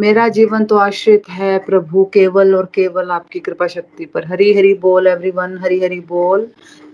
मेरा 0.00 0.28
जीवन 0.28 0.64
तो 0.64 0.76
आश्रित 0.76 1.22
है 1.30 1.58
प्रभु, 1.58 2.04
केवल 2.04 2.54
और 2.54 2.66
केवल 2.74 3.10
आपकी 3.10 3.38
कृपा 3.38 3.66
शक्ति 3.66 4.04
पर। 4.04 4.26
हरी 4.26 4.52
हरी 4.54 4.72
बोल 4.74 5.06
एवरीवन 5.06 5.58
हरी 5.58 5.80
हरी 5.80 6.00
बोल। 6.00 6.46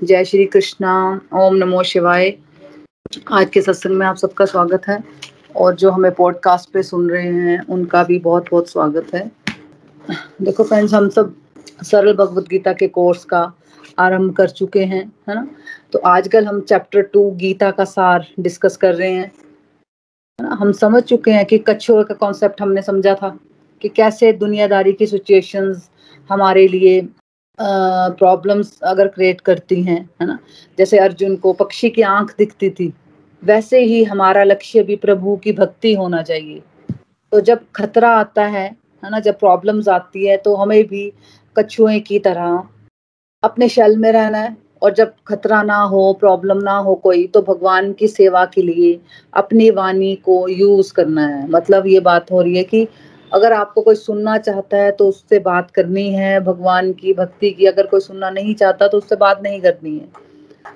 जय 0.04 0.24
श्री 0.24 0.44
कृष्णा, 0.44 1.20
ओम 1.34 1.54
नमो 1.54 1.82
शिवाय। 1.82 2.34
आज 3.32 3.50
के 3.50 3.62
सत्संग 3.62 3.96
में 3.96 4.06
आप 4.06 4.16
सबका 4.16 4.44
स्वागत 4.44 4.88
है 4.88 4.98
और 5.56 5.74
जो 5.74 5.90
हमें 5.90 6.12
पॉडकास्ट 6.12 6.72
पे 6.72 6.82
सुन 6.82 7.10
रहे 7.10 7.28
हैं, 7.28 7.66
उनका 7.66 8.04
भी 8.04 8.18
बहुत 8.18 8.46
बहुत 8.50 8.68
स्वागत 8.68 9.14
है। 9.14 9.30
देखो 10.42 10.64
फ्रेंड्स 10.64 10.94
हम 10.94 11.08
सब 11.08 11.34
सरल 11.82 12.12
भगवत 12.12 12.48
गीता 12.48 12.72
के 12.72 12.88
कोर्स 12.88 13.24
का 13.24 13.52
आरंभ 13.98 14.34
कर 14.34 14.48
चुके 14.48 14.84
हैं, 14.84 15.12
है 15.28 15.34
ना? 15.34 15.48
तो 15.92 15.98
आजकल 15.98 16.46
हम 16.46 16.60
चैप्टर 16.60 17.02
टू 17.02 17.30
गीता 17.30 17.70
का 17.70 17.84
सार 17.84 18.26
डिस्कस 18.40 18.76
कर 18.76 18.94
रहे 18.94 19.10
हैं। 19.10 19.32
हम 20.38 20.72
समझ 20.72 21.02
चुके 21.02 21.30
हैं 21.30 21.44
कि 21.46 21.58
कछुए 21.58 22.02
का 22.04 22.14
कॉन्सेप्ट 22.14 22.60
हमने 22.60 22.82
समझा 22.82 23.14
था 23.14 23.28
कि 23.82 23.88
कैसे 23.88 24.32
दुनियादारी 24.32 24.92
की 24.92 25.06
सिचुएशंस 25.06 25.88
हमारे 26.30 26.66
लिए 26.68 27.00
प्रॉब्लम्स 27.58 28.78
अगर 28.82 29.08
क्रिएट 29.08 29.40
करती 29.40 29.82
हैं, 29.82 30.00
है 30.20 30.26
ना? 30.26 30.38
जैसे 30.78 30.98
अर्जुन 30.98 31.36
को 31.36 31.52
पक्षी 31.52 31.90
की 31.90 32.02
आँख 32.02 32.34
दिखती 32.38 32.70
थी, 32.70 32.92
वैसे 33.42 33.80
ही 33.80 34.02
हमारा 34.04 34.42
लक्ष्य 34.44 34.82
भी 34.82 34.96
प्रभु 34.96 35.36
की 35.36 35.52
भक्ति 35.52 35.94
होना 35.94 36.22
चाहिए। 36.22 36.62
तो 37.32 37.40
जब 37.40 37.64
खतरा 37.76 38.10
आता 38.10 38.44
है 38.46 38.66
है 39.02 39.10
ना, 39.10 39.20
जब 39.20 39.38
प्रॉब्लम्स 39.38 39.88
आती 39.88 40.26
है 40.26 40.36
तो 40.36 40.54
हमें 40.56 40.82
भी 40.88 41.12
कछुए 41.56 41.98
की 42.00 42.18
तरह 42.18 42.62
अपने 43.42 43.68
शल 43.68 43.96
में 43.96 44.10
रहना 44.12 44.38
है 44.38 44.56
और 44.82 44.92
जब 44.94 45.12
खतरा 45.26 45.62
ना 45.62 45.76
हो 45.84 46.12
प्रॉब्लम 46.20 46.58
ना 46.58 46.76
हो 46.78 46.94
कोई 46.94 47.26
तो 47.26 47.42
भगवान 47.42 47.92
की 47.92 48.08
सेवा 48.08 48.44
के 48.44 48.62
लिए 48.62 48.98
अपनी 49.32 49.70
वाणी 49.70 50.14
को 50.24 50.46
यूज़ 50.48 50.92
करना 50.94 51.26
है। 51.26 51.48
मतलब 51.50 51.86
ये 51.86 52.00
बात 52.00 52.30
हो 52.32 52.42
रही 52.42 52.56
है 52.56 52.64
कि 52.64 52.86
अगर 53.32 53.52
आपको 53.52 53.82
कोई 53.82 53.94
सुनना 53.94 54.36
चाहता 54.38 54.76
है 54.76 54.90
तो 54.92 55.08
उससे 55.08 55.38
बात 55.40 55.70
करनी 55.70 56.08
है, 56.10 56.40
भगवान 56.40 56.92
की 56.92 57.12
भक्ति 57.14 57.50
की। 57.50 57.66
अगर 57.66 57.86
कोई 57.86 58.00
सुनना 58.00 58.30
नहीं 58.30 58.54
चाहता 58.54 58.88
तो 58.88 58.98
उससे 58.98 59.16
बात 59.16 59.42
नहीं 59.42 59.60
करनी 59.60 59.96
है। 59.98 60.08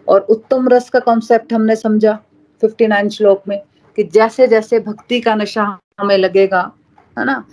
और 0.09 0.21
उत्तम 0.31 0.69
रस 0.69 0.89
का 0.91 0.99
कॉन्सेप्ट 1.01 1.53
हमने 1.53 1.77
समझा 1.77 2.19
फिफ्टी 2.63 2.87
नाइन 2.87 3.09
श्लोक 3.09 3.43
में 3.49 3.61
कि 3.99 4.05
जैसे 4.05 4.47
जैसे 4.47 4.79
भक्ति 4.81 5.21
का 5.21 5.35
नशा 5.35 5.65
हमें 6.01 6.17
लगेगा, 6.19 6.71
है 7.17 7.25
ना? 7.25 7.45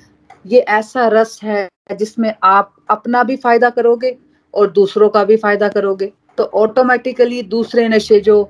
ये 0.46 0.60
ऐसा 0.60 1.08
रस 1.08 1.40
है 1.44 1.68
जिसमें 1.98 2.34
आप 2.44 2.74
अपना 2.90 3.24
भी 3.24 3.36
फ़ायदा 3.38 3.70
करोगे 3.70 4.16
और 4.54 4.72
दूसरों 4.72 5.10
का 5.10 5.24
भी 5.24 5.38
फ़ायदा 5.38 5.68
करोगे। 5.70 6.12
तो 6.38 6.44
ऑटोमेटिकली 6.56 7.42
दूसरे 7.44 7.88
नशे 7.90 8.20
जो 8.20 8.42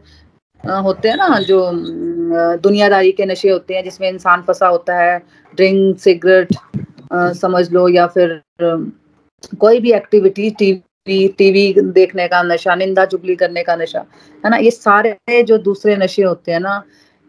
होते 0.64 1.10
हैं 1.10 1.16
ना, 1.18 1.40
जो 1.40 1.72
दुनियादारी 2.62 3.12
के 3.12 3.26
नशे 3.26 3.50
होते 3.50 3.74
हैं, 3.74 3.84
जिसमें 3.84 4.10
इंसान 4.10 4.42
फंसा 4.48 4.68
होता 4.68 4.96
है 4.96 5.18
ड्रिंक 5.54 6.00
सिगरेट 6.00 6.54
समझ 7.14 7.72
लो, 7.74 7.88
या 7.90 8.08
फिर 8.08 8.42
कोई 9.60 9.80
भी 9.80 9.92
एक्टिविटी 9.94 10.50
टीवी 10.52 11.28
टीवी 11.38 11.74
देखने 11.80 12.28
का 12.28 12.42
नशा, 12.44 12.76
निंदा 12.76 13.06
चुगली 13.06 13.36
करने 13.36 13.64
का 13.64 13.76
नशा, 13.76 14.00
है 14.44 14.50
ना, 14.52 14.58
ये 14.58 14.72
सारे 14.72 15.44
जो 15.44 15.58
दूसरे 15.60 15.96
नशे 15.98 16.24
होते 16.24 16.52
हैं 16.52 16.60
ना 16.60 16.82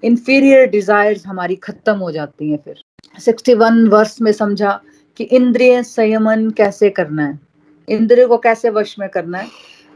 इंफीरियर 0.02 0.66
डिजायर्स 0.70 1.26
हमारी 1.26 1.56
खत्म 1.56 1.96
हो 1.98 2.10
जाती 2.12 2.50
हैं 2.50 2.58
फिर। 2.64 2.82
61 3.18 3.88
वर्ष 3.88 4.16
में 4.22 4.32
समझा 4.32 4.80
कि 5.16 5.24
इंद्रिय 5.24 5.82
संयमन 5.82 6.50
कैसे 6.56 6.90
करना 6.90 7.26
है? 7.26 7.38
इंद्रिय 7.88 8.26
को 8.26 8.38
कैसे 8.38 8.70
वश 8.70 8.94
में 8.98 9.08
करना 9.08 9.38
है? 9.38 9.46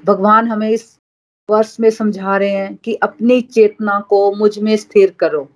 भगवान 0.04 0.48
हमें 0.48 0.68
इस 0.70 0.98
वर्ष 1.50 1.76
में 1.80 1.90
समझा 1.90 2.36
रहे 2.36 2.50
हैं 2.50 2.76
कि 2.76 2.94
अपनी 2.94 3.40
चेतना 3.40 4.00
को 4.00 4.32
मुझमें 4.32 4.76
स्थिर 4.76 5.10
करो। 5.10 5.48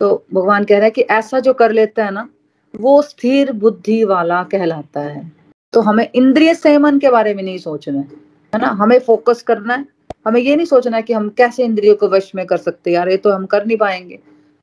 तो 0.00 0.24
भगवान 0.34 0.64
कह 0.64 0.74
रहे 0.74 0.82
हैं 0.82 0.92
कि 0.92 1.02
ऐसा 1.02 1.40
जो 1.40 1.52
कर 1.52 1.72
लेता 1.72 2.04
है 2.04 2.10
ना, 2.10 2.28
वो 2.74 3.02
स्थिर 3.02 3.52
बुद्धि 3.52 4.04
वाला 4.04 4.42
कहलाता 4.42 5.00
है। 5.00 5.32
तो 5.72 5.80
हमें 5.80 6.08
इंद्रिय 6.14 6.54
संयमन 6.54 6.98
के 6.98 7.10
बारे 7.10 7.34
में 7.34 7.42
नहीं 7.42 7.58
सोचना 7.58 7.98
है 7.98 8.08
है 8.52 8.60
ना? 8.60 8.68
हमें 8.68 8.98
फोकस 8.98 9.42
करना 9.42 9.74
है। 9.74 9.86
हमें 10.26 10.40
ये 10.40 10.56
नहीं 10.56 10.66
सोचना 10.66 10.96
है 10.96 11.02
कि 11.02 11.12
हम 11.12 11.28
कैसे 11.28 11.64
इंद्रियों 11.64 11.94
को 11.94 12.08
वश 12.08 12.32
में 12.34 12.46
कर 12.46 12.56
सकते 12.56 12.90
यार 12.90 13.08
ये 13.08 13.16
तो 13.16 13.30
हम 13.30 13.46
कर 13.46 13.66
नहीं 13.66 13.76
पाएँगे, 13.76 14.14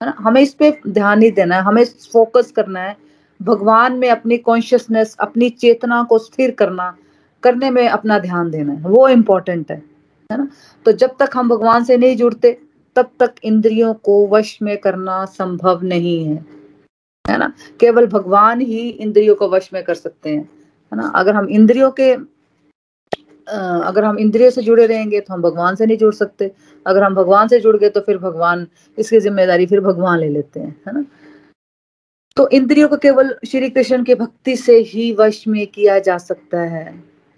है 0.02 0.06
ना? 0.06 0.16
हमें 0.18 0.42
इस 0.42 0.54
पे 0.54 0.80
ध्यान 0.88 1.20
नहीं 1.20 1.32
देना 1.32 1.56
है, 1.56 1.62
हमें 1.62 1.84
फोकस 2.14 2.52
करना 2.52 2.80
है। 2.80 2.96
भगवान 3.42 3.94
में 3.94 4.10
अपनी 4.10 4.38
कॉन्शियसनेस 4.38 5.16
अपनी 5.20 5.50
चेतना 5.50 6.04
को 6.04 6.20
स्थिर 6.20 6.52
करना 6.52 6.96
करने 7.48 7.70
में 7.70 7.88
अपना 7.90 8.20
ध्यान 8.20 8.52
देना 8.52 8.74
है, 8.74 8.82
वो 8.82 9.08
इम्पोर्टेंट 9.10 9.72
है 9.72 9.82
है 10.30 10.38
ना? 10.38 10.48
तो 10.86 10.92
जब 10.94 11.16
तक 11.20 11.32
हम 11.36 11.50
भगवान 11.50 11.84
से 11.84 11.98
नहीं 11.98 12.16
जुड़ते, 12.18 12.58
तब 12.96 13.10
तक 13.20 13.34
इंद्रियों 13.44 13.94
को 13.96 14.28
वश 14.28 14.58
में 14.62 14.78
करना 14.78 15.24
संभव 15.28 15.84
नहीं 15.84 16.24
है 16.26 16.46
है 17.26 17.38
ना? 17.38 17.52
केवल 17.80 18.06
भगवान 18.08 18.62
ही 18.62 18.88
इंद्रियों 18.90 19.36
को 19.36 19.50
वश 19.50 19.70
में 19.74 19.84
कर 19.84 19.96
सकते 19.96 20.30
हैं, 20.30 20.42
है 20.92 20.98
ना? 20.98 21.12
अगर 21.16 21.36
हम 21.36 21.48
इंद्रियों 21.50 21.92
के 21.92 22.16
अगर 23.48 24.04
हम 24.06 24.18
इंद्रियों 24.20 24.50
से 24.52 24.62
जुड़े 24.62 24.86
रहेंगे 24.88 25.20
तो 25.20 25.34
हम 25.34 25.42
भगवान 25.42 25.76
से 25.76 25.86
नहीं 25.86 25.98
जुड़ 25.98 26.14
सकते, 26.14 26.52
अगर 26.86 27.04
हम 27.04 27.16
भगवान 27.16 27.48
से 27.48 27.60
जुड़ 27.60 27.76
गए 27.78 27.90
तो 27.90 28.02
फिर 28.02 28.18
भगवान, 28.18 28.66
इसकी 28.98 29.20
ज़िम्मेदारी 29.20 29.66
फिर 29.66 29.82
भगवान 29.82 30.20
ले 30.20 30.30
लेते 30.30 30.60
हैं, 30.60 30.76
है 30.88 30.94
ना? 30.94 31.04
तो 32.38 32.48
इंद्रियों 32.50 32.88
को 32.90 32.98
केवल 32.98 33.34
श्री 33.48 33.70
कृष्ण 33.70 34.04
की 34.04 34.16
भक्ति 34.16 34.56
से 34.58 34.78
ही 34.88 35.12
वश 35.20 35.44
में 35.48 35.66
किया 35.68 35.98
जा 36.00 36.18
सकता 36.20 36.62
है। 36.64 36.84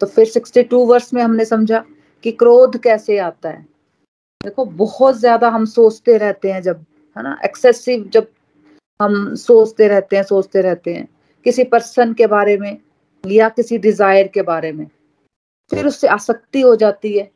तो 0.01 0.07
फिर 0.07 0.25
सिक्सटी 0.25 0.63
टू 0.63 0.85
वर्ष 0.85 1.13
में 1.13 1.21
हमने 1.23 1.45
समझा 1.45 1.83
कि 2.23 2.31
क्रोध 2.31 2.77
कैसे 2.77 3.17
आता 3.17 3.49
है। 3.49 3.61
देखो, 4.41 4.65
बहुत 4.65 5.15
ज़्यादा 5.15 5.49
हम 5.49 5.65
सोचते 5.65 6.17
रहते 6.17 6.51
हैं 6.51 6.61
जब, 6.61 6.85
है 7.15 7.23
ना? 7.23 7.39
एक्सेसिव 7.45 8.09
जब 8.13 8.27
हम 8.99 9.35
सोचते 9.35 9.87
रहते 9.87 10.15
हैं, 10.15 10.23
सोचते 10.23 10.61
रहते 10.61 10.93
हैं, 10.93 11.07
किसी 11.45 11.63
पर्सन 11.63 12.13
के 12.13 12.27
बारे 12.27 12.57
में 12.57 12.77
या 13.23 13.49
किसी 13.49 13.77
डिज़ायर 13.77 14.27
के 14.27 14.41
बारे 14.41 14.71
में। 14.71 14.85
फिर 15.71 15.87
उससे 15.87 16.07
आसक्ति 16.07 16.61
हो 16.61 16.75
जाती 16.75 17.17
है। 17.17 17.29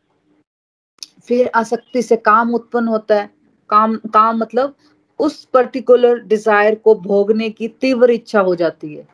फिर 1.27 1.51
आसक्ति 1.55 2.01
से 2.01 2.15
काम 2.15 2.53
उत्पन्न 2.55 2.87
होता 2.87 3.15
है। 3.15 3.29
काम 3.69 3.95
काम 4.13 4.37
मतलब 4.37 4.75
उस 5.19 5.43
पर्टिकुलर 5.45 6.19
डिज़ायर 6.19 6.75
को 6.75 6.95
भोगने 6.95 7.49
की 7.49 7.67
तीव्र 7.67 8.11
इच्छा 8.11 8.39
हो 8.39 8.55
जाती 8.55 8.93
है। 8.93 9.07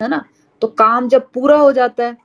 है 0.00 0.08
ना? 0.08 0.24
तो 0.62 0.68
काम 0.68 1.08
जब 1.08 1.30
पूरा 1.32 1.56
हो 1.56 1.72
जाता 1.72 2.04
है 2.04 2.16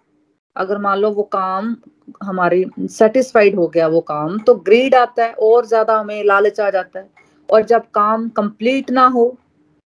अगर 0.60 0.78
मान 0.78 0.98
लो 0.98 1.12
वो 1.12 1.24
काम 1.34 1.76
हमारी 2.24 2.66
सेटिस्फाइड 2.90 3.56
हो 3.56 3.68
गया 3.68 3.88
वो 3.88 4.02
काम 4.02 4.38
तो 4.40 4.56
ग्रीड 4.66 4.96
आता 4.96 5.24
है 5.24 5.34
और 5.34 5.66
ज़्यादा 5.66 5.98
हमें 6.00 6.24
लालच 6.26 6.60
आ 6.60 6.70
जाता 6.70 7.00
है। 7.00 7.08
और 7.50 7.64
जब 7.66 7.84
काम 7.94 8.28
कंप्लीट 8.30 8.92
ना 8.92 9.06
हो 9.08 9.26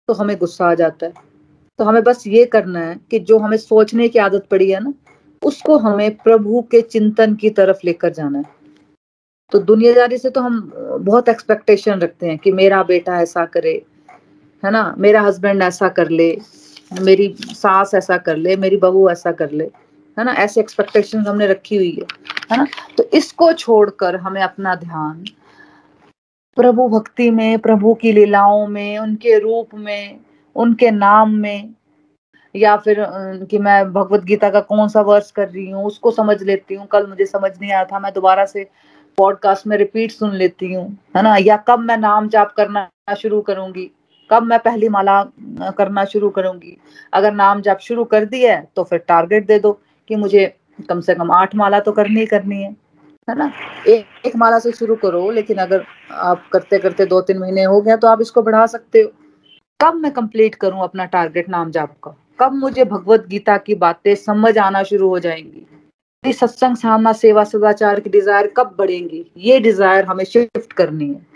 तो 0.08 0.14
हमें 0.14 0.36
गुस्सा 0.38 0.66
आ 0.66 0.74
जाता 0.74 1.06
है। 1.06 1.12
तो 1.78 1.84
हमें 1.84 2.02
बस 2.04 2.26
ये 2.26 2.44
करना 2.46 2.80
है 2.80 2.98
कि 3.10 3.18
जो 3.20 3.38
हमें 3.38 3.56
सोचने 3.56 4.08
की 4.08 4.18
आदत 4.18 4.46
पड़ी 4.50 4.70
है 4.70 4.80
ना, 4.80 4.92
उसको 5.42 5.76
हमें 5.78 6.16
प्रभु 6.16 6.62
के 6.70 6.80
चिंतन 6.82 7.34
की 7.34 7.50
तरफ़ 7.50 7.80
लेकर 7.84 8.12
जाना 8.12 8.38
है। 8.38 8.44
तो 9.52 9.58
दुनियादारी 9.60 10.18
से 10.18 10.30
तो 10.30 10.40
हम 10.40 10.60
बहुत 11.00 11.28
एक्सपेक्टेशन 11.28 12.00
रखते 12.00 12.26
हैं 12.26 12.38
कि 12.38 12.52
मेरा 12.52 12.82
बेटा 12.82 13.20
ऐसा 13.20 13.44
करे, 13.46 13.72
है 14.62 14.70
ना? 14.70 14.94
मेरा 14.98 15.20
हस्बैंड 15.22 15.62
ऐसा 15.62 15.88
कर 15.88 16.08
ले, 16.10 16.30
मेरी 17.00 17.34
सास 17.40 17.94
ऐसा 17.94 18.16
कर 18.18 18.36
ले, 18.36 18.56
मेरी 18.56 18.76
बहू 18.78 19.08
ऐसा 19.10 19.32
कर 19.32 19.50
ले। 19.50 19.70
है 20.18 20.24
ना? 20.24 20.32
ऐसी 20.34 20.60
एक्सपेक्टेशन 20.60 21.26
हमने 21.26 21.46
रखी 21.46 21.76
हुई 21.76 21.90
है 21.92 22.06
है 22.50 22.56
ना? 22.58 22.66
तो 22.98 23.04
इसको 23.14 23.52
छोड़कर 23.54 24.16
हमें 24.16 24.42
अपना 24.42 24.74
ध्यान 24.76 25.24
प्रभु 26.56 26.88
भक्ति 26.88 27.30
में, 27.30 27.58
प्रभु 27.58 27.94
की 27.94 28.12
लीलाओं 28.12 28.66
में, 28.68 28.98
उनके 28.98 29.38
रूप 29.38 29.74
में, 29.74 30.20
उनके 30.56 30.90
नाम 30.90 31.34
में, 31.34 31.74
या 32.54 32.76
फिर 32.76 33.04
कि 33.50 33.58
मैं 33.58 33.92
भगवत 33.92 34.24
गीता 34.24 34.50
का 34.50 34.60
कौन 34.62 34.88
सा 34.88 35.00
वर्ष 35.02 35.30
कर 35.30 35.48
रही 35.48 35.70
हूँ, 35.70 35.84
उसको 35.84 36.10
समझ 36.10 36.42
लेती 36.42 36.74
हूँ। 36.74 36.86
कल 36.86 37.06
मुझे 37.06 37.26
समझ 37.26 37.50
नहीं 37.60 37.72
आया 37.72 37.84
था, 37.84 37.98
मैं 37.98 38.12
दोबारा 38.14 38.44
से 38.44 38.68
पॉडकास्ट 39.18 39.66
में 39.66 39.76
रिपीट 39.76 40.10
सुन 40.10 40.34
लेती 40.34 40.72
हूँ, 40.72 40.86
है 41.16 41.22
ना? 41.22 41.36
या 41.36 41.56
कब 41.68 41.78
मैं 41.80 41.96
नाम 41.96 42.28
जाप 42.28 42.52
करना 42.56 42.88
शुरू 43.14 43.40
करूँगी? 43.40 43.90
कब 44.30 44.42
मैं 44.42 44.58
पहली 44.58 44.88
माला 44.88 45.22
करना 45.78 46.04
शुरू 46.04 46.28
करूँगी? 46.30 46.76
अगर 47.12 47.32
नाम 47.34 47.60
जाप 47.60 47.78
शुरू 47.80 48.04
कर 48.06 48.24
दिया 48.24 48.54
है 48.56 48.68
तो 48.76 48.84
फिर 48.84 48.98
टारगेट 48.98 49.46
दे 49.46 49.58
दो। 49.58 49.80
कि 50.08 50.16
मुझे 50.16 50.46
कम 50.88 51.00
से 51.00 51.14
कम 51.14 51.30
आठ 51.32 51.54
माला 51.56 51.80
तो 51.80 51.92
करनी 51.92 52.20
ही 52.20 52.26
करनी 52.26 52.62
है 52.62 52.70
है 53.28 53.34
ना? 53.38 53.50
एक, 53.88 54.04
एक 54.26 54.36
माला 54.36 54.58
से 54.58 54.72
शुरू 54.72 54.94
करो 54.96 55.30
लेकिन 55.30 55.56
अगर 55.58 55.84
आप 56.12 56.48
करते 56.52 56.78
करते 56.78 57.06
दो 57.06 57.20
तीन 57.20 57.38
महीने 57.38 57.64
हो 57.64 57.80
गया 57.80 57.96
तो 57.96 58.08
आप 58.08 58.20
इसको 58.20 58.42
बढ़ा 58.42 58.66
सकते 58.66 59.00
हो। 59.00 59.10
कब 59.80 59.94
मैं 59.94 60.12
कंप्लीट 60.12 60.54
करूँ 60.56 60.82
अपना 60.82 61.04
टारगेट 61.06 61.48
नाम 61.48 61.70
जाप 61.70 61.94
का? 62.04 62.14
कब 62.40 62.52
मुझे 62.54 62.84
भगवत 62.84 63.26
गीता 63.28 63.56
की 63.58 63.74
बातें 63.76 64.14
समझ 64.16 64.56
आना 64.58 64.82
शुरू 64.82 65.08
हो 65.08 65.18
जाएँगी? 65.18 66.32
सत्संग 66.32 66.76
सामना 66.76 67.12
सेवा 67.14 67.44
सदाचार 67.44 68.00
की 68.00 68.10
डिज़ायर 68.10 68.46
कब 68.56 68.74
बढ़ेंगी? 68.78 69.24
ये 69.36 69.58
डिज़ायर 69.60 70.04
हमें 70.04 70.24
शिफ्ट 70.24 70.72
करनी 70.72 71.08
है। 71.08 71.26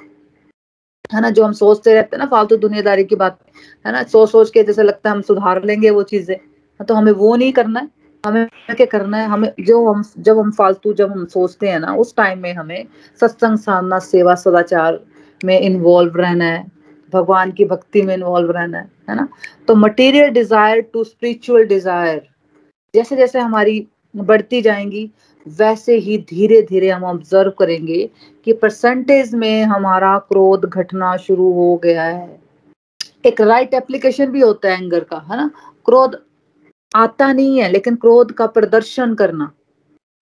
है 1.14 1.20
ना? 1.20 1.30
जो 1.30 1.44
हम 1.44 1.52
सोचते 1.54 1.94
रहते 1.94 2.16
हैं 2.16 2.18
ना 2.18 2.26
फालतू 2.26 2.56
दुनियादारी 2.58 3.04
की 3.04 3.16
बात 3.16 3.38
है 3.84 3.92
ना? 3.92 4.02
सोच 4.04 4.30
सोच 4.30 4.50
के 4.50 4.62
जैसे 4.62 4.82
लगता 4.82 5.10
है 5.10 5.16
हम 5.16 5.22
सुधार 5.22 5.64
लेंगे 5.64 5.90
वो 5.90 6.02
चीज़ें 6.04 6.36
तो 6.80 6.94
हमें 6.94 7.12
वो 7.14 7.34
नहीं 7.36 7.52
करना 7.52 7.80
है। 7.80 7.88
हमें 8.26 8.46
क्या 8.46 8.86
करना 8.86 9.18
है? 9.18 9.26
हमें 9.28 9.52
जो 9.60 9.92
हम, 9.92 10.04
जब 10.18 10.38
हम 10.38 10.50
फालतू, 10.50 10.92
जब 10.92 11.12
हम 11.12 11.26
सोचते 11.26 11.68
हैं 11.68 11.80
ना, 11.80 11.94
उस 11.94 12.16
टाइम 12.16 12.38
में 12.38 12.54
हमें 12.54 12.86
सत्संग, 13.20 13.58
साधना, 13.58 13.98
सेवा, 13.98 14.34
सदाचार 14.34 15.00
में 15.44 15.60
इन्वॉल्व 15.60 16.16
रहना 16.16 16.44
है। 16.44 16.66
भगवान 17.12 17.52
की 17.52 17.64
भक्ति 17.64 18.02
में 18.02 18.14
इन्वॉल्व 18.14 18.50
रहना 18.50 18.78
है 18.78 18.90
है 19.10 19.16
ना? 19.16 19.28
तो 19.68 19.74
material 19.74 20.28
desire 20.28 20.80
to 20.80 21.04
spiritual 21.04 21.64
desire 21.64 22.28
जैसे 22.94 23.16
जैसे 23.16 23.38
हमारी 23.38 23.86
बढ़ती 24.16 24.62
जाएँगी, 24.62 25.10
वैसे 25.48 25.96
ही 25.96 26.18
धीरे 26.18 26.62
धीरे 26.62 26.90
हम 26.90 27.04
ऑब्ज़र्व 27.04 27.50
करेंगे 27.50 28.10
कि 28.44 28.52
परसेंटेज 28.52 29.34
में 29.34 29.64
हमारा 29.64 30.18
क्रोध 30.18 30.64
घटना 30.64 31.16
शुरू 31.16 31.52
हो 31.52 31.76
गया 31.76 32.02
है। 32.02 32.40
एक 33.26 33.40
राइट 33.40 33.68
right 33.68 33.82
एप्लीकेशन 33.82 34.26
भी 34.26 34.40
होता 34.40 34.68
है 34.68 34.82
एंगर 34.82 35.00
का, 35.00 35.26
है 35.30 35.36
ना? 35.36 35.50
क्रोध 35.84 36.22
आता 36.94 37.32
नहीं 37.32 37.60
है, 37.60 37.70
लेकिन 37.70 37.96
क्रोध 37.96 38.32
का 38.32 38.46
प्रदर्शन 38.48 39.14
करना। 39.14 39.50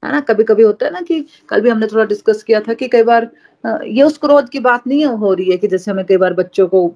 है 0.03 0.13
ना? 0.13 0.21
कभी 0.21 0.45
कभी 0.45 0.63
होता 0.63 0.87
है 0.87 0.93
ना 0.93 1.01
कि 1.01 1.25
कल 1.49 1.61
भी 1.61 1.69
हमने 1.69 1.87
थोड़ा 1.87 2.05
डिस्कस 2.05 2.43
किया 2.43 2.61
था 2.61 2.75
कि 2.75 2.89
कई 2.89 3.03
बार 3.03 3.31
ये 3.65 4.03
उस 4.03 4.17
क्रोध 4.19 4.49
की 4.49 4.61
बात 4.61 4.87
नहीं 4.87 5.05
हो 5.05 5.33
रही 5.35 5.51
है 5.51 5.57
कि 5.57 5.69
जैसे 5.69 5.91
हमें 5.91 6.05
कई 6.07 6.17
बार 6.17 6.35
बच्चों 6.35 6.67
को 6.69 6.93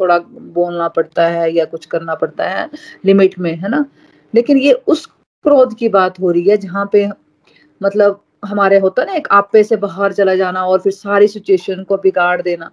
थोड़ा 0.00 0.18
बोलना 0.18 0.88
पड़ता 0.88 1.26
है 1.28 1.52
या 1.52 1.64
कुछ 1.64 1.86
करना 1.86 2.14
पड़ता 2.14 2.48
है 2.48 2.68
लिमिट 3.04 3.38
में, 3.38 3.54
है 3.54 3.68
ना? 3.68 3.84
लेकिन 4.34 4.58
ये 4.58 4.72
उस 4.72 5.06
क्रोध 5.06 5.74
की 5.76 5.88
बात 5.88 6.20
हो 6.20 6.30
रही 6.30 6.42
है 6.42 6.56
जहाँ 6.56 6.88
पे 6.92 7.08
मतलब 7.80 8.20
हमारे 8.44 8.78
होता 8.78 9.04
ना, 9.04 9.12
एक 9.12 9.28
आपे 9.30 9.62
से 9.64 9.76
बाहर 9.76 10.12
चला 10.12 10.34
जाना 10.34 10.64
और 10.66 10.80
फिर 10.80 10.92
सारी 10.92 11.28
सिचुएशन 11.28 11.82
को 11.84 11.96
बिगाड़ 11.96 12.42
देना, 12.42 12.70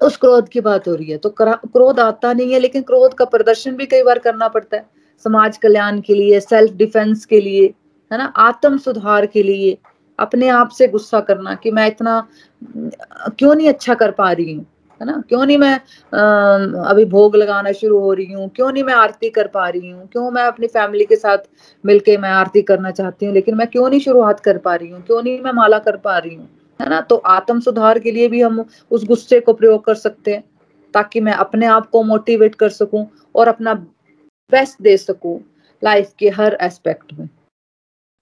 उस 0.00 0.16
क्रोध 0.16 0.48
की 0.48 0.60
बात 0.60 0.88
हो 0.88 0.94
रही 0.94 1.10
है। 1.10 1.16
तो 1.18 1.30
क्रोध 1.38 2.00
आता 2.00 2.32
नहीं 2.32 2.52
है, 2.52 2.58
लेकिन 2.58 2.82
क्रोध 2.82 3.14
का 3.14 3.24
प्रदर्शन 3.26 3.76
भी 3.76 3.86
कई 3.86 4.02
बार 4.02 4.18
करना 4.18 4.48
पड़ता 4.48 4.76
है। 4.76 4.86
समाज 5.24 5.56
कल्याण 5.56 6.00
के 6.00 6.14
लिए 6.14 6.40
सेल्फ 6.40 6.72
डिफेंस 6.72 7.24
के 7.24 7.40
लिए 7.40 7.74
है 8.10 8.18
ना? 8.18 8.24
आत्म 8.24 8.76
सुधार 8.78 9.26
के 9.26 9.42
लिए 9.42 9.76
अपने 10.18 10.48
आप 10.48 10.68
से 10.68 10.88
गुस्सा 10.88 11.20
करना 11.20 11.54
कि 11.54 11.70
मैं 11.70 11.86
इतना 11.86 12.26
क्यों 13.38 13.54
नहीं 13.54 13.68
अच्छा 13.68 13.94
कर 13.94 14.10
पा 14.10 14.30
रही 14.32 14.52
हूँ? 14.54 14.66
है 15.00 15.06
ना? 15.06 15.22
क्यों 15.28 15.44
नहीं 15.46 15.58
मैं 15.58 15.74
आ, 15.74 16.88
अभी 16.90 17.04
भोग 17.04 17.36
लगाना 17.36 17.72
शुरू 17.72 17.98
हो 18.00 18.12
रही 18.12 18.32
हूँ? 18.32 18.48
क्यों 18.48 18.70
नहीं 18.72 18.84
मैं 18.84 18.94
आरती 18.94 19.30
कर 19.30 19.46
पा 19.46 19.68
रही 19.68 19.90
हूँ? 19.90 20.06
क्यों 20.08 20.30
मैं 20.30 20.42
अपनी 20.42 20.66
फैमिली 20.66 21.04
के 21.04 21.16
साथ 21.16 21.38
मिलके 21.84 22.16
मैं 22.18 22.30
आरती 22.30 22.62
करना 22.62 22.90
चाहती 22.90 23.26
हूँ? 23.26 23.34
लेकिन 23.34 23.54
मैं 23.54 23.66
क्यों 23.66 23.88
नहीं 23.90 24.00
शुरुआत 24.00 24.40
कर 24.40 24.58
पा 24.58 24.74
रही 24.74 24.90
हूँ? 24.90 25.02
क्यों 25.02 25.22
नहीं 25.22 25.40
मैं 25.40 25.52
माला 25.52 25.78
कर 25.78 25.96
पा 25.96 26.18
रही 26.18 26.34
हूँ? 26.34 26.48
है 26.80 26.88
ना? 26.88 27.00
तो 27.00 27.16
आत्म 27.16 27.60
सुधार 27.60 27.98
के 27.98 28.10
लिए 28.10 28.28
भी 28.28 28.40
हम 28.42 28.64
उस 28.90 29.04
गुस्से 29.04 29.40
को 29.40 29.52
प्रयोग 29.52 29.84
कर 29.84 29.94
सकते 29.94 30.32
हैं 30.34 30.44
ताकि 30.94 31.20
मैं 31.20 31.32
अपने 31.32 31.66
आप 31.66 31.90
को 31.90 32.02
मोटिवेट 32.02 32.54
कर 32.54 32.68
सकूँ 32.68 33.06
और 33.34 33.48
अपना 33.48 33.74
बेस्ट 34.52 34.82
दे 34.82 34.96
सकूँ 34.96 35.38
लाइफ 35.82 36.12
के 36.18 36.28
हर 36.30 36.56
एस्पेक्ट 36.62 37.12
में। 37.12 37.28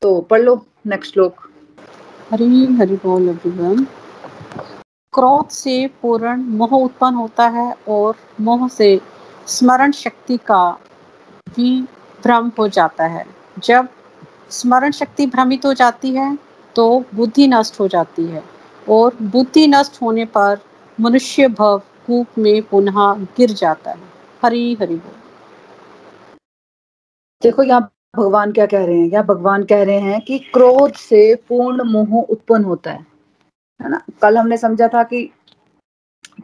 तो 0.03 0.21
पढ़ 0.21 0.41
लो 0.41 0.55
नेक्स्ट 0.87 1.13
श्लोक। 1.13 1.41
हरी, 2.31 2.65
हरि 2.77 2.97
बोल 2.97 3.29
एवरीवन 3.29 3.85
क्रोध 5.15 5.49
से 5.49 5.87
पूर्ण 6.03 6.37
मोह 6.59 6.73
उत्पन्न 6.75 7.15
होता 7.15 7.47
है 7.49 7.75
और 7.89 8.17
मोह 8.41 8.67
से 8.69 8.89
स्मरण 9.47 9.93
शक्ति 9.93 10.37
का 10.47 10.71
भी 11.57 11.81
भ्रम 12.23 12.51
हो 12.59 12.69
जाता 12.69 13.07
है। 13.07 13.25
जब 13.59 13.89
स्मरण 14.51 14.91
शक्ति 14.93 15.27
भ्रमित 15.27 15.67
हो 15.67 15.73
जाती 15.75 16.15
है 16.15 16.37
तो 16.77 16.87
बुद्धि 17.15 17.47
नष्ट 17.49 17.79
हो 17.81 17.89
जाती 17.89 18.25
है 18.27 18.43
और 18.89 19.17
बुद्धि 19.25 19.67
नष्ट 19.67 20.01
होने 20.03 20.25
पर 20.37 20.59
मनुष्य 20.99 21.49
भव 21.51 21.79
कूप 22.07 22.39
में 22.39 22.63
पुनः 22.63 23.13
गिर 23.37 23.51
जाता 23.53 23.91
है। 23.91 24.13
हरी, 24.43 24.75
हरि 24.81 24.95
बोल। 24.95 25.23
देखो 27.43 27.63
यहाँ 27.63 27.91
भगवान 28.17 28.53
क्या 28.53 28.67
कह 28.67 28.85
रहे 28.87 28.99
हैं 28.99 29.09
क्या 29.11 29.23
भगवान 29.23 29.65
कह 29.65 29.83
रहे 29.85 29.99
हैं 30.01 30.21
कि 30.25 30.39
क्रोध 30.53 30.93
से 30.95 31.35
पूर्ण 31.49 31.83
मोह 31.85 32.15
उत्पन्न 32.21 32.65
होता 32.65 32.91
है 32.91 33.07
है 33.81 33.91
ना? 33.91 34.01
कल 34.23 34.39
हमने 34.39 34.57
समझा 34.57 34.89
था 34.89 35.03
कि 35.03 35.23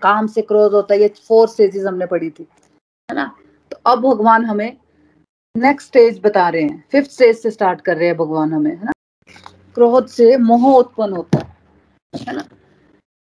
काम 0.03 0.27
से 0.27 0.43
क्रोध 0.43 0.73
होता 0.73 0.95
है, 0.95 1.01
ये 1.01 1.09
फोर 1.29 1.49
स्टेजेस 1.49 1.85
हमने 1.87 2.07
पढ़ी 2.07 2.31
थी, 2.31 2.47
है 3.09 3.15
ना? 3.15 3.31
तो 3.71 3.77
अब 3.87 4.01
भगवान 4.01 4.45
हमें 4.45 4.77
नेक्स्ट 5.55 5.89
स्टेज 5.89 6.21
बता 6.25 6.49
रहे 6.49 6.63
हैं 6.63 6.85
फिफ्थ 6.93 7.11
स्टेज 7.11 7.37
से 7.39 7.51
स्टार्ट 7.51 7.81
कर 7.81 7.97
रहे 7.97 8.07
हैं 8.07 8.17
भगवान 8.17 8.53
हमें, 8.53 8.71
है 8.71 8.85
ना? 8.85 8.93
क्रोध 9.75 10.07
से 10.09 10.37
मोह 10.37 10.67
उत्पन्न 10.75 11.13
होता 11.13 11.39
है 11.39 12.25
है 12.29 12.37
ना? 12.37 12.45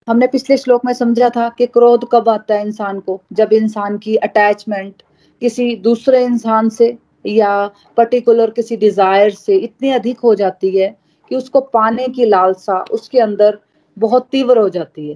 हमने 0.09 0.27
पिछले 0.27 0.57
श्लोक 0.57 0.85
में 0.85 0.93
समझा 0.93 1.29
था 1.31 1.49
कि 1.49 1.67
क्रोध 1.67 2.09
कब 2.13 2.29
आता 2.29 2.55
है 2.55 2.67
इंसान 2.67 3.01
को? 3.01 3.21
जब 3.33 3.53
इंसान 3.53 3.99
की 3.99 4.17
अटैचमेंट 4.17 5.03
किसी 5.43 5.75
दूसरे 5.77 6.25
इंसान 6.25 6.69
से 6.69 6.97
या 7.25 7.67
पर्टिकुलर 7.97 8.51
किसी 8.51 8.77
डिज़ायर 8.77 9.31
से 9.31 9.57
इतनी 9.57 9.91
अधिक 9.91 10.21
हो 10.21 10.35
जाती 10.35 10.77
है 10.77 10.89
कि 11.31 11.37
उसको 11.37 11.61
पाने 11.73 12.09
की 12.09 12.25
लालसा 12.25 12.85
उसके 12.93 13.19
अंदर 13.21 13.59
बहुत 13.97 14.29
तीव्र 14.33 14.59
हो 14.59 14.69
जाती 14.69 15.09
है 15.09 15.15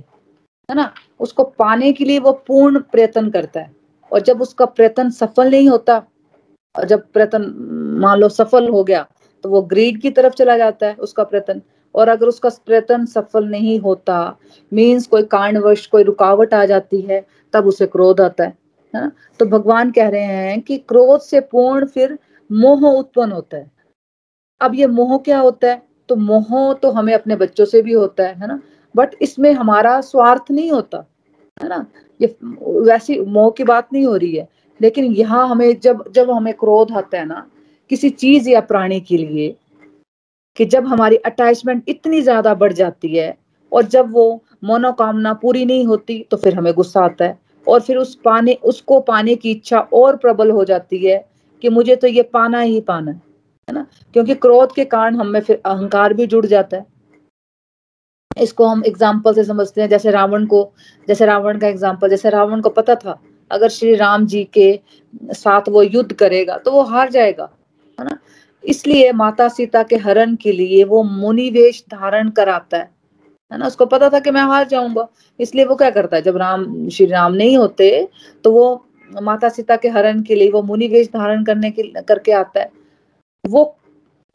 है 0.68 0.74
ना? 0.76 0.92
उसको 1.20 1.44
पाने 1.58 1.92
के 1.92 2.04
लिए 2.04 2.18
वो 2.18 2.32
पूर्ण 2.46 2.80
प्रयत्न 2.82 3.30
करता 3.30 3.60
है। 3.60 3.70
और 4.12 4.20
जब 4.22 4.40
उसका 4.42 4.64
प्रयत्न 4.66 5.10
सफल 5.10 5.50
नहीं 5.50 5.68
होता, 5.68 5.96
और 6.74 6.84
जब 6.84 7.04
प्रयत्न, 7.12 7.54
मान 8.00 8.18
लो 8.18 8.28
सफल 8.30 8.68
हो 8.68 8.82
गया 8.84 9.06
तो 9.44 9.48
वो 9.48 9.60
ग्रीड 9.64 10.00
की 10.00 10.10
तरफ़ 10.10 10.34
चला 10.34 10.56
जाता 10.58 10.86
है 10.86 10.94
उसका 10.96 11.24
प्रयत्न। 11.24 11.60
और 11.94 12.08
अगर 12.08 12.26
उसका 12.26 12.48
प्रयत्न 12.66 13.04
सफल 13.06 13.44
नहीं 13.48 13.78
होता 13.80 14.36
मीन्स 14.72 15.06
कोई 15.06 15.22
कारणवश 15.24 15.86
कोई 15.86 16.02
रुकावट 16.02 16.54
आ 16.54 16.64
जाती 16.66 17.00
है, 17.00 17.24
तब 17.54 17.66
उसे 17.66 17.86
क्रोध 17.86 18.20
आता 18.20 18.44
है। 18.44 18.54
है 18.96 19.00
ना? 19.00 19.10
तो 19.40 19.46
भगवान 19.46 19.90
कह 19.92 20.08
रहे 20.08 20.22
हैं 20.22 20.60
कि 20.62 20.76
क्रोध 20.78 21.20
से 21.22 21.40
पूर्ण 21.42 21.86
फिर 21.86 22.18
मोह 22.50 22.88
उत्पन्न 22.88 23.32
होता 23.32 23.56
है। 23.56 23.70
अब 24.60 24.74
ये 24.74 24.86
मोह 24.88 25.16
क्या 25.18 25.38
होता 25.40 25.68
है? 25.68 25.82
तो 26.08 26.16
मोह 26.16 26.72
तो 26.74 26.90
हमें 26.92 27.12
अपने 27.14 27.36
बच्चों 27.36 27.64
से 27.64 27.82
भी 27.82 27.92
होता 27.92 28.24
है 28.24 28.34
है 28.34 28.46
ना? 28.48 28.60
बट 28.94 29.14
इसमें 29.22 29.52
हमारा 29.54 30.00
स्वार्थ 30.02 30.50
नहीं 30.50 30.70
होता, 30.72 31.04
है 31.56 31.68
ना? 31.68 31.86
ये 32.20 32.36
वैसी 32.82 33.18
मोह 33.20 33.50
की 33.50 33.64
बात 33.64 33.88
नहीं 33.92 34.06
हो 34.06 34.16
रही 34.16 34.36
है। 34.36 34.48
लेकिन 34.80 35.04
यहाँ 35.14 35.46
हमें 35.48 35.80
जब 35.80 36.04
जब 36.12 36.30
हमें 36.30 36.52
क्रोध 36.54 36.92
आता 36.92 37.18
है 37.18 37.24
ना, 37.26 37.46
किसी 37.90 38.10
चीज़ 38.12 38.48
या 38.50 38.60
प्राणी 38.62 39.00
के 39.00 39.16
लिए, 39.18 39.54
कि 40.56 40.64
जब 40.64 40.86
हमारी 40.86 41.16
अटैचमेंट 41.26 41.82
इतनी 41.88 42.20
ज़्यादा 42.22 42.54
बढ़ 42.54 42.72
जाती 42.72 43.16
है, 43.16 43.36
और 43.72 43.82
जब 43.84 44.12
वो 44.12 44.42
मनोकामना 44.64 45.32
पूरी 45.34 45.64
नहीं 45.64 45.84
होती 45.86 46.18
तो 46.30 46.36
फिर 46.36 46.54
हमें 46.54 46.72
गुस्सा 46.74 47.04
आता 47.04 47.24
है। 47.24 47.38
और 47.66 47.80
फिर 47.80 47.96
उस 47.96 48.14
पाने, 48.24 48.52
उसको 48.54 49.00
पाने 49.02 49.34
की 49.36 49.50
इच्छा 49.50 49.78
और 49.78 50.16
प्रबल 50.16 50.50
हो 50.50 50.64
जाती 50.64 51.04
है 51.04 51.24
कि 51.62 51.68
मुझे 51.70 51.96
तो 51.96 52.06
ये 52.06 52.22
पाना 52.24 52.60
ही 52.60 52.80
पाना 52.82 53.10
है 53.10 53.74
ना? 53.74 53.86
क्योंकि 54.14 54.34
क्रोध 54.36 54.74
के 54.74 54.84
कारण 54.86 55.16
हमें 55.16 55.40
फिर 55.40 55.60
अहंकार 55.66 56.14
भी 56.14 56.26
जुड़ 56.26 56.44
जाता 56.46 56.76
है। 56.76 56.86
इसको 58.36 58.66
हम 58.66 58.82
एग्ज़ाम्पल 58.86 59.34
से 59.34 59.44
समझते 59.44 59.80
हैं, 59.80 59.88
जैसे 59.88 60.10
रावण 60.10 60.46
को, 60.46 60.72
जैसे 61.08 61.26
रावण 61.26 61.58
का 61.58 61.68
एग्ज़ाम्पल 61.68 62.08
जैसे 62.08 62.30
रावण 62.30 62.60
को 62.60 62.70
पता 62.70 62.94
था, 62.94 63.20
अगर 63.50 63.68
श्री 63.68 63.94
राम 63.94 64.26
जी 64.26 64.42
के 64.52 64.80
साथ 65.34 65.68
वो 65.68 65.82
युद्ध 65.82 66.12
करेगा 66.14 66.56
तो 66.58 66.72
वो 66.72 66.82
हार 66.84 67.10
जाएगा, 67.10 67.48
है 67.98 68.04
ना? 68.04 68.18
इसलिए 68.64 69.12
माता 69.14 69.48
सीता 69.48 69.82
के 69.82 69.96
हरण 69.98 70.34
के 70.36 70.52
लिए 70.52 70.84
वो 70.84 71.02
मुनिवेश 71.02 71.84
धारण 71.90 72.30
कराता 72.30 72.76
है। 72.76 72.90
है 73.50 73.58
ना? 73.58 73.66
उसको 73.66 73.86
पता 73.86 74.08
था 74.10 74.18
कि 74.20 74.30
मैं 74.30 74.42
हार 74.42 74.66
जाऊँगा। 74.68 75.06
इसलिए 75.38 75.64
वो 75.64 75.74
क्या 75.76 75.90
करता 75.90 76.16
है? 76.16 76.22
जब 76.22 76.36
राम, 76.36 76.88
श्री 76.88 77.06
राम 77.06 77.32
नहीं 77.34 77.56
होते 77.56 78.08
तो 78.44 78.52
वो 78.52 78.84
माता 79.10 79.48
सीता 79.48 79.76
के 79.76 79.88
हरण 79.88 80.22
के 80.22 80.34
लिए, 80.34 80.50
वो 80.50 80.62
मुनिवेश 80.64 81.08
धारण 81.08 81.44
करने 81.44 81.70
के 81.70 81.82
करके 82.02 82.32
आता 82.34 82.60
है। 82.60 82.70
वो 83.44 83.64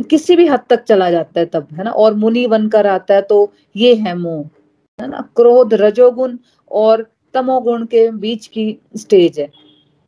किसी 0.10 0.36
भी 0.36 0.46
हद 0.48 0.60
तक 0.70 0.84
चला 0.84 1.10
जाता 1.12 1.40
है 1.40 1.46
तब, 1.46 1.68
है 1.74 1.84
ना? 1.84 1.92
और 1.92 2.14
मुनि 2.16 2.46
बनकर 2.48 2.88
आता 2.88 3.14
है 3.14 3.22
तो 3.24 3.52
ये 3.76 3.94
है 3.96 4.16
मोह, 4.18 4.44
है 5.00 5.08
ना? 5.08 5.22
क्रोध, 5.36 5.74
रजोगुण 5.74 6.38
और 6.72 7.06
तमोगुण 7.34 7.86
के 7.86 8.10
बीच 8.12 8.48
की 8.48 8.78
स्टेज 8.98 9.40
है। 9.40 9.50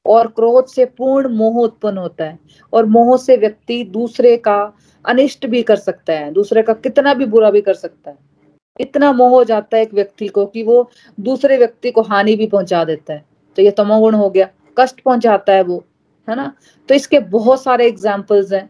और 0.05 0.27
क्रोध 0.27 0.67
से 0.67 0.85
पूर्ण 0.87 1.29
मोह 1.29 1.63
उत्पन्न 1.63 1.97
होता 1.97 2.25
है 2.25 2.37
और 2.73 2.85
मोह 2.87 3.15
से 3.17 3.37
व्यक्ति 3.37 3.83
दूसरे 3.91 4.35
का 4.37 4.57
अनिष्ट 5.05 5.45
भी 5.47 5.61
कर 5.63 5.75
सकता 5.77 6.13
है, 6.13 6.31
दूसरे 6.31 6.61
का 6.61 6.73
कितना 6.75 7.13
भी 7.13 7.25
बुरा 7.25 7.51
भी 7.51 7.61
कर 7.61 7.73
सकता 7.75 8.09
है। 8.11 8.17
इतना 8.79 9.11
मोह 9.13 9.29
हो 9.29 9.43
जाता 9.43 9.77
है 9.77 9.83
एक 9.83 9.93
व्यक्ति 9.93 10.27
को 10.27 10.45
कि 10.45 10.63
वो 10.63 10.89
दूसरे 11.19 11.57
व्यक्ति 11.57 11.91
को 11.91 12.01
हानि 12.01 12.35
भी 12.35 12.47
पहुँचा 12.47 12.83
देता 12.83 13.13
है। 13.13 13.23
तो 13.57 13.61
ये 13.61 13.71
तमोगुण 13.71 14.15
हो 14.15 14.29
गया 14.29 14.47
कष्ट 14.77 15.01
पहुंचाता 15.01 15.53
है 15.53 15.63
वो 15.63 15.83
है 16.27 16.35
ना? 16.35 16.53
तो 16.89 16.95
इसके 16.95 17.19
बहुत 17.19 17.63
सारे 17.63 17.87
एग्जाम्पल्स 17.87 18.51
हैं। 18.53 18.69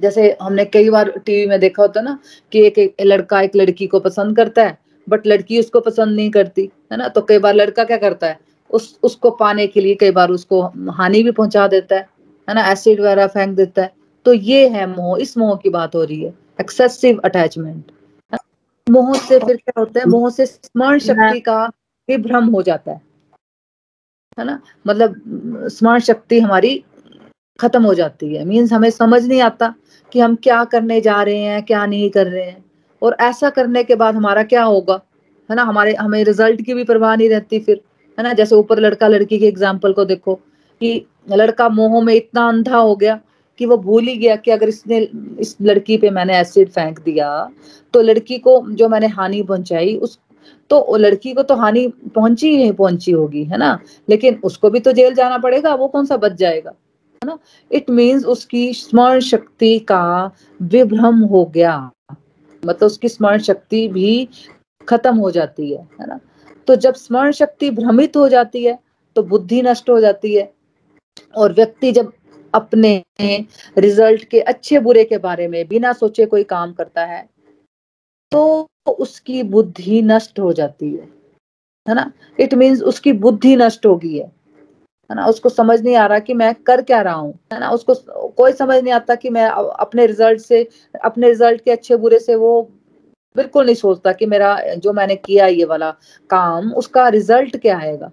जैसे 0.00 0.36
हमने 0.42 0.64
कई 0.64 0.90
बार 0.90 1.10
टीवी 1.18 1.46
में 1.46 1.58
देखा 1.60 1.82
होता 1.82 2.00
ना 2.00 2.18
कि 2.52 2.66
एक, 2.66 2.78
एक 2.78 2.94
लड़का 3.02 3.40
एक 3.40 3.56
लड़की 3.56 3.86
को 3.86 4.00
पसंद 4.00 4.36
करता 4.36 4.64
है 4.64 4.76
बट 5.06 5.26
लड़की 5.26 5.58
उसको 5.60 5.80
पसंद 5.80 6.16
नहीं 6.16 6.30
करती 6.30 6.70
है 6.92 6.98
ना? 6.98 7.08
तो 7.08 7.20
कई 7.20 7.38
बार 7.38 7.54
लड़का 7.54 7.84
क्या 7.84 7.96
करता 7.96 8.26
है 8.26 8.38
उस 8.70 8.98
उसको 9.02 9.30
पाने 9.30 9.66
के 9.66 9.80
लिए 9.80 9.94
कई 9.94 10.10
बार 10.10 10.30
उसको 10.30 10.62
हानि 10.92 11.22
भी 11.22 11.30
पहुँचा 11.30 11.66
देता 11.68 11.96
है 11.96 12.08
है 12.48 12.54
ना? 12.54 12.70
एसिड 12.72 13.00
वगैरह 13.00 13.26
फेंक 13.26 13.56
देता 13.56 13.82
है। 13.82 13.92
तो 14.26 14.32
ये 14.32 14.68
है 14.68 14.86
मोह 14.86 15.18
इस 15.20 15.36
मोह 15.38 15.54
की 15.56 15.70
बात 15.70 15.94
हो 15.94 16.02
रही 16.04 16.22
है। 16.24 16.34
एक्सेसिव 16.60 17.20
अटैचमेंट 17.24 17.90
मोह 18.90 19.12
से 19.18 19.38
फिर 19.38 19.56
क्या 19.56 19.78
होता 19.78 20.00
है 20.00 20.06
मोह 20.06 20.28
से 20.30 20.46
स्मरण 20.46 20.98
शक्ति 20.98 21.40
का 21.40 21.66
भी 22.08 22.16
भ्रम 22.18 22.44
हो 22.46 22.62
जाता 22.62 22.92
है। 22.92 23.00
है 24.38 24.44
ना? 24.44 24.60
मतलब 24.86 25.68
स्मरण 25.68 25.98
शक्ति 26.00 26.40
हमारी 26.40 26.82
खत्म 27.58 27.82
हो 27.84 27.94
जाती 27.94 28.34
है। 28.34 28.44
मीन्स 28.44 28.72
हमें 28.72 28.90
समझ 28.90 29.24
नहीं 29.26 29.40
आता 29.42 29.74
कि 30.12 30.20
हम 30.20 30.34
क्या 30.42 30.62
करने 30.64 31.00
जा 31.00 31.22
रहे 31.22 31.38
हैं 31.38 31.62
क्या 31.62 31.84
नहीं 31.86 32.10
कर 32.10 32.26
रहे 32.26 32.44
हैं। 32.44 32.64
और 33.02 33.16
ऐसा 33.20 33.50
करने 33.50 33.82
के 33.84 33.94
बाद 33.94 34.14
हमारा 34.14 34.42
क्या 34.42 34.62
होगा? 34.62 35.00
है 35.50 35.56
ना? 35.56 35.62
हमारे 35.62 35.94
हमें 35.94 36.22
रिज़ल्ट 36.24 36.62
की 36.62 36.74
भी 36.74 36.84
परवाह 36.84 37.16
नहीं 37.16 37.28
रहती 37.30 37.60
फिर। 37.60 37.80
है 38.18 38.24
ना? 38.24 38.32
जैसे 38.32 38.54
ऊपर 38.54 38.78
लड़का 38.80 39.08
लड़की 39.08 39.38
के 39.38 39.46
एग्ज़ाम्पल 39.46 39.92
को 39.92 40.04
देखो 40.04 40.34
कि 40.80 41.06
लड़का 41.30 41.68
मोह 41.68 42.02
में 42.04 42.14
इतना 42.14 42.48
अंधा 42.48 42.76
हो 42.76 42.94
गया 42.96 43.20
कि 43.58 43.66
वो 43.66 43.76
भूल 43.76 44.06
ही 44.06 44.16
गया 44.16 44.36
कि 44.36 44.50
अगर 44.50 44.68
इसने, 44.68 44.98
इस 45.40 45.56
लड़की 45.62 45.96
पे 45.98 46.10
मैंने 46.10 46.38
एसिड 46.38 46.70
फेंक 46.70 46.98
दिया 47.00 47.50
तो 47.94 48.00
लड़की 48.02 48.38
को 48.38 48.60
जो 48.70 48.88
मैंने 48.88 49.06
हानि 49.08 49.42
पहुंचाई, 49.42 49.94
उस 49.96 50.18
तो 50.70 50.96
लड़की 50.96 51.32
को 51.34 51.42
तो 51.42 51.54
हानि 51.56 51.86
पहुँची 52.14 52.48
ही 52.56 52.70
पहुँची 52.72 53.12
होगी, 53.12 53.44
है 53.44 53.58
ना? 53.58 53.78
लेकिन 54.08 54.40
उसको 54.44 54.70
भी 54.70 54.80
तो 54.80 54.92
जेल 54.92 55.14
जाना 55.14 55.38
पड़ेगा, 55.38 55.74
वो 55.74 55.88
कौन 55.88 56.06
सा 56.06 56.16
बच 56.16 56.32
जाएगा? 56.32 56.70
है 56.70 57.26
ना? 57.26 57.38
इट 57.70 57.90
मीन्स 57.90 58.24
उसकी 58.24 58.72
स्मरण 58.74 59.20
शक्ति 59.20 59.78
का 59.78 60.30
विभ्रम 60.62 61.22
हो 61.22 61.44
गया। 61.44 61.78
मतलब 62.62 62.86
उसकी 62.86 63.08
स्मरण 63.08 63.38
शक्ति 63.38 63.86
भी 63.88 64.28
खत्म 64.88 65.16
हो 65.16 65.30
जाती 65.30 65.72
है 65.72 65.80
है 66.00 66.06
ना? 66.06 66.18
तो 66.68 66.76
जब 66.76 66.94
स्मरण 66.94 67.32
शक्ति 67.32 67.70
भ्रमित 67.70 68.16
हो 68.16 68.28
जाती 68.28 68.64
है 68.64 68.78
तो 69.16 69.22
बुद्धि 69.22 69.62
नष्ट 69.62 69.90
हो 69.90 70.00
जाती 70.00 70.34
है। 70.34 70.52
और 71.36 71.52
व्यक्ति 71.52 71.92
जब 71.92 72.12
अपने 72.54 73.02
रिज़ल्ट 73.78 74.24
के 74.24 74.40
अच्छे 74.40 74.78
बुरे 74.78 75.04
के 75.04 75.18
बारे 75.18 75.48
में, 75.48 75.66
बिना 75.68 75.92
सोचे 75.92 76.26
कोई 76.26 76.44
काम 76.44 76.72
करता 76.72 77.04
है 77.04 77.28
तो 78.32 78.66
उसकी 78.88 79.42
बुद्धि 79.42 80.00
नष्ट 80.02 80.38
हो 80.40 80.52
जाती 80.52 80.94
है। 80.94 81.08
है 81.86 81.94
ना? 81.94 82.10
इट 82.40 82.54
मीन्स 82.54 82.82
उसकी 82.82 83.12
बुद्धि 83.12 83.54
नष्ट 83.56 83.86
हो 83.86 83.96
गई 83.96 84.16
है। 84.16 84.26
है 85.10 85.16
ना? 85.16 85.26
उसको 85.26 85.48
समझ 85.48 85.80
नहीं 85.82 85.96
आ 85.96 86.06
रहा 86.06 86.18
कि 86.18 86.34
मैं 86.34 86.54
कर 86.66 86.82
क्या 86.82 87.00
रहा 87.02 87.14
हूँ। 87.14 87.32
है 87.52 87.60
ना? 87.60 87.70
उसको 87.70 87.94
कोई 88.28 88.52
समझ 88.52 88.82
नहीं 88.82 88.92
आता 88.92 89.14
कि 89.14 89.30
मैं 89.30 89.46
अपने 89.46 90.06
रिज़ल्ट 90.06 90.40
से, 90.40 90.66
अपने 91.04 91.28
रिज़ल्ट 91.28 91.64
के 91.64 91.70
अच्छे 91.70 91.96
बुरे 91.96 92.18
से 92.18 92.34
वो 92.34 92.62
बिल्कुल 93.36 93.64
नहीं 93.66 93.74
सोचता 93.74 94.12
कि 94.12 94.26
मेरा 94.26 94.56
जो 94.76 94.92
मैंने 94.92 95.16
किया 95.16 95.46
ये 95.46 95.64
वाला 95.64 95.90
काम, 96.30 96.72
उसका 96.72 97.08
रिज़ल्ट 97.08 97.56
क्या 97.56 97.78
आएगा? 97.78 98.10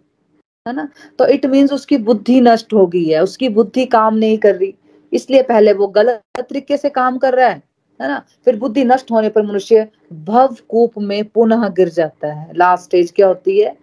है 0.66 0.74
ना? 0.74 0.88
तो 1.20 1.26
इट 1.28 1.46
मीन्स 1.46 1.74
उसकी 1.74 1.98
बुद्धि 2.00 2.40
नष्ट 2.42 2.74
हो 2.74 2.86
गई 2.88 3.06
है, 3.06 3.22
उसकी 3.24 3.50
बुद्धि 3.50 3.86
काम 3.86 4.16
नहीं 4.16 4.38
कर 4.38 4.56
रही। 4.56 4.74
इसलिए 5.14 5.42
पहले 5.44 5.74
वो 5.74 5.88
गलत 5.88 6.22
तरीके 6.40 6.78
से 6.78 6.90
काम 6.90 7.18
कर 7.18 7.34
रहा 7.34 7.48
है 7.48 7.62
है 8.00 8.08
ना? 8.08 8.22
फिर 8.46 8.56
बुद्धि 8.56 8.84
नष्ट 8.84 9.12
होने 9.12 9.30
पर 9.30 9.44
मनुष्य 9.44 9.88
भव 10.14 10.56
कूप 10.70 10.98
में 11.00 11.24
पुनः 11.26 11.68
गिर 11.70 11.90
जाता 11.90 12.32
है। 12.34 12.54
लास्ट 12.56 12.84
स्टेज 12.84 13.12
क्या 13.12 13.28
होती 13.28 13.60
है? 13.60 13.76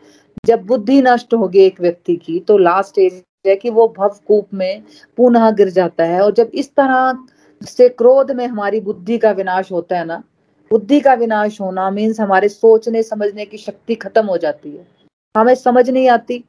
जब 0.46 0.64
बुद्धि 0.66 1.00
नष्ट 1.02 1.34
होगी 1.34 1.60
एक 1.60 1.80
व्यक्ति 1.80 2.16
की 2.16 2.38
तो 2.40 2.56
लास्ट 2.58 2.90
स्टेज 2.90 3.22
है 3.46 3.56
कि 3.56 3.70
वो 3.70 3.86
भव 3.98 4.18
कूप 4.26 4.48
में 4.54 4.82
पुनः 5.18 5.50
गिर 5.50 5.70
जाता 5.70 6.04
है। 6.04 6.20
और 6.20 6.32
जब 6.32 6.50
इस 6.54 6.70
तरह 6.70 7.24
से 7.60 7.88
क्रोध 7.88 8.30
में 8.30 8.46
हमारी 8.46 8.80
बुद्धि 8.80 9.18
का 9.18 9.30
विनाश 9.30 9.72
होता 9.72 9.98
है 9.98 10.04
ना, 10.04 10.22
बुद्धि 10.70 11.00
का 11.00 11.14
विनाश 11.14 11.60
होना 11.60 11.90
मीन्स 11.90 12.20
हमारे 12.20 12.48
सोचने, 12.48 13.02
समझने 13.02 13.44
की 13.44 13.58
शक्ति 13.58 13.94
खत्म 13.94 14.26
हो 14.26 14.36
जाती 14.36 14.70
है। 14.70 14.86
हमें 15.34 15.54
समझ 15.54 15.88
नहीं 15.90 16.08
आती। 16.08 16.44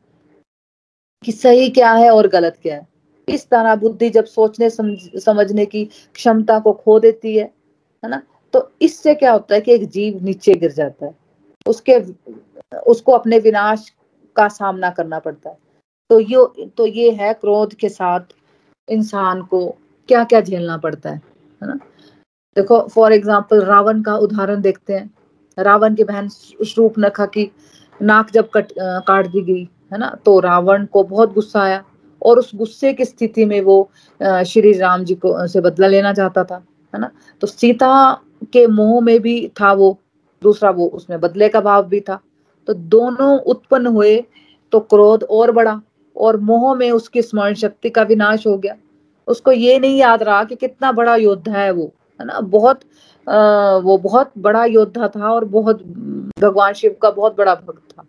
कि 1.24 1.32
सही 1.32 1.70
क्या 1.72 1.92
है 1.94 2.10
और 2.12 2.27
गलत 2.30 2.58
क्या 2.62 2.75
है। 2.75 2.88
इस 3.27 3.48
तरह 3.50 3.75
बुद्धि 3.75 4.10
जब 4.10 4.25
सोचने 4.27 4.70
समझने 4.70 5.65
की 5.65 5.84
क्षमता 6.15 6.60
को 6.60 6.74
खो 6.74 7.00
देती 7.00 7.36
है 7.36 7.44
है 8.03 8.10
ना? 8.10 8.22
तो 8.53 8.70
इससे 8.82 9.13
क्या 9.15 9.32
होता 9.32 9.56
है 9.56 9.62
कि 9.62 9.74
एक 9.74 9.88
जीव 9.89 10.20
नीचे 10.24 10.53
गिर 10.56 10.72
जाता 10.72 11.06
है। 11.06 11.13
उसके, 11.65 11.98
उसको 12.86 13.12
अपने 13.12 13.39
विनाश 13.39 13.92
का 14.36 14.48
सामना 14.50 14.89
करना 14.92 15.20
पड़ता 15.20 15.50
है। 15.50 15.58
तो 16.10 16.20
ये 16.20 16.68
तो 16.77 16.86
ये 16.88 17.12
है 17.13 17.34
क्रोध 17.34 17.74
के 17.75 17.89
साथ 17.89 18.34
इंसान 18.88 19.42
को 19.44 19.65
क्या 20.10 20.24
क्या 20.24 20.42
झेलना 20.42 20.77
पड़ता 20.77 21.10
है 21.10 21.15
है 21.62 21.68
ना? 21.68 21.75
देखो 22.56 22.82
फॉर 22.88 23.13
एग्ज़ाम्पल 23.13 23.62
रावण 23.65 24.01
का 24.03 24.15
उदाहरण 24.18 24.62
देखते 24.62 24.94
हैं। 24.94 25.10
रावण 25.58 25.96
की 25.96 26.03
बहन 26.03 26.27
श्रूप 26.30 26.94
नखा 27.00 27.25
की 27.27 27.50
नाक 28.00 28.32
जब 28.32 28.50
कट 28.53 28.72
काट 28.80 29.27
दी 29.27 29.42
गई 29.44 29.68
है 29.93 30.00
ना? 30.00 30.15
तो 30.25 30.39
रावण 30.39 30.85
को 30.85 31.03
बहुत 31.05 31.33
गुस्सा 31.33 31.62
आया 31.62 31.83
और 32.21 32.39
उस 32.39 32.51
गुस्से 32.55 32.93
की 32.93 33.05
स्थिति 33.05 33.45
में 33.45 33.59
वो 33.62 33.89
श्री 34.21 34.71
राम 34.73 35.03
जी 35.03 35.15
को 35.15 35.47
से 35.47 35.62
बदला 35.62 35.88
लेना 35.88 36.13
चाहता 36.13 36.43
था 36.43 36.63
है 36.93 37.00
ना? 37.00 37.09
तो 37.41 37.47
सीता 37.47 38.21
के 38.53 38.65
मोह 38.67 39.00
में 39.01 39.19
भी 39.21 39.47
था 39.62 39.71
वो 39.73 39.97
दूसरा 40.41 40.69
वो 40.71 40.88
उसमें 40.89 41.19
बदले 41.21 41.50
का 41.50 41.62
भाव 41.62 41.83
भी 41.88 42.00
था। 42.01 42.19
तो 42.67 42.73
दोनों 42.73 43.38
उत्पन्न 43.41 43.88
हुए 43.88 44.23
तो 44.73 44.79
क्रोध 44.81 45.23
और 45.23 45.51
बढ़ा 45.51 45.81
और 46.15 46.38
मोह 46.41 46.73
में 46.75 46.89
उसकी 46.91 47.21
स्मरण 47.21 47.53
शक्ति 47.53 47.89
का 47.89 48.03
विनाश 48.03 48.47
हो 48.47 48.57
गया। 48.57 48.75
उसको 49.27 49.51
ये 49.51 49.77
नहीं 49.79 49.97
याद 49.97 50.23
रहा 50.23 50.43
कि 50.43 50.55
कितना 50.55 50.91
बड़ा 50.91 51.15
योद्धा 51.15 51.53
है 51.53 51.71
वो 51.71 51.91
है 52.19 52.25
ना? 52.25 52.39
बहुत 52.39 52.79
आ, 53.27 53.75
वो 53.77 53.97
बहुत 53.97 54.31
बड़ा 54.38 54.63
योद्धा 54.65 55.07
था 55.07 55.29
और 55.29 55.45
बहुत 55.47 55.83
भगवान 56.39 56.73
शिव 56.73 56.95
का 57.01 57.12
बहुत 57.12 57.38
बड़ा 57.38 57.53
भक्त 57.55 57.91
था 57.91 58.03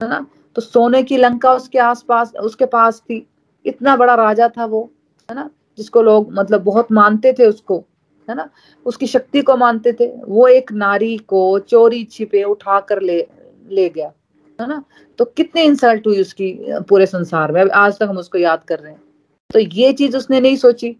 है 0.00 0.08
ना? 0.08 0.26
तो 0.56 0.62
सोने 0.62 1.02
की 1.02 1.16
लंका 1.16 1.52
उसके 1.52 1.78
आसपास, 1.78 2.32
उसके 2.34 2.66
पास 2.66 3.00
थी। 3.00 3.26
इतना 3.64 3.96
बड़ा 3.96 4.14
राजा 4.14 4.48
था 4.48 4.64
वो, 4.64 4.90
है 5.30 5.34
ना? 5.36 5.50
जिसको 5.78 6.02
लोग 6.02 6.32
मतलब 6.32 6.62
बहुत 6.62 6.92
मानते 6.92 7.32
थे 7.32 7.46
उसको, 7.46 7.84
है 8.28 8.34
ना? 8.36 8.48
उसकी 8.86 9.06
शक्ति 9.06 9.40
को 9.42 9.56
मानते 9.56 9.92
थे। 9.92 10.06
वो 10.24 10.46
एक 10.48 10.72
नारी 10.72 11.16
को 11.18 11.58
चोरी 11.58 12.04
छिपे 12.04 12.42
उठा 12.42 12.80
कर 12.80 13.00
ले 13.02 13.26
ले 13.70 13.88
गया, 13.88 14.12
है 14.60 14.68
ना? 14.68 14.82
तो 15.18 15.24
कितने 15.24 15.64
इंसल्ट 15.64 16.06
हुई 16.06 16.20
उसकी 16.20 16.58
पूरे 16.88 17.06
संसार 17.06 17.52
में। 17.52 17.64
आज 17.64 17.98
तक 17.98 18.02
हम 18.02 18.18
उसको 18.18 18.38
याद 18.38 18.62
कर 18.68 18.78
रहे 18.78 18.92
हैं। 18.92 19.02
तो 19.50 19.58
ये 19.58 19.92
चीज़ 19.92 20.16
उसने 20.16 20.40
नहीं 20.40 20.56
सोची, 20.56 20.90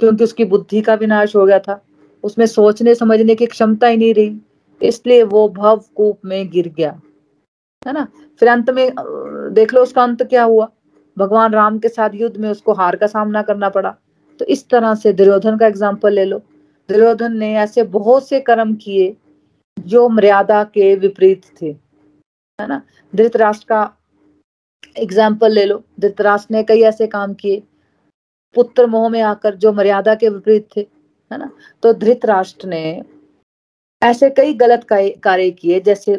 क्योंकि 0.00 0.24
उसकी 0.24 0.44
बुद्धि 0.44 0.80
का 0.80 0.94
विनाश 0.94 1.36
हो 1.36 1.46
गया 1.46 1.58
था। 1.58 1.82
उसमें 2.24 2.46
सोचने 2.46 2.94
समझने 2.94 3.34
की 3.34 3.46
क्षमता 3.46 3.86
ही 3.86 3.96
नहीं 3.96 4.14
रही। 4.14 4.38
इसलिए 4.82 5.22
वो 5.22 5.48
भव 5.48 5.82
कूप 5.94 6.20
में 6.24 6.48
गिर 6.50 6.68
गया। 6.68 7.00
है 7.86 7.92
ना? 7.92 8.06
फिर 8.40 8.48
अंत 8.48 8.70
में 8.70 8.90
देख 9.54 9.74
लो 9.74 9.82
उसका 9.82 10.02
अंत 10.02 10.22
क्या 10.24 10.42
हुआ? 10.44 10.68
भगवान 11.16 11.52
राम 11.52 11.78
के 11.78 11.88
साथ 11.88 12.10
युद्ध 12.14 12.36
में 12.36 12.48
उसको 12.50 12.72
हार 12.74 12.96
का 12.96 13.06
सामना 13.06 13.42
करना 13.42 13.68
पड़ा। 13.68 13.94
तो 14.40 14.44
इस 14.46 14.68
तरह 14.68 14.94
से 14.94 15.12
दुर्योधन 15.12 15.56
का 15.58 15.66
एग्ज़ाम्पल 15.66 16.12
ले 16.12 16.24
लो। 16.24 16.38
दुर्योधन 16.88 17.36
ने 17.36 17.54
ऐसे 17.58 17.82
बहुत 17.92 18.28
से 18.28 18.40
कर्म 18.40 18.74
किए 18.76 19.16
जो 19.76 20.08
मर्यादा 20.08 20.62
के 20.64 20.94
विपरीत 20.96 21.44
थे। 21.60 21.70
है 22.58 22.66
ना? 22.68 22.82
धृतराष्ट्र 23.12 23.66
का 23.68 23.80
एग्ज़ाम्पल 24.98 25.52
ले 25.52 25.64
लो। 25.64 25.82
धृतराष्ट्र 26.00 26.54
ने 26.54 26.62
कई 26.62 26.82
ऐसे 26.82 27.06
काम 27.06 27.34
किए। 27.34 27.62
पुत्र 28.56 28.86
मोह 28.86 29.08
में 29.08 29.20
आकर 29.22 29.54
जो 29.56 29.72
मर्यादा 29.72 30.14
के 30.14 30.28
विपरीत 30.28 30.68
थे। 30.76 30.80
है 31.30 31.38
ना? 31.38 31.50
तो 31.82 31.92
धृतराष्ट्र 31.94 32.68
ने 32.68 33.02
ऐसे 34.02 34.30
कई 34.30 34.54
गलत 34.56 34.86
कार्य 34.90 35.50
किए, 35.50 35.80
जैसे 35.80 36.16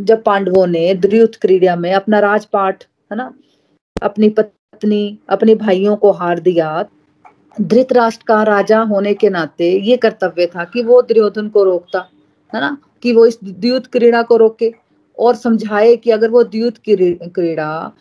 जब 0.00 0.22
पांडवों 0.22 0.66
ने 0.66 0.92
द्रुत 0.94 1.34
क्रीड़ा 1.34 1.76
में 1.76 1.92
अपना 1.92 2.18
राजपाट, 2.20 2.84
है 3.10 3.16
ना, 3.16 3.32
अपनी 3.96 4.28
पत्नी, 4.30 5.18
अपने 5.28 5.54
भाइयों 5.54 5.96
को 5.96 6.10
हार 6.12 6.40
दिया, 6.40 6.84
धृतराष्ट्र 7.60 8.24
का 8.28 8.42
राजा 8.42 8.80
होने 8.82 9.14
के 9.14 9.28
नाते 9.30 9.70
ये 9.80 9.96
कर्तव्य 9.96 10.46
था 10.46 10.64
कि 10.64 10.82
वो 10.82 11.00
दुर्योधन 11.02 11.48
को 11.48 11.64
रोकता, 11.64 12.08
है 12.52 12.60
ना, 12.60 12.76
कि 13.02 13.12
वो 13.12 13.26
इस 13.26 13.38
द्युत 13.44 13.86
क्रीड़ा 13.86 14.22
को 14.22 14.36
रोके 14.36 14.72
और 15.18 15.34
समझाए 15.36 15.96
कि 15.96 16.10
अगर 16.10 16.30
वो 16.30 16.42
द्युत 16.44 16.78
क्रीड़ा 16.78 17.92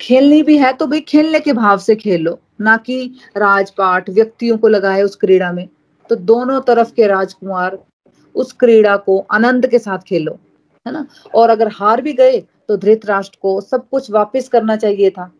खेलनी 0.00 0.42
भी 0.42 0.56
है 0.58 0.72
तो 0.72 0.86
भाई 0.86 1.00
खेलने 1.00 1.40
के 1.40 1.52
भाव 1.52 1.78
से 1.78 1.94
खेलो, 1.96 2.38
ना 2.60 2.76
कि 2.76 3.04
राजपाट 3.36 4.10
व्यक्तियों 4.10 4.56
को 4.58 4.68
लगाए 4.68 5.02
उस 5.02 5.16
क्रीड़ा 5.16 5.52
में। 5.52 5.68
तो 6.10 6.16
दोनों 6.16 6.60
तरफ़ 6.60 6.92
के 6.94 7.06
राजकुमार 7.06 7.78
उस 8.34 8.52
क्रीड़ा 8.52 8.96
को 8.96 9.18
आनंद 9.30 9.66
के 9.66 9.78
साथ 9.78 9.98
खेलो। 9.98 10.38
है 10.86 10.92
ना? 10.92 11.06
और 11.34 11.50
अगर 11.50 11.68
हार 11.68 12.02
भी 12.02 12.12
गए 12.12 12.40
तो 12.68 12.76
धृतराष्ट्र 12.76 13.38
को 13.42 13.60
सब 13.60 13.88
कुछ 13.88 14.10
वापस 14.10 14.48
करना 14.48 14.76
चाहिए 14.76 15.10
था। 15.10 15.32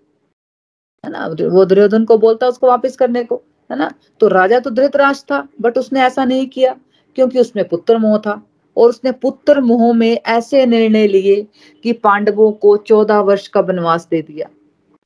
है 1.05 1.11
ना? 1.11 1.27
वो 1.27 1.65
दुर्योधन 1.65 2.05
को 2.05 2.19
बोलता 2.19 2.47
उसको 2.47 2.67
वापस 2.67 2.97
करने 2.97 3.25
को, 3.25 3.43
है 3.71 3.79
ना? 3.79 3.91
तो 4.21 4.29
राजा 4.29 4.59
तो 4.61 4.71
धृतराष्ट्र 4.71 5.35
था 5.35 5.49
बट 5.61 5.79
उसने 5.79 6.01
ऐसा 6.01 6.25
नहीं 6.25 6.47
किया, 6.47 6.77
क्योंकि 7.17 7.41
उसमें 7.41 7.69
पुत्र 7.69 7.99
मोह 7.99 8.19
था। 8.19 8.43
और 8.77 8.89
उसने 8.89 9.13
पुत्र 9.13 9.61
मोह 9.61 9.93
में 9.95 10.13
ऐसे 10.17 10.65
निर्णय 10.67 11.07
लिए 11.09 11.47
कि 11.83 11.93
पांडवों 11.93 12.51
को 12.53 12.77
चौदह 12.77 13.21
वर्ष 13.21 13.47
का 13.49 13.61
वनवास 13.61 14.07
दे 14.11 14.23
दिया। 14.23 14.49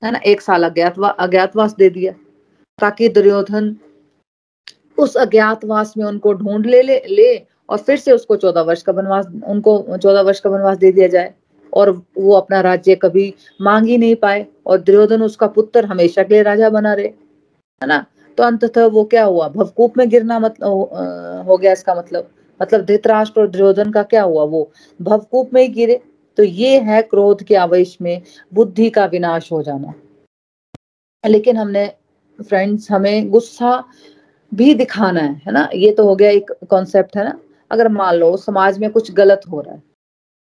है 0.02 0.10
ना? 0.12 0.18
एक 0.26 0.40
साल 0.40 0.64
अज्ञातवा, 0.64 1.08
अज्ञातवास 1.08 1.74
दे 1.74 1.90
दिया, 1.90 2.12
ताकि 2.78 3.08
दुर्योधन 3.08 3.76
उस 4.98 5.16
अज्ञातवास 5.16 5.94
में 5.96 6.04
उनको 6.04 6.32
ढूंढ 6.34 6.66
ले 6.66 6.82
ले 6.82 6.98
ले 7.08 7.34
और 7.70 7.78
फिर 7.78 7.96
से 7.96 8.12
उसको 8.12 8.36
चौदह 8.36 8.62
वर्ष 8.62 8.82
का 8.82 8.92
वनवास, 8.92 9.26
उनको 9.46 9.96
चौदह 9.96 10.20
वर्ष 10.20 10.40
का 10.40 10.50
वनवास 10.50 10.78
दे 10.78 10.92
दिया 10.92 11.08
जाए। 11.08 11.32
और 11.72 11.90
वो 12.18 12.32
अपना 12.34 12.60
राज्य 12.60 12.94
कभी 12.94 13.32
मांग 13.60 13.86
ही 13.86 13.96
नहीं 13.98 14.14
पाए 14.16 14.46
और 14.66 14.78
दुर्योधन 14.80 15.22
उसका 15.22 15.46
पुत्र 15.48 15.84
हमेशा 15.86 16.22
के 16.22 16.34
लिए 16.34 16.42
राजा 16.42 16.70
बना 16.70 16.92
रहे, 16.94 17.06
है 17.06 17.86
ना? 17.86 18.04
तो 18.38 18.42
अंततः 18.42 18.86
वो 18.86 19.04
क्या 19.04 19.24
हुआ? 19.24 19.48
भवकूप 19.48 19.98
में 19.98 20.08
गिरना 20.08 20.38
मतलब 20.38 21.44
हो 21.48 21.56
गया 21.56 21.72
इसका 21.72 21.94
मतलब। 21.94 22.28
मतलब 22.60 22.84
धृतराष्ट्र 22.84 23.40
और 23.40 23.48
दुर्योधन 23.48 23.90
का 23.90 24.02
क्या 24.02 24.22
हुआ? 24.22 24.44
वो 24.44 24.70
भवकूप 25.00 25.54
में 25.54 25.62
ही 25.62 25.68
गिरे। 25.68 26.00
तो 26.38 26.42
ये 26.42 26.78
है 26.80 27.00
क्रोध 27.02 27.42
के 27.42 27.54
आवेश 27.56 27.96
में 28.02 28.22
बुद्धि 28.52 28.88
का 28.90 29.04
विनाश 29.06 29.50
हो 29.52 29.62
जाना। 29.62 29.92
लेकिन 31.24 31.56
हमने 31.56 31.86
फ्रेंड्स 32.38 32.90
हमें 32.90 33.30
गुस्सा 33.30 33.72
भी 34.52 34.74
दिखाना 34.74 35.20
है 35.20 35.42
है 35.46 35.52
ना? 35.52 35.68
ये 35.74 35.92
तो 35.92 36.04
हो 36.04 36.14
गया 36.16 36.30
एक 36.30 36.50
कॉन्सेप्ट 36.70 37.16
है 37.16 37.24
ना? 37.24 37.38
अगर 37.70 37.88
मान 37.88 38.14
लो 38.14 38.36
समाज 38.36 38.78
में 38.78 38.90
कुछ 38.90 39.12
गलत 39.12 39.40
हो 39.50 39.60
रहा 39.60 39.74
है। 39.74 39.82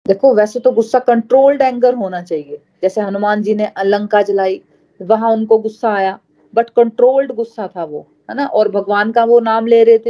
देखो, 0.08 0.34
वैसे 0.36 0.60
तो 0.60 0.72
गुस्सा 0.72 1.00
कंट्रोल्ड 1.00 1.62
एंगर 1.62 1.94
होना 1.94 2.22
चाहिए। 2.22 2.60
जैसे 2.84 3.02
हनुमान 3.02 3.42
जी 3.42 3.56
ने 3.56 3.66
अलंका 3.66 4.22
जलाई, 4.22 4.62
वहाँ 5.02 5.32
उनको 5.32 5.58
गुस्सा 5.58 5.94
आया 5.94 6.20
बट 6.54 6.70
कंट्रोल्ड 6.70 7.32
गुस्सा 7.32 7.68
था 7.68 7.84
वो, 7.84 8.08
है 8.30 8.36
ना? 8.36 8.46
और 8.46 8.70
भगवान 8.70 9.12
का 9.12 9.24
वो 9.24 9.40
नाम 9.40 9.68
ले 9.68 9.84
रहे 9.84 9.98
थे, 9.98 10.10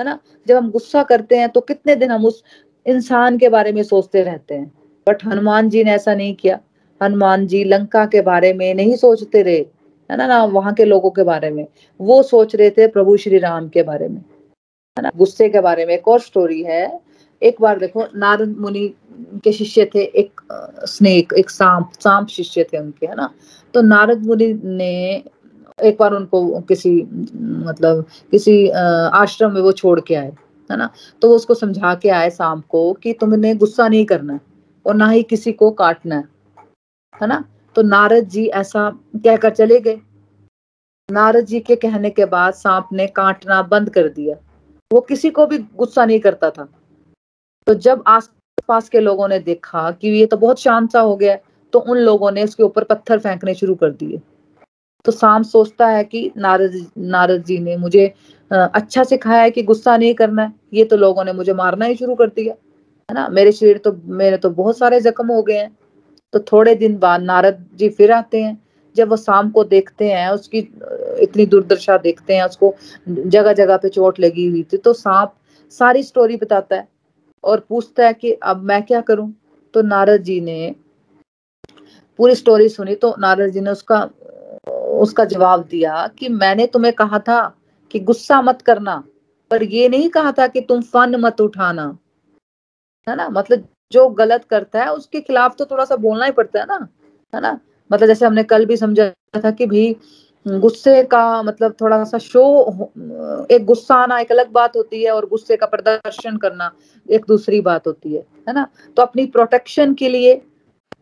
है 0.00 0.04
ना? 0.04 0.18
जब 0.48 0.56
हम 0.56 0.70
गुस्सा 0.70 1.02
करते 1.02 1.36
हैं 1.36 1.48
तो 1.48 1.60
कितने 1.60 1.96
दिन 1.96 2.10
हम 2.10 2.24
उस 2.26 2.42
इंसान 2.86 3.38
के 3.38 3.48
बारे 3.48 3.72
में 3.72 3.82
सोचते 3.82 4.22
रहते 4.22 4.54
हैं। 4.54 4.72
बट 5.08 5.24
हनुमान 5.24 5.68
जी 5.68 5.84
ने 5.84 5.90
ऐसा 5.90 6.14
नहीं 6.14 6.34
किया। 6.34 6.58
हनुमान 7.00 7.46
जी 7.46 7.64
लंका 7.64 8.04
के 8.06 8.20
बारे 8.20 8.52
में 8.52 8.74
नहीं 8.74 8.96
सोचते 8.96 9.42
रहे, 9.42 9.58
है 10.10 10.16
ना? 10.16 10.26
ना 10.26 10.44
वहाँ 10.44 10.74
के 10.74 10.84
लोगों 10.84 11.10
के 11.10 11.22
बारे 11.22 11.50
में। 11.50 11.66
वो 12.00 12.22
सोच 12.22 12.54
रहे 12.56 12.70
थे 12.70 12.86
प्रभु 12.86 13.16
श्री 13.16 13.38
राम 13.38 13.68
के 13.68 13.82
बारे 13.82 14.08
में। 14.08 14.22
गुस्से 15.02 15.48
के 15.48 15.60
बारे 15.60 15.84
में 15.86 15.94
एक 15.94 16.08
और 16.08 16.20
स्टोरी 16.20 16.62
है। 16.62 17.00
एक 17.42 17.60
बार 17.60 17.78
देखो, 17.78 18.04
नारद 18.16 18.56
मुनि 18.58 18.88
के 19.44 19.52
शिष्य 19.52 19.84
थे, 19.94 20.02
एक 20.02 20.40
स्नेक 20.86 21.32
एक 21.38 21.50
सांप 21.50 21.90
सांप 22.00 22.28
शिष्य 22.28 22.64
थे 22.72 22.78
उनके, 22.78 23.06
है 23.06 23.14
ना? 23.16 23.28
तो 23.74 23.82
नारद 23.82 24.26
मुनि 24.26 24.52
ने 24.64 25.22
एक 25.84 25.96
बार 26.00 26.14
उनको 26.14 26.60
किसी 26.68 26.90
मतलब 27.02 28.04
किसी 28.30 28.68
आश्रम 28.68 29.52
में 29.52 29.60
वो 29.60 29.72
छोड़ 29.72 29.98
के 30.00 30.14
आए, 30.14 30.32
है 30.70 30.76
ना? 30.76 30.90
तो 31.22 31.28
वो 31.28 31.36
उसको 31.36 31.54
समझा 31.54 31.94
के 31.94 32.08
आए 32.10 32.30
सांप 32.30 32.64
को 32.68 32.92
कि 32.92 33.12
तुमने 33.20 33.54
गुस्सा 33.54 33.88
नहीं 33.88 34.04
करना 34.06 34.38
और 34.86 34.94
ना 34.94 35.08
ही 35.08 35.22
किसी 35.22 35.52
को 35.52 35.70
काटना 35.72 36.16
है 36.16 36.24
है 37.14 37.26
ना? 37.28 37.44
तो 37.76 37.82
नारद 37.82 38.28
जी 38.28 38.46
ऐसा 38.46 38.88
कहकर 39.16 39.50
चले 39.50 39.80
गए। 39.80 40.00
नारद 41.08 41.44
जी 41.46 41.60
के 41.60 41.76
कहने 41.76 42.10
के 42.10 42.24
बाद 42.24 42.54
सांप 42.54 42.88
ने 42.92 43.06
काटना 43.06 43.62
बंद 43.64 43.90
कर 43.90 44.08
दिया। 44.08 44.36
वो 44.92 45.00
किसी 45.00 45.30
को 45.30 45.46
भी 45.46 45.58
गुस्सा 45.58 46.04
नहीं 46.04 46.20
करता 46.20 46.50
था। 46.50 46.68
तो 47.66 47.74
जब 47.76 48.02
आस 48.06 48.30
पास 48.68 48.88
के 48.88 49.00
लोगों 49.00 49.28
ने 49.28 49.38
देखा 49.40 49.90
कि 49.92 50.08
ये 50.10 50.26
तो 50.26 50.36
बहुत 50.36 50.60
शांत 50.60 50.90
सा 50.92 51.00
हो 51.00 51.16
गया 51.16 51.36
तो 51.72 51.78
उन 51.80 51.98
लोगों 51.98 52.30
ने 52.32 52.42
उसके 52.44 52.62
ऊपर 52.62 52.84
पत्थर 52.84 53.18
फेंकने 53.18 53.54
शुरू 53.54 53.74
कर 53.74 53.90
दिए। 53.92 54.20
तो 55.04 55.12
सांप 55.12 55.44
सोचता 55.44 55.86
है 55.88 56.02
कि 56.04 56.30
नारद 56.36 56.74
नारद 56.98 57.44
जी 57.44 57.58
ने 57.58 57.76
मुझे 57.76 58.06
अच्छा 58.50 59.04
सिखाया 59.04 59.42
है 59.42 59.50
कि 59.50 59.62
गुस्सा 59.62 59.96
नहीं 59.96 60.14
करना 60.14 60.42
है, 60.42 60.52
ये 60.74 60.84
तो 60.84 60.96
लोगों 60.96 61.24
ने 61.24 61.32
मुझे 61.32 61.52
मारना 61.54 61.84
ही 61.84 61.94
शुरू 61.96 62.14
कर 62.14 62.28
दिया, 62.28 62.54
है 63.08 63.14
ना? 63.14 63.28
मेरे 63.28 63.52
शरीर 63.52 63.78
तो 63.78 63.92
मेरे 64.06 64.36
तो 64.36 64.50
बहुत 64.52 64.78
सारे 64.78 65.00
जख्म 65.00 65.26
हो 65.28 65.42
गए 65.42 65.56
हैं। 65.56 65.76
तो 66.32 66.38
थोड़े 66.42 66.74
दिन 66.74 66.96
बाद 66.98 67.22
नारद 67.22 67.66
जी 67.74 67.88
फिर 67.90 68.12
आते 68.12 68.42
हैं 68.42 68.56
जब 68.96 69.08
वो 69.08 69.16
शाम 69.16 69.50
को 69.50 69.64
देखते 69.64 70.10
हैं, 70.10 70.28
उसकी 70.30 70.58
इतनी 71.22 71.46
दुर्दशा 71.46 71.96
देखते 71.98 72.34
हैं, 72.34 72.44
उसको 72.44 72.74
जगह 73.08 73.52
जगह 73.52 73.76
पे 73.76 73.88
चोट 73.88 74.20
लगी 74.20 74.46
हुई 74.48 74.62
थी 74.72 74.76
तो 74.76 74.92
सांप 74.92 75.34
सारी 75.72 76.02
स्टोरी 76.02 76.36
बताता 76.36 76.76
है 76.76 76.88
और 77.44 77.60
पूछता 77.60 78.06
है 78.06 78.12
कि 78.14 78.32
अब 78.32 78.62
मैं 78.62 78.82
क्या 78.82 79.00
करूँ? 79.00 79.32
तो 79.74 79.82
नारद 79.82 80.22
जी 80.22 80.40
ने 80.40 80.74
पूरी 82.18 82.34
स्टोरी 82.34 82.68
सुनी 82.68 82.94
तो 82.94 83.14
नारद 83.18 83.50
जी 83.50 83.60
ने 83.60 83.70
उसका 83.70 84.02
उसका 85.00 85.24
जवाब 85.24 85.64
दिया 85.70 86.06
कि 86.18 86.28
मैंने 86.28 86.66
तुम्हें 86.66 86.92
कहा 86.94 87.18
था 87.18 87.40
कि 87.90 88.00
गुस्सा 88.00 88.40
मत 88.42 88.62
करना, 88.62 89.02
पर 89.50 89.62
ये 89.62 89.88
नहीं 89.88 90.08
कहा 90.10 90.32
था 90.32 90.46
कि 90.46 90.60
तुम 90.60 90.82
फन 90.82 91.16
मत 91.20 91.40
उठाना। 91.40 91.86
है 93.06 93.16
ना? 93.16 93.28
मतलब 93.28 93.68
जो 93.92 94.08
गलत 94.10 94.44
करता 94.44 94.82
है, 94.82 94.92
उसके 94.92 95.20
खिलाफ 95.20 95.56
तो 95.56 95.64
थोड़ा 95.64 95.84
सा 95.84 95.96
बोलना 95.96 96.24
ही 96.24 96.32
पड़ता 96.32 96.60
है 96.60 96.66
ना? 96.66 96.88
है 97.32 97.40
ना? 97.40 97.58
मतलब 97.92 98.06
जैसे 98.06 98.26
हमने 98.26 98.42
कल 98.44 98.66
भी 98.66 98.76
समझा 98.76 99.08
था 99.44 99.50
कि 99.50 99.66
भाई 99.66 99.96
गुस्से 100.46 101.02
का 101.02 101.42
मतलब 101.42 101.74
थोड़ा 101.80 102.02
सा 102.04 102.18
शो 102.18 102.44
एक 103.50 103.64
गुस्सा 103.64 103.94
आना 103.94 104.18
एक 104.20 104.32
अलग 104.32 104.50
बात 104.52 104.76
होती 104.76 105.02
है 105.02 105.10
और 105.10 105.26
गुस्से 105.26 105.56
का 105.56 105.66
प्रदर्शन 105.66 106.36
करना 106.36 106.70
एक 107.08 107.24
दूसरी 107.28 107.60
बात 107.60 107.86
होती 107.86 108.14
है 108.14 108.24
है 108.48 108.54
ना? 108.54 108.66
तो 108.96 109.02
अपनी 109.02 109.26
प्रोटेक्शन 109.26 109.94
के 109.94 110.08
लिए 110.08 110.40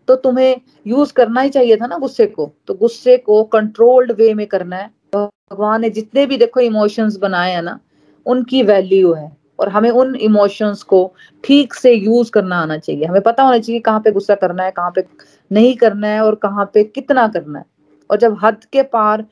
तो 0.09 0.14
तुम्हें 0.16 0.61
यूज़ 0.87 1.12
करना 1.12 1.40
ही 1.40 1.50
चाहिए 1.50 1.76
था 1.76 1.87
ना 1.87 1.98
गुस्से 1.98 2.26
को। 2.26 2.50
तो 2.66 2.74
गुस्से 2.74 3.16
को 3.18 3.42
कंट्रोल्ड 3.44 4.12
वे 4.12 4.33
में 4.35 4.46
करना 4.46 4.76
है। 4.76 4.90
भगवान 5.14 5.81
ने 5.81 5.90
जितने 5.90 6.26
भी 6.26 6.37
देखो 6.37 6.61
इमोशंस 6.61 7.16
बनाए 7.16 7.53
हैं 7.53 7.62
ना, 7.62 7.79
उनकी 8.26 8.62
वैल्यू 8.62 9.12
है। 9.12 9.31
और 9.61 9.68
हमें 9.68 9.90
उन 9.90 10.14
इमोशंस 10.16 10.83
को 10.83 11.01
ठीक 11.44 11.75
से 11.75 11.92
यूज़ 11.92 12.31
करना 12.31 12.61
आना 12.62 12.79
चाहिए। 12.79 13.05
हमें 13.05 13.23
पता 13.23 13.42
होना 13.42 13.59
चाहिए 13.59 13.81
कहाँ 13.81 14.01
पे 14.01 14.11
गुस्सा 14.11 14.35
करना 14.35 14.64
है, 14.64 14.70
कहाँ 14.70 14.90
पे 14.90 15.05
नहीं 15.51 15.75
करना 15.77 16.09
है 16.09 16.20
और 16.20 16.35
कहाँ 16.35 16.70
पे 16.75 16.85
कितना 16.85 17.27
करना 17.29 17.59
है। 17.59 17.64
और 18.11 18.18
जब 18.18 18.37
हद 18.42 18.64
के 18.73 18.83
पार 18.85 19.25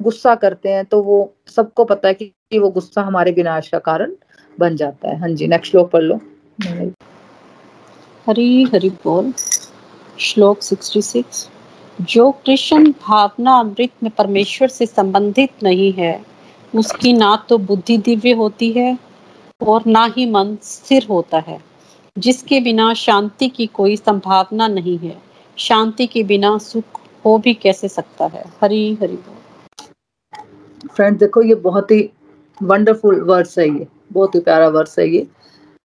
गुस्सा 0.00 0.34
करते 0.34 0.68
हैं 0.68 0.84
तो 0.84 1.02
वो 1.02 1.34
सबको 1.46 1.84
पता 1.84 2.08
है 2.08 2.14
कि 2.14 2.58
वो 2.58 2.68
गुस्सा 2.70 3.02
हमारे 3.02 3.32
विनाश 3.32 3.68
का 3.68 3.78
कारण 3.80 4.12
बन 4.58 4.76
जाता 4.76 5.08
है। 5.08 5.18
हाँ 5.20 5.28
जी 5.30 5.46
नेक्स्ट 5.48 5.70
श्लोक 5.70 5.90
पढ़ 5.90 6.02
लो। 6.02 6.20
हरी 8.26 8.64
हरी 8.64 8.90
बोल। 9.04 9.32
श्लोक 10.18 10.60
66 10.62 11.48
जो 12.00 12.30
कृष्ण 12.46 12.92
भावना 13.00 13.58
अमृत 13.60 13.90
में 14.02 14.10
परमेश्वर 14.18 14.68
से 14.68 14.86
संबंधित 14.86 15.62
नहीं 15.62 15.92
है, 15.92 16.20
उसकी 16.72 17.12
ना 17.12 17.34
तो 17.48 17.58
बुद्धि 17.60 17.96
दिव्य 17.98 18.32
होती 18.32 18.70
है 18.72 18.96
और 19.62 19.82
ना 19.86 20.04
ही 20.16 20.26
मन 20.30 20.56
स्थिर 20.62 21.06
होता 21.10 21.38
है, 21.38 21.58
जिसके 22.16 22.60
बिना 22.60 22.92
शांति 22.94 23.48
की 23.48 23.66
कोई 23.66 23.96
संभावना 23.96 24.68
नहीं 24.68 24.98
है। 24.98 25.16
शांति 25.58 26.06
के 26.06 26.22
बिना 26.24 26.56
सुख 26.58 27.00
हो 27.24 27.36
भी 27.38 27.54
कैसे 27.54 27.88
सकता 27.88 28.26
है? 28.26 28.44
हरी 28.62 28.94
हरी 28.94 29.16
बोल। 29.16 30.88
फ्रेंड 30.88 31.18
देखो, 31.18 31.42
ये 31.42 31.54
बहुत 31.54 31.90
ही 31.90 32.08
वंडरफुल 32.60 33.20
वर्ड्स 33.20 33.58
है 33.58 33.68
ये। 33.68 33.86
बहुत 34.12 34.34
ही 34.34 34.40
प्यारा 34.40 34.68
वर्ड्स 34.68 34.98
है 34.98 35.08
ये। 35.08 35.20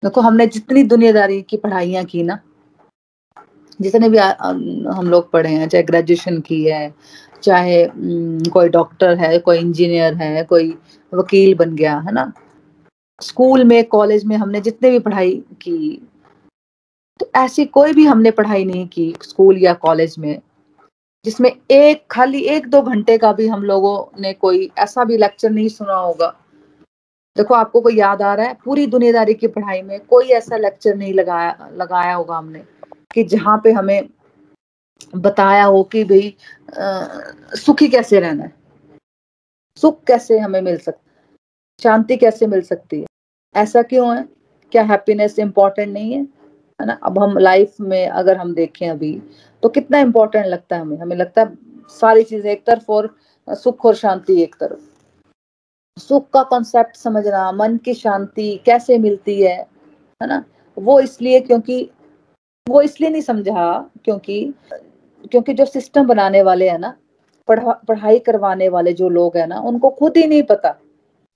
देखो, 0.03 0.21
हमने 0.21 0.47
जितनी 0.47 0.83
दुनियादारी 0.85 1.41
की 1.41 1.57
पढ़ाइयाँ 1.57 2.03
की 2.05 2.23
ना, 2.23 2.39
जितने 3.79 4.09
भी 4.09 4.17
हम 4.17 5.09
लोग 5.09 5.29
पढ़े 5.31 5.49
हैं, 5.49 5.67
चाहे 5.69 5.83
ग्रेजुएशन 5.83 6.39
की 6.41 6.63
है, 6.63 6.93
चाहे 7.43 7.85
कोई 8.51 8.69
डॉक्टर 8.69 9.17
है, 9.17 9.37
कोई 9.39 9.57
इंजीनियर 9.57 10.13
है, 10.13 10.43
कोई 10.43 10.73
वकील 11.13 11.55
बन 11.55 11.75
गया, 11.75 11.97
है 11.97 12.11
ना? 12.11 12.31
स्कूल 13.21 13.63
में, 13.63 13.83
कॉलेज 13.83 14.25
में 14.25 14.35
हमने 14.37 14.61
जितने 14.61 14.89
भी 14.89 14.99
पढ़ाई 14.99 15.35
की 15.61 16.01
तो 17.19 17.29
ऐसी 17.35 17.65
कोई 17.65 17.93
भी 17.93 18.05
हमने 18.05 18.31
पढ़ाई 18.31 18.65
नहीं 18.65 18.87
की 18.87 19.13
स्कूल 19.21 19.57
या 19.57 19.73
कॉलेज 19.75 20.15
में, 20.19 20.41
जिसमें 21.25 21.49
एक, 21.71 22.05
खाली 22.11 22.41
एक 22.45 22.67
दो 22.67 22.81
घंटे 22.81 23.17
का 23.17 23.31
भी 23.33 23.47
हम 23.47 23.63
लोगों 23.63 24.21
ने 24.21 24.33
कोई 24.33 24.69
ऐसा 24.79 25.03
भी 25.03 25.17
लेक्चर 25.17 25.49
नहीं 25.49 25.69
सुना 25.69 25.93
होगा। 25.93 26.27
देखो, 27.35 27.53
आपको 27.53 27.81
कोई 27.81 27.95
याद 27.95 28.21
आ 28.21 28.33
रहा 28.33 28.45
है, 28.47 28.57
पूरी 28.65 28.85
दुनियादारी 28.87 29.33
की 29.33 29.47
पढ़ाई 29.47 29.81
में 29.81 29.99
कोई 29.99 30.27
ऐसा 30.31 30.57
लेक्चर 30.57 30.95
नहीं 30.95 31.13
लगाया 31.13 31.69
लगाया 31.73 32.13
होगा 32.13 32.37
हमने, 32.37 32.63
कि 33.13 33.23
जहाँ 33.23 33.59
पे 33.63 33.71
हमें 33.71 34.09
बताया 35.15 35.63
हो 35.63 35.83
कि 35.83 36.03
भाई 36.03 36.35
सुखी 37.57 37.87
कैसे 37.87 38.19
रहना 38.19 38.43
है? 38.43 38.53
सुख 39.77 40.03
कैसे 40.03 40.39
हमें 40.39 40.61
मिल 40.61 40.77
सकता 40.77 41.06
शांति 41.83 42.17
कैसे 42.17 42.47
मिल 42.47 42.61
सकती 42.61 42.99
है? 43.01 43.05
ऐसा 43.55 43.81
क्यों 43.81 44.17
है? 44.17 44.25
क्या 44.71 44.83
हैप्पीनेस 44.83 45.39
इम्पोर्टेंट 45.39 45.93
नहीं 45.93 46.13
है? 46.13 46.21
है 46.79 46.85
ना? 46.85 46.93
अब 47.03 47.19
हम 47.19 47.37
लाइफ 47.37 47.75
में 47.81 48.07
अगर 48.07 48.37
हम 48.37 48.53
देखें 48.53 48.89
अभी 48.89 49.21
तो 49.63 49.69
कितना 49.69 49.99
इम्पोर्टेंट 49.99 50.45
लगता 50.45 50.75
है 50.75 50.81
हमें? 50.81 50.97
हमें 50.97 51.15
लगता 51.15 51.41
है 51.41 51.57
सारी 51.89 52.23
चीज़ें 52.23 52.51
एक 52.51 52.65
तरफ़ 52.65 52.91
और, 52.91 53.15
सुख 53.49 53.85
और 53.85 53.95
शांति 53.95 54.41
एक 54.41 54.55
तरफ़। 54.55 54.79
सुख 55.99 56.29
का 56.29 56.43
कॉन्सेप्ट 56.43 56.95
समझना, 56.95 57.51
मन 57.51 57.77
की 57.77 57.93
शांति 57.93 58.61
कैसे 58.65 58.97
मिलती 58.97 59.41
है? 59.41 59.57
है 60.21 60.27
ना? 60.27 60.43
वो 60.77 60.99
इसलिए 60.99 61.39
क्योंकि, 61.39 61.89
वो 62.69 62.81
इसलिए 62.81 63.09
नहीं 63.09 63.21
समझा 63.21 63.89
क्योंकि 64.05 64.53
क्योंकि 65.31 65.53
जो 65.53 65.65
सिस्टम 65.65 66.07
बनाने 66.07 66.41
वाले 66.41 66.69
हैं 66.69 66.79
ना, 66.79 66.93
पढ़ा, 67.47 67.71
पढ़ाई 67.71 68.19
करवाने 68.19 68.69
वाले 68.69 68.93
जो 68.93 69.09
लोग 69.09 69.37
हैं 69.37 69.47
ना, 69.47 69.59
उनको 69.59 69.89
खुद 69.89 70.17
ही 70.17 70.27
नहीं 70.27 70.43
पता। 70.43 70.75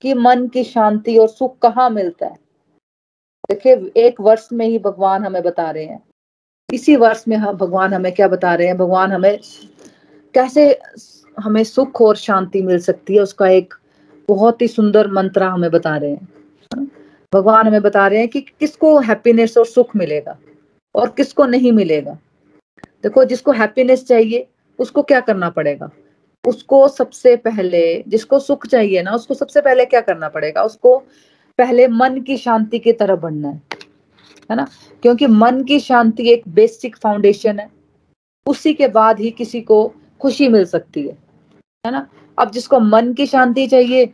कि 0.01 0.13
मन 0.13 0.47
की 0.47 0.63
शांति 0.63 1.17
और 1.17 1.27
सुख 1.27 1.59
कहाँ 1.59 1.89
मिलता 1.89 2.25
है? 2.25 2.37
देखिए, 3.49 3.91
एक 3.97 4.21
वर्ष 4.21 4.49
में 4.53 4.65
ही 4.65 4.79
भगवान 4.79 5.25
हमें 5.25 5.43
बता 5.43 5.71
रहे 5.71 5.85
हैं। 5.85 6.03
इसी 6.73 6.95
वर्ष 6.95 7.23
में 7.27 7.37
हम, 7.37 7.57
भगवान 7.57 7.93
हमें 7.93 8.11
क्या 8.11 8.27
बता 8.27 8.55
रहे 8.55 8.67
हैं? 8.67 8.77
भगवान 8.77 9.11
हमें 9.11 9.39
कैसे 10.33 10.79
हमें 11.39 11.63
सुख 11.63 12.01
और 12.01 12.15
शांति 12.15 12.61
मिल 12.61 12.79
सकती 12.79 13.15
है, 13.15 13.21
उसका 13.21 13.47
एक 13.47 13.73
बहुत 14.27 14.61
ही 14.61 14.67
सुंदर 14.67 15.11
मंत्र 15.11 15.43
हमें 15.43 15.71
बता 15.71 15.97
रहे 15.97 16.11
हैं। 16.11 16.27
भगवान 17.33 17.67
हमें 17.67 17.81
बता 17.81 18.07
रहे 18.07 18.19
हैं 18.19 18.27
कि 18.27 18.41
किसको 18.41 18.99
हैप्पीनेस 18.99 19.57
और 19.57 19.65
सुख 19.65 19.95
मिलेगा 19.95 20.37
और 20.95 21.09
किसको 21.09 21.45
नहीं 21.45 21.71
मिलेगा। 21.71 22.17
देखो, 23.03 23.25
जिसको 23.25 23.51
हैप्पीनेस 23.51 24.05
चाहिए, 24.07 24.47
उसको 24.79 25.03
क्या 25.03 25.19
करना 25.19 25.49
पड़ेगा? 25.49 25.89
उसको 26.47 26.87
सबसे 26.87 27.35
पहले, 27.35 28.03
जिसको 28.07 28.39
सुख 28.39 28.67
चाहिए 28.67 29.01
ना, 29.01 29.11
उसको 29.11 29.33
सबसे 29.33 29.61
पहले 29.61 29.85
क्या 29.85 30.01
करना 30.01 30.29
पड़ेगा? 30.29 30.63
उसको 30.63 30.97
पहले 31.57 31.87
मन 31.87 32.21
की 32.21 32.37
शांति 32.37 32.79
की 32.79 32.93
तरफ़ 32.93 33.19
बढ़ना 33.19 33.49
है। 33.49 33.61
है 34.51 34.55
ना? 34.55 34.67
क्योंकि 35.01 35.27
मन 35.27 35.63
की 35.63 35.79
शांति 35.79 36.29
एक 36.29 36.43
बेसिक 36.47 36.97
फाउंडेशन 36.97 37.59
है। 37.59 37.71
उसी 38.47 38.73
के 38.73 38.87
बाद 38.87 39.19
ही 39.19 39.31
किसी 39.31 39.61
को 39.61 39.93
खुशी 40.21 40.47
मिल 40.47 40.65
सकती 40.65 41.07
है। 41.07 41.17
है 41.85 41.91
ना? 41.91 42.07
अब 42.39 42.51
जिसको 42.51 42.79
मन 42.79 43.13
की 43.13 43.25
शांति 43.25 43.67
चाहिए, 43.67 44.13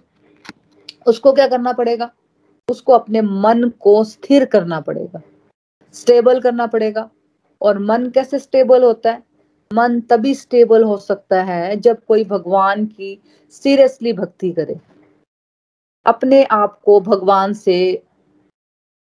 उसको 1.07 1.33
क्या 1.33 1.47
करना 1.47 1.73
पड़ेगा? 1.73 2.11
उसको 2.71 2.93
अपने 2.93 3.21
मन 3.21 3.71
को 3.79 4.03
स्थिर 4.03 4.45
करना 4.45 4.79
पड़ेगा। 4.79 5.21
स्टेबल 5.93 6.41
करना 6.41 6.67
पड़ेगा। 6.67 7.09
और 7.61 7.79
मन 7.79 8.09
कैसे 8.09 8.39
स्टेबल 8.39 8.83
होता 8.83 9.11
है? 9.11 9.23
मन 9.73 9.99
तभी 10.01 10.33
स्टेबल 10.35 10.83
हो 10.83 10.97
सकता 10.97 11.41
है 11.43 11.75
जब 11.75 12.03
कोई 12.07 12.23
भगवान 12.23 12.85
की 12.85 13.21
सीरियसली 13.51 14.13
भक्ति 14.13 14.51
करे। 14.51 14.75
अपने 16.05 16.43
आप 16.43 16.79
को 16.81 16.99
भगवान 17.01 17.53
से, 17.53 18.03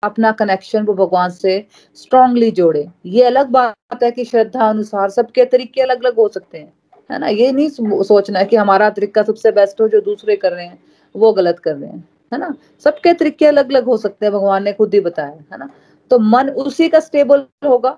अपना 0.03 0.31
कनेक्शन 0.31 0.85
वो 0.85 0.93
भगवान 0.93 1.29
से 1.29 1.65
स्ट्रांगली 1.95 2.51
जोड़े। 2.51 2.87
ये 3.05 3.23
अलग 3.23 3.49
बात 3.49 4.03
है 4.03 4.11
कि 4.11 4.25
श्रद्धा 4.25 4.69
अनुसार 4.69 5.09
सबके 5.09 5.45
तरीके 5.45 5.81
अलग 5.81 6.03
अलग 6.03 6.15
हो 6.15 6.27
सकते 6.27 6.57
हैं, 6.57 6.73
है 7.09 7.19
ना? 7.19 7.27
ये 7.27 7.51
नहीं 7.51 7.69
सोचना 8.03 8.39
है 8.39 8.45
कि 8.45 8.55
हमारा 8.55 8.89
तरीका 8.89 9.23
सबसे 9.23 9.51
बेस्ट 9.51 9.81
हो 9.81 9.87
जो 9.87 10.01
दूसरे 10.01 10.35
कर 10.35 10.51
रहे 10.51 10.65
हैं, 10.65 10.83
वो 11.15 11.33
गलत 11.33 11.59
कर 11.59 11.75
रहे 11.75 11.89
हैं, 11.89 12.07
है 12.33 12.39
ना? 12.39 12.53
सबके 12.83 13.13
तरीके 13.13 13.45
अलग 13.45 13.69
अलग 13.71 13.85
हो 13.85 13.97
सकते 13.97 14.25
हैं, 14.25 14.33
भगवान 14.33 14.63
ने 14.63 14.73
खुद 14.73 14.93
ही 14.93 14.99
बताया, 14.99 15.43
है 15.51 15.57
ना? 15.57 15.69
तो 16.11 16.19
मन 16.19 16.49
उसी 16.49 16.89
का 16.89 16.99
स्टेबल 16.99 17.45
होगा। 17.65 17.97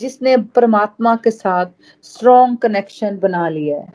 जिसने 0.00 0.36
परमात्मा 0.56 1.14
के 1.16 1.30
साथ 1.30 1.66
स्ट्रॉन्ग 2.04 2.58
कनेक्शन 2.58 3.18
बना 3.18 3.48
लिया 3.48 3.78
है। 3.78 3.92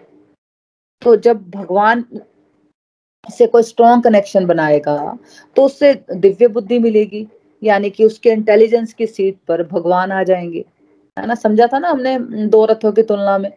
तो 1.01 1.15
जब 1.15 1.49
भगवान 1.49 2.03
से 3.27 3.47
कोई 3.47 3.63
स्ट्रॉन्ग 3.63 4.03
कनेक्शन 4.03 4.45
बनाएगा 4.45 5.17
तो 5.55 5.63
उससे 5.65 5.93
दिव्य 6.11 6.47
बुद्धि 6.47 6.79
मिलेगी, 6.79 7.27
यानी 7.61 7.89
कि 7.89 8.05
उसके 8.05 8.29
इंटेलिजेंस 8.29 8.93
की 8.93 9.07
सीट 9.07 9.37
पर 9.47 9.63
भगवान 9.63 10.11
आ 10.11 10.23
जाएँगे। 10.23 10.65
है 11.17 11.25
ना? 11.27 11.35
समझा 11.35 11.67
था 11.67 11.79
ना 11.79 11.89
हमने 11.89 12.17
दो 12.47 12.65
रथों 12.65 12.91
की 12.91 13.03
तुलना 13.03 13.37
में? 13.37 13.51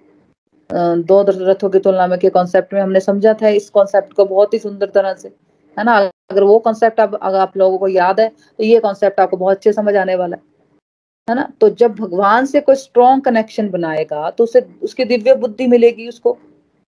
दो 0.70 1.22
रथों 1.22 1.70
की 1.70 1.78
तुलना 1.78 2.06
में 2.06 2.18
के 2.18 2.28
कॉन्सेप्ट 2.30 2.74
में 2.74 2.80
हमने 2.80 3.00
समझा 3.00 3.34
था 3.42 3.48
इस 3.50 3.68
कॉन्सेप्ट 3.70 4.12
को 4.12 4.24
बहुत 4.24 4.54
ही 4.54 4.58
सुंदर 4.58 4.90
तरह 4.90 5.14
से। 5.14 5.28
है 5.76 5.84
ना? 5.84 5.96
अगर 6.30 6.42
वो 6.42 6.58
कॉन्सेप्ट 6.58 7.00
अब, 7.00 7.18
अगर 7.22 7.38
आप 7.38 7.56
लोगों 7.56 7.78
को 7.78 7.88
याद 7.88 8.20
है 8.20 8.28
तो 8.28 8.64
ये 8.64 8.80
कॉन्सेप्ट 8.80 9.20
आपको 9.20 9.36
बहुत 9.36 9.56
अच्छे 9.56 9.72
समझ 9.72 9.94
आने 9.96 10.14
वाला 10.16 10.36
है। 10.36 10.42
है 11.28 11.34
ना? 11.36 11.48
तो 11.60 11.68
जब 11.70 11.94
भगवान 11.94 12.46
से 12.46 12.60
कोई 12.60 12.74
स्ट्रॉन्ग 12.76 13.22
कनेक्शन 13.24 13.68
बनाएगा 13.70 14.30
तो 14.30 14.44
उसे 14.44 14.60
उसकी 14.82 15.04
दिव्य 15.04 15.34
बुद्धि 15.34 15.66
मिलेगी 15.66 16.08
उसको 16.08 16.36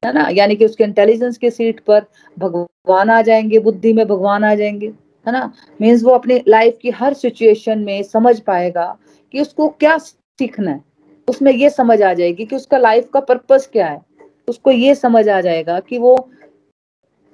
है 0.03 0.13
ना? 0.13 0.29
यानी 0.33 0.57
कि 0.57 0.65
उसके 0.65 0.85
इंटेलिजेंस 0.85 1.39
की 1.39 1.51
सीट 1.51 1.81
पर 1.81 2.05
भगवान 2.37 3.11
आ 3.11 3.21
जाएँगे 3.23 3.59
बुद्धि 3.59 3.93
में 3.93 4.07
भगवान 4.09 4.45
आ 4.45 4.55
जाएँगे 4.55 4.87
है 5.27 5.33
ना? 5.33 5.53
मीन्स 5.81 6.03
वो 6.05 6.11
अपनी 6.11 6.43
लाइफ 6.49 6.79
की 6.83 6.91
हर 6.91 7.15
सिचुएशन 7.15 7.79
में 7.79 8.03
समझ 8.03 8.39
पाएगा 8.41 8.97
कि 9.35 9.41
उसको 9.41 9.69
क्या 9.71 9.97
सीखना 9.99 10.71
है। 10.71 10.81
उसमें 11.29 11.53
ये 11.53 11.71
समझ 11.71 12.01
आ 12.03 12.13
जाएगी 12.15 12.45
कि 12.47 12.57
उसका 12.57 12.79
लाइफ 12.79 13.09
का 13.15 13.21
पर्पस 13.21 13.69
क्या 13.73 13.87
है। 13.87 14.01
उसको 14.49 14.71
ये 14.71 14.95
समझ 14.95 15.29
आ 15.29 15.41
जाएगा 15.41 15.81
कि 15.81 15.99
वो 15.99 16.17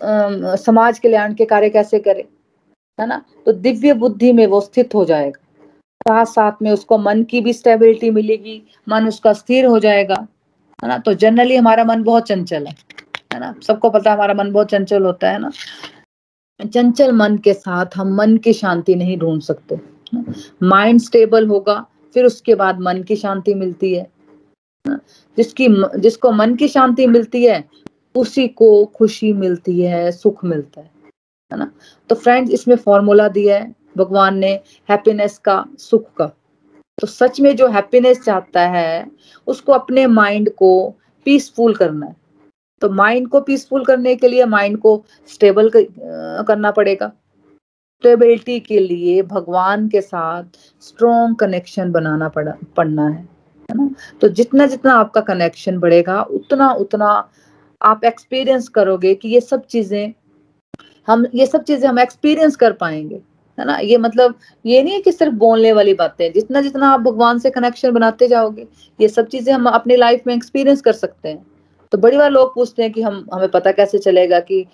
आ, 0.01 0.55
समाज 0.57 0.99
कल्याण 0.99 1.35
के 1.35 1.45
कार्य 1.45 1.71
कैसे 1.71 1.99
करे 1.99 2.25
है 2.99 3.07
ना? 3.07 3.25
तो 3.47 3.53
दिव्य 3.53 3.95
बुद्धि 3.95 4.33
में 4.33 4.47
वो 4.47 4.61
स्थित 4.61 4.95
हो 4.95 5.05
जाएगा। 5.05 5.41
साथ 6.03 6.25
साथ 6.27 6.53
में 6.62 6.71
उसको 6.71 6.99
मन 6.99 7.23
की 7.25 7.41
भी 7.41 7.53
स्टेबिलिटी 7.53 8.11
मिलेगी, 8.11 8.62
मन 8.88 9.07
उसका 9.09 9.33
स्थिर 9.33 9.67
हो 9.67 9.79
जाएगा, 9.79 10.27
है 10.79 10.88
ना? 10.88 10.99
तो 10.99 11.15
जनरली 11.15 11.57
हमारा 11.57 11.85
मन 11.85 12.03
बहुत 12.03 12.27
चंचल 12.27 12.67
है 12.67 12.75
है 13.35 13.41
ना? 13.41 13.55
सबको 13.62 13.91
पता 13.91 14.11
है 14.11 14.17
हमारा 14.17 14.35
मन 14.35 14.53
बहुत 14.53 14.71
चंचल 14.71 15.05
होता 15.05 15.31
है 15.31 15.38
ना? 15.38 15.51
चंचल 16.61 17.12
मन 17.12 17.37
के 17.37 17.53
साथ 17.55 17.97
हम 17.97 18.15
मन 18.17 18.37
की 18.37 18.53
शांति 18.53 18.95
नहीं 18.95 19.17
ढूंढ 19.19 19.41
सकते 19.43 19.79
माइंड 20.62 21.01
स्टेबल 21.01 21.47
होगा, 21.47 21.75
फिर 22.15 22.25
उसके 22.25 22.55
बाद 22.55 22.81
मन 22.81 23.03
की 23.03 23.17
शांति 23.17 23.55
मिलती 23.55 23.95
है 23.95 24.07
जिसकी 25.38 25.69
जिसको 25.99 26.31
मन 26.33 26.55
की 26.57 26.69
शांति 26.69 27.07
मिलती 27.07 27.45
है, 27.45 27.65
उसी 28.15 28.47
को 28.49 28.85
खुशी 28.87 29.33
मिलती 29.33 29.81
है, 29.81 30.11
सुख 30.12 30.45
मिलता 30.45 30.81
है 30.81 30.91
है 31.51 31.59
ना? 31.59 31.71
तो 32.09 32.15
फ्रेंड्स 32.15 32.51
इसमें 32.51 32.77
फॉर्मूला 32.77 33.29
दिया 33.29 33.59
है 33.59 33.75
भगवान 33.96 34.38
ने 34.38 34.61
हैप्पीनेस 34.90 35.38
का, 35.38 35.64
सुख 35.78 36.12
का। 36.14 36.26
तो 36.98 37.07
सच 37.07 37.40
में 37.40 37.57
जो 37.57 37.68
हैप्पीनेस 37.68 38.20
चाहता 38.20 38.61
है, 38.61 39.11
उसको 39.46 39.72
अपने 39.72 40.07
माइंड 40.07 40.50
को 40.50 40.94
पीसफुल 41.24 41.74
करना 41.74 42.07
है। 42.07 42.16
तो 42.81 42.88
माइंड 42.90 43.28
को 43.28 43.40
पीसफुल 43.40 43.85
करने 43.85 44.16
के 44.16 44.28
लिए 44.28 44.44
माइंड 44.44 44.78
को 44.78 45.05
स्टेबल 45.28 45.70
करना 45.74 46.70
पड़ेगा। 46.70 47.12
स्टेबिलिटी 48.02 48.61
के 48.61 48.78
लिए 48.78 49.22
भगवान 49.22 49.88
के 49.88 50.00
साथ 50.00 50.44
स्ट्रॉन्ग 50.81 51.37
कनेक्शन 51.37 51.92
बनाना 51.92 52.28
पड़ा, 52.28 52.55
पड़ना 52.76 53.09
है 53.09 53.28
है 53.70 53.76
ना? 53.76 53.90
तो 54.20 54.28
जितना 54.28 54.66
जितना 54.66 54.94
आपका 54.94 55.20
कनेक्शन 55.20 55.78
बढ़ेगा, 55.78 56.22
उतना 56.22 56.72
उतना 56.72 57.31
आप 57.83 58.05
एक्सपीरियंस 58.05 58.68
करोगे 58.68 59.14
कि 59.14 59.28
ये 59.28 59.40
सब 59.40 59.66
चीज़ें, 59.66 60.12
हम, 61.07 61.26
ये 61.35 61.46
सब 61.46 61.62
चीज़ें 61.62 61.88
हम 61.88 61.98
एक्सपीरियंस 61.98 62.57
कर 62.57 62.72
पाएँगे। 62.72 63.20
है 63.59 63.65
ना? 63.67 63.77
ये 63.77 63.97
मतलब 63.99 64.35
ये 64.65 64.83
नहीं 64.83 64.95
है 64.95 65.01
कि 65.01 65.12
सिर्फ़ 65.12 65.35
बोलने 65.37 65.73
वाली 65.73 65.95
बातें 65.95 66.25
हैं। 66.25 66.33
जितना 66.33 66.61
जितना 66.61 66.88
आप 66.88 67.01
भगवान 67.01 67.38
से 67.38 67.51
कनेक्शन 67.51 67.91
बनाते 67.93 68.29
जाओगे, 68.29 68.67
ये 68.99 69.09
सब 69.09 69.27
चीज़ें 69.29 69.53
हम 69.55 69.67
अपनी 69.71 69.97
लाइफ 69.97 70.23
में 70.27 70.35
एक्सपीरियंस 70.35 70.81
कर 70.81 70.93
सकते 70.95 71.29
हैं। 71.29 71.45
तो 71.93 71.99
बड़ी 71.99 72.17
बार 72.17 72.31
लोग 72.31 72.55
पूछते 72.55 72.83
हैं 72.83 72.93
कि 72.93 73.03
हम, 73.03 73.27
हमें 73.35 73.49
पता 73.51 73.73
कैसे 73.73 73.99
चलेगा 73.99 74.38
कि 74.43 74.65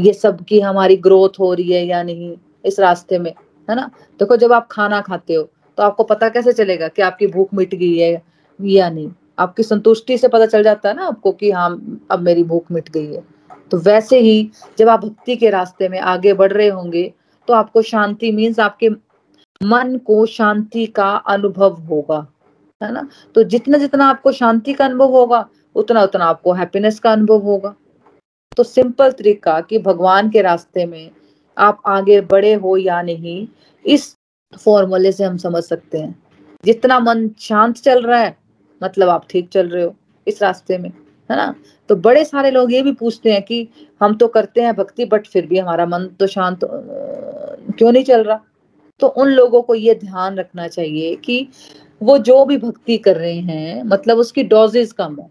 ये 0.00 0.12
सब 0.14 0.44
की 0.44 0.60
हमारी 0.60 0.96
ग्रोथ 0.98 1.38
हो 1.40 1.52
रही 1.54 1.72
है 1.72 1.84
या 1.86 2.02
नहीं 2.02 2.36
इस 2.64 2.80
रास्ते 2.80 3.18
में, 3.18 3.30
है 3.68 3.76
ना? 3.76 3.90
देखो, 4.20 4.36
जब 4.36 4.52
आप 4.52 4.68
खाना 4.70 5.00
खाते 5.00 5.34
हो 5.34 5.42
तो 5.78 5.82
आपको 5.82 6.04
पता 6.04 6.28
कैसे 6.28 6.52
चलेगा 6.52 6.86
कि 6.88 7.02
आपकी 7.02 7.26
भूख 7.28 7.48
मिट 7.54 7.74
गई 7.74 7.96
है 7.98 8.22
या 8.60 8.88
नहीं? 8.90 9.10
आपकी 9.38 9.62
संतुष्टि 9.62 10.16
से 10.18 10.28
पता 10.28 10.46
चल 10.46 10.62
जाता 10.62 10.88
है 10.88 10.94
ना 10.96 11.06
आपको 11.06 11.32
कि 11.32 11.50
हाँ 11.50 11.68
अब 12.10 12.20
मेरी 12.20 12.42
भूख 12.44 12.72
मिट 12.72 12.88
गई 12.90 13.06
है। 13.06 13.22
तो 13.70 13.78
वैसे 13.78 14.18
ही 14.20 14.50
जब 14.78 14.88
आप 14.88 15.04
भक्ति 15.04 15.36
के 15.36 15.50
रास्ते 15.50 15.88
में 15.88 15.98
आगे 16.00 16.32
बढ़ 16.34 16.52
रहे 16.52 16.68
होंगे 16.68 17.12
तो 17.48 17.54
आपको 17.54 17.82
शांति 17.82 18.32
मीन्स 18.32 18.58
आपके 18.60 18.88
मन 19.60 19.96
को 19.98 20.24
शांति 20.26 20.86
का 20.86 21.10
अनुभव 21.26 21.74
होगा, 21.82 22.26
है 22.80 22.92
ना? 22.92 23.08
तो 23.34 23.42
जितना 23.42 23.78
जितना 23.78 24.06
आपको 24.06 24.32
शांति 24.32 24.72
का 24.72 24.84
अनुभव 24.84 25.10
होगा, 25.10 25.48
उतना 25.74 26.02
उतना 26.02 26.24
आपको 26.24 26.52
हैप्पीनेस 26.52 26.98
का 27.00 27.12
अनुभव 27.12 27.42
होगा। 27.42 27.74
तो 28.56 28.62
सिंपल 28.62 29.10
तरीका 29.12 29.60
कि 29.60 29.78
भगवान 29.78 30.30
के 30.30 30.42
रास्ते 30.42 30.86
में 30.86 31.10
आप 31.56 31.82
आगे 31.86 32.20
बढ़े 32.20 32.52
हो 32.54 32.76
या 32.76 33.00
नहीं, 33.02 33.46
इस 33.84 34.14
फॉर्मूले 34.64 35.12
से 35.12 35.24
हम 35.24 35.36
समझ 35.36 35.62
सकते 35.64 35.98
हैं। 35.98 36.14
जितना 36.64 36.98
मन 37.00 37.28
शांत 37.40 37.76
चल 37.76 38.02
रहा 38.02 38.20
है 38.20 38.36
मतलब 38.80 39.08
आप 39.08 39.26
ठीक 39.30 39.48
चल 39.48 39.68
रहे 39.68 39.84
हो 39.84 39.94
इस 40.26 40.42
रास्ते 40.42 40.78
में, 40.78 40.88
है 41.30 41.36
ना? 41.36 41.54
तो 41.88 41.96
बड़े 41.96 42.24
सारे 42.24 42.50
लोग 42.50 42.72
ये 42.72 42.82
भी 42.82 42.92
पूछते 42.92 43.32
हैं 43.32 43.42
कि 43.42 43.68
हम 44.02 44.14
तो 44.14 44.28
करते 44.28 44.62
हैं 44.62 44.74
भक्ति 44.76 45.04
बट 45.04 45.26
फिर 45.26 45.46
भी 45.46 45.58
हमारा 45.58 45.86
मन 45.86 46.06
तो 46.20 46.26
शांत 46.26 46.64
क्यों 47.78 47.92
नहीं 47.92 48.04
चल 48.04 48.22
रहा? 48.22 48.40
तो 49.00 49.06
उन 49.06 49.28
लोगों 49.28 49.62
को 49.62 49.74
ये 49.74 49.94
ध्यान 49.94 50.38
रखना 50.38 50.68
चाहिए 50.68 51.14
कि 51.16 51.46
वो 52.00 52.18
जो 52.20 52.44
भी 52.44 52.56
भक्ति 52.58 52.96
कर 52.98 53.16
रहे 53.16 53.38
हैं 53.40 53.82
मतलब 53.84 54.18
उसकी 54.18 54.42
डोजेज 54.44 54.92
कम 54.92 55.16
है 55.20 55.26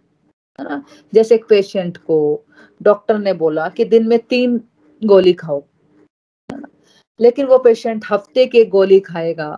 है 0.59 0.63
ना? 0.63 0.83
जैसे 1.13 1.35
एक 1.35 1.45
पेशेंट 1.49 1.97
को 1.97 2.43
डॉक्टर 2.81 3.17
ने 3.17 3.33
बोला 3.33 3.67
कि 3.69 3.85
दिन 3.85 4.07
में 4.07 4.19
तीन 4.19 4.59
गोली 5.01 5.33
खाओ 5.33 5.63
लेकिन 7.19 7.45
वो 7.45 7.57
पेशेंट 7.57 8.05
हफ़्ते 8.11 8.45
के 8.45 8.65
गोली 8.65 8.99
खाएगा 8.99 9.49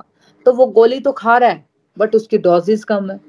तो 0.45 0.53
वो 0.53 0.65
गोली 0.67 0.99
तो 0.99 1.11
खा 1.11 1.37
रहा 1.37 1.49
है 1.49 1.65
बट 1.97 2.15
उसकी 2.15 2.37
डोजेज 2.37 2.83
कम 2.83 3.09
है। 3.11 3.19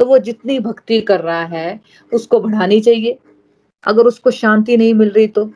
तो 0.00 0.04
वो 0.06 0.18
जितनी 0.18 0.58
भक्ति 0.60 1.00
कर 1.00 1.20
रहा 1.20 1.44
है, 1.44 1.80
उसको 2.12 2.40
बढ़ानी 2.40 2.80
चाहिए। 2.80 3.18
अगर 3.84 4.06
उसको 4.06 4.30
शांति 4.30 4.76
नहीं 4.76 4.94
मिल 4.94 5.10
रही 5.10 5.26
तो। 5.28 5.50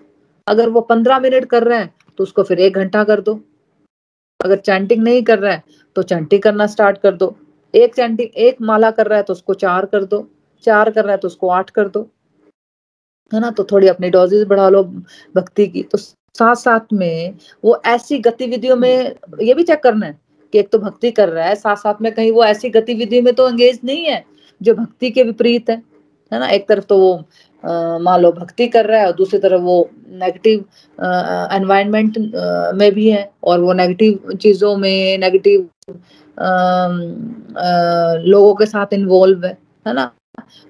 अगर 0.46 0.68
वो 0.68 0.80
पंद्रह 0.80 1.18
मिनट 1.18 1.44
कर 1.44 1.62
रहे 1.62 1.78
है 1.78 1.92
तो 2.18 2.22
उसको 2.22 2.42
फिर 2.42 2.60
एक 2.60 2.74
घंटा 2.74 3.04
कर 3.04 3.20
दो। 3.20 3.40
अगर 4.40 4.56
चैंटिंग 4.58 5.02
नहीं 5.04 5.22
कर 5.22 5.38
रहा 5.38 5.52
है 5.52 5.62
तो 5.96 6.02
चैंटिंग 6.02 6.42
करना 6.42 6.66
स्टार्ट 6.66 6.98
कर 6.98 7.14
दो। 7.14 7.34
एक 7.74 7.94
चैंटिंग 7.94 8.28
एक 8.36 8.60
माला 8.62 8.90
कर 8.90 9.06
रहा 9.06 9.16
है 9.18 9.22
तो 9.22 9.32
उसको 9.32 9.54
चार 9.54 9.86
कर 9.86 10.04
दो। 10.04 10.26
चार 10.64 10.90
कर 10.90 11.04
रहा 11.04 11.12
है 11.12 11.18
तो 11.18 11.28
उसको 11.28 11.48
आठ 11.48 11.70
कर 11.70 11.88
दो। 11.88 12.08
है 13.32 13.40
ना? 13.40 13.50
तो 13.50 13.64
थोड़ी 13.64 13.88
अपनी 13.88 14.10
डोजेज 14.10 14.46
बढ़ा 14.48 14.68
लो 14.68 14.82
भक्ति 15.34 15.66
की। 15.66 15.82
तो 15.82 15.98
साथ 15.98 16.54
साथ 16.54 16.92
में 16.92 17.34
वो 17.64 17.80
ऐसी 17.86 18.18
गतिविधियों 18.18 18.76
में 18.76 19.14
ये 19.42 19.54
भी 19.54 19.62
चेक 19.62 19.82
करना 19.82 20.06
है 20.06 20.18
कि 20.52 20.58
एक 20.58 20.68
तो 20.68 20.78
भक्ति 20.78 21.10
कर 21.10 21.28
रहा 21.28 21.46
है 21.46 21.54
साथ 21.56 21.76
साथ 21.76 22.02
में 22.02 22.12
कहीं 22.14 22.32
वो 22.32 22.44
ऐसी 22.44 22.70
गतिविधि 22.70 23.20
में 23.20 23.34
तो 23.34 23.48
एंगेज 23.48 23.80
नहीं 23.84 24.04
है, 24.04 24.24
जो 24.60 24.74
भक्ति 24.74 25.10
के 25.10 25.22
विपरीत 25.22 25.70
है। 25.70 25.76
है 26.32 26.38
ना? 26.40 26.48
एक 26.48 26.68
तरफ़ 26.68 26.84
तो 26.84 26.98
वो 26.98 27.24
मान 27.64 28.20
लो 28.20 28.30
भक्ति 28.32 28.66
कर 28.68 28.86
रहा 28.86 29.00
है 29.00 29.06
और 29.06 29.12
दूसरी 29.16 29.38
तरफ़ 29.40 29.62
वो 29.62 29.78
नेगेटिव 30.08 30.60
एनवायरनमेंट 31.56 32.18
में 32.74 32.90
भी 32.94 33.08
है 33.10 33.30
और 33.44 33.60
वो 33.60 33.72
नेगेटिव 33.72 34.36
चीज़ों 34.42 34.76
में 34.76 35.18
नेगेटिव 35.18 35.68
लोगों 38.26 38.54
के 38.54 38.66
साथ 38.66 38.92
इन्वॉल्व 38.94 39.44
है 39.46 39.56
है 39.86 39.92
ना? 39.94 40.10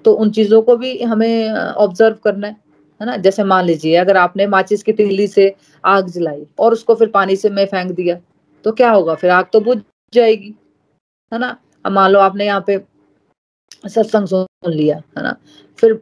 तो 0.05 0.13
उन 0.13 0.31
चीज़ों 0.31 0.63
को 0.63 0.77
भी 0.77 0.99
हमें 1.03 1.51
ऑब्ज़र्व 1.53 2.17
करना 2.25 2.47
है 2.47 2.57
है 3.01 3.07
ना? 3.07 3.17
जैसे 3.17 3.45
मान 3.45 3.65
लीजिए, 3.65 3.95
अगर 3.97 4.17
आपने 4.17 4.47
माचिस 4.47 4.83
की 4.83 4.93
तिल्ली 4.93 5.27
से 5.29 5.55
आग 5.85 6.09
जलाई 6.11 6.47
और 6.59 6.73
उसको 6.73 6.95
फिर 6.95 7.09
पानी 7.11 7.37
से 7.37 7.51
में 7.51 7.65
फेंक 7.67 7.93
दिया 7.93 8.19
तो 8.65 8.73
क्या 8.73 8.91
होगा? 8.91 9.15
फिर 9.15 9.31
आग 9.31 9.47
तो 9.53 9.61
बुझ 9.61 9.79
जाएगी, 10.13 10.55
है 11.33 11.39
ना? 11.39 11.57
मान 11.85 12.11
लो 12.11 12.19
आपने 12.21 12.47
यहाँ 12.47 12.65
पे 12.67 12.79
सत्संग 13.89 14.27
सुन 14.27 14.73
लिया, 14.73 14.97
है 14.97 15.23
ना? 15.23 15.37
फिर 15.79 16.01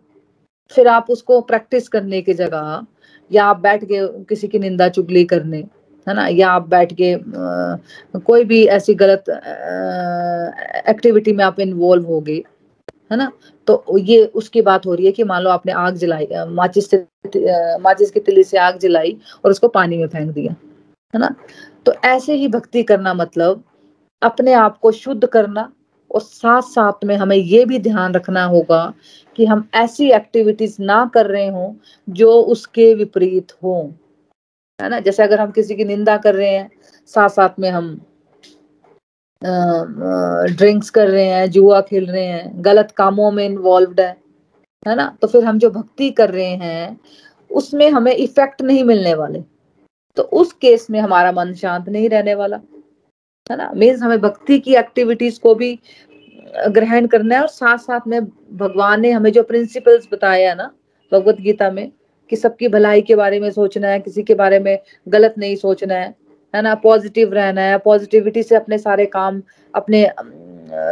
फिर 0.70 0.88
आप 0.88 1.06
उसको 1.10 1.40
प्रैक्टिस 1.40 1.88
करने 1.88 2.20
की 2.22 2.34
जगह 2.34 2.86
या 3.30 3.44
आप 3.44 3.60
बैठ 3.60 3.84
के 3.84 4.06
किसी 4.24 4.48
की 4.48 4.58
निंदा 4.58 4.88
चुगली 4.88 5.24
करने 5.24 5.58
है 6.06 6.14
ना? 6.14 6.26
या 6.28 6.50
आप 6.50 6.68
बैठ 6.68 6.92
के 6.92 7.12
आ, 7.14 8.18
कोई 8.26 8.44
भी 8.44 8.64
ऐसी 8.66 8.94
गलत 8.94 9.24
एक्टिविटी 10.88 11.32
में 11.32 11.44
आप 11.44 11.60
इन्वॉल्व 11.60 12.06
हो 12.06 12.20
गए 12.20 12.42
है 13.12 13.16
ना? 13.16 13.30
तो 13.66 13.98
ये 13.98 14.24
उसकी 14.34 14.62
बात 14.62 14.86
हो 14.86 14.94
रही 14.94 15.06
है 15.06 15.12
कि 15.12 15.24
मान 15.24 15.42
लो 15.42 15.50
आपने 15.50 15.72
आग 15.72 15.96
जलाई 15.96 16.28
माचिस 16.48 16.90
से 16.90 17.04
माचिस 17.78 18.10
की 18.10 18.20
तिली 18.20 18.44
से 18.44 18.58
आग 18.58 18.78
जलाई 18.78 19.16
और 19.44 19.50
उसको 19.50 19.68
पानी 19.68 19.96
में 19.98 20.06
फेंक 20.08 20.30
दिया 20.32 20.54
है 21.14 21.20
ना? 21.20 21.34
तो 21.86 21.92
ऐसे 22.04 22.34
ही 22.34 22.48
भक्ति 22.48 22.82
करना 22.82 23.14
मतलब 23.14 23.62
अपने 24.22 24.52
आप 24.52 24.78
को 24.78 24.90
शुद्ध 24.92 25.26
करना 25.26 25.72
और 26.10 26.20
साथ 26.20 26.62
साथ 26.62 27.04
में 27.04 27.16
हमें 27.16 27.36
ये 27.36 27.64
भी 27.64 27.78
ध्यान 27.78 28.14
रखना 28.14 28.44
होगा 28.44 28.94
कि 29.36 29.46
हम 29.46 29.68
ऐसी 29.74 30.10
एक्टिविटीज़ 30.10 30.76
ना 30.80 31.10
कर 31.14 31.26
रहे 31.26 31.48
हो, 31.48 31.76
जो 32.10 32.32
उसके 32.42 32.94
विपरीत 32.94 33.52
हो। 33.62 33.94
है 34.82 34.88
ना? 34.88 35.00
जैसे 35.00 35.22
अगर 35.22 35.40
हम 35.40 35.50
किसी 35.50 35.74
की 35.76 35.84
निंदा 35.84 36.16
कर 36.16 36.34
रहे 36.34 36.50
हैं 36.50 36.70
साथ 37.06 37.28
साथ 37.28 37.60
में 37.60 37.70
हम 37.70 38.00
ड्रिंक्स 40.56 40.90
कर 40.90 41.08
रहे 41.08 41.24
हैं, 41.24 41.50
जुआ 41.50 41.80
खेल 41.80 42.06
रहे 42.06 42.24
हैं, 42.24 42.52
गलत 42.64 42.90
कामों 42.90 43.30
में 43.30 43.44
इन्वॉल्व 43.46 43.94
है 44.00 44.16
है 44.88 44.94
ना? 44.94 45.16
तो 45.20 45.26
फिर 45.26 45.44
हम 45.44 45.58
जो 45.58 45.70
भक्ति 45.70 46.10
कर 46.10 46.30
रहे 46.30 46.46
हैं, 46.46 47.00
उसमें 47.52 47.90
हमें 47.90 48.12
इफ़ेक्ट 48.12 48.62
नहीं 48.62 48.84
मिलने 48.84 49.14
वाले। 49.14 49.42
तो 50.16 50.22
उस 50.22 50.52
केस 50.52 50.86
में 50.90 51.00
हमारा 51.00 51.32
मन 51.32 51.54
शांत 51.54 51.88
नहीं 51.88 52.08
रहने 52.08 52.34
वाला। 52.34 52.60
है 53.50 53.56
ना? 53.56 53.70
मीन्स 53.74 54.02
हमें 54.02 54.20
भक्ति 54.20 54.58
की 54.58 54.74
एक्टिविटीज़ 54.74 55.40
को 55.40 55.54
भी 55.54 55.78
ग्रहण 56.68 57.06
करना 57.06 57.34
है 57.34 57.40
और 57.40 57.48
साथ 57.48 57.78
साथ 57.78 58.06
में 58.08 58.20
भगवान 58.52 59.00
ने 59.00 59.10
हमें 59.10 59.30
जो 59.32 59.42
प्रिंसिपल्स 59.42 60.08
बताया 60.12 60.48
है 60.50 60.56
ना, 60.56 60.70
भगवत 61.12 61.40
गीता 61.40 61.70
में, 61.70 61.90
कि 62.32 62.36
सबकी 62.36 62.68
भलाई 62.68 63.02
के 63.02 63.14
बारे 63.14 63.40
में 63.40 63.50
सोचना 63.50 63.88
है, 63.88 64.00
किसी 64.00 64.22
के 64.22 64.34
बारे 64.34 64.58
में 64.58 64.78
गलत 65.08 65.34
नहीं 65.38 65.56
सोचना 65.56 65.94
है 65.94 66.14
है 66.54 66.62
ना? 66.62 66.74
पॉजिटिव 66.74 67.32
रहना 67.34 67.60
है 67.60 67.78
पॉजिटिविटी 67.78 68.42
से 68.42 68.56
अपने 68.56 68.78
सारे 68.78 69.06
काम, 69.06 69.42
अपने 69.74 70.04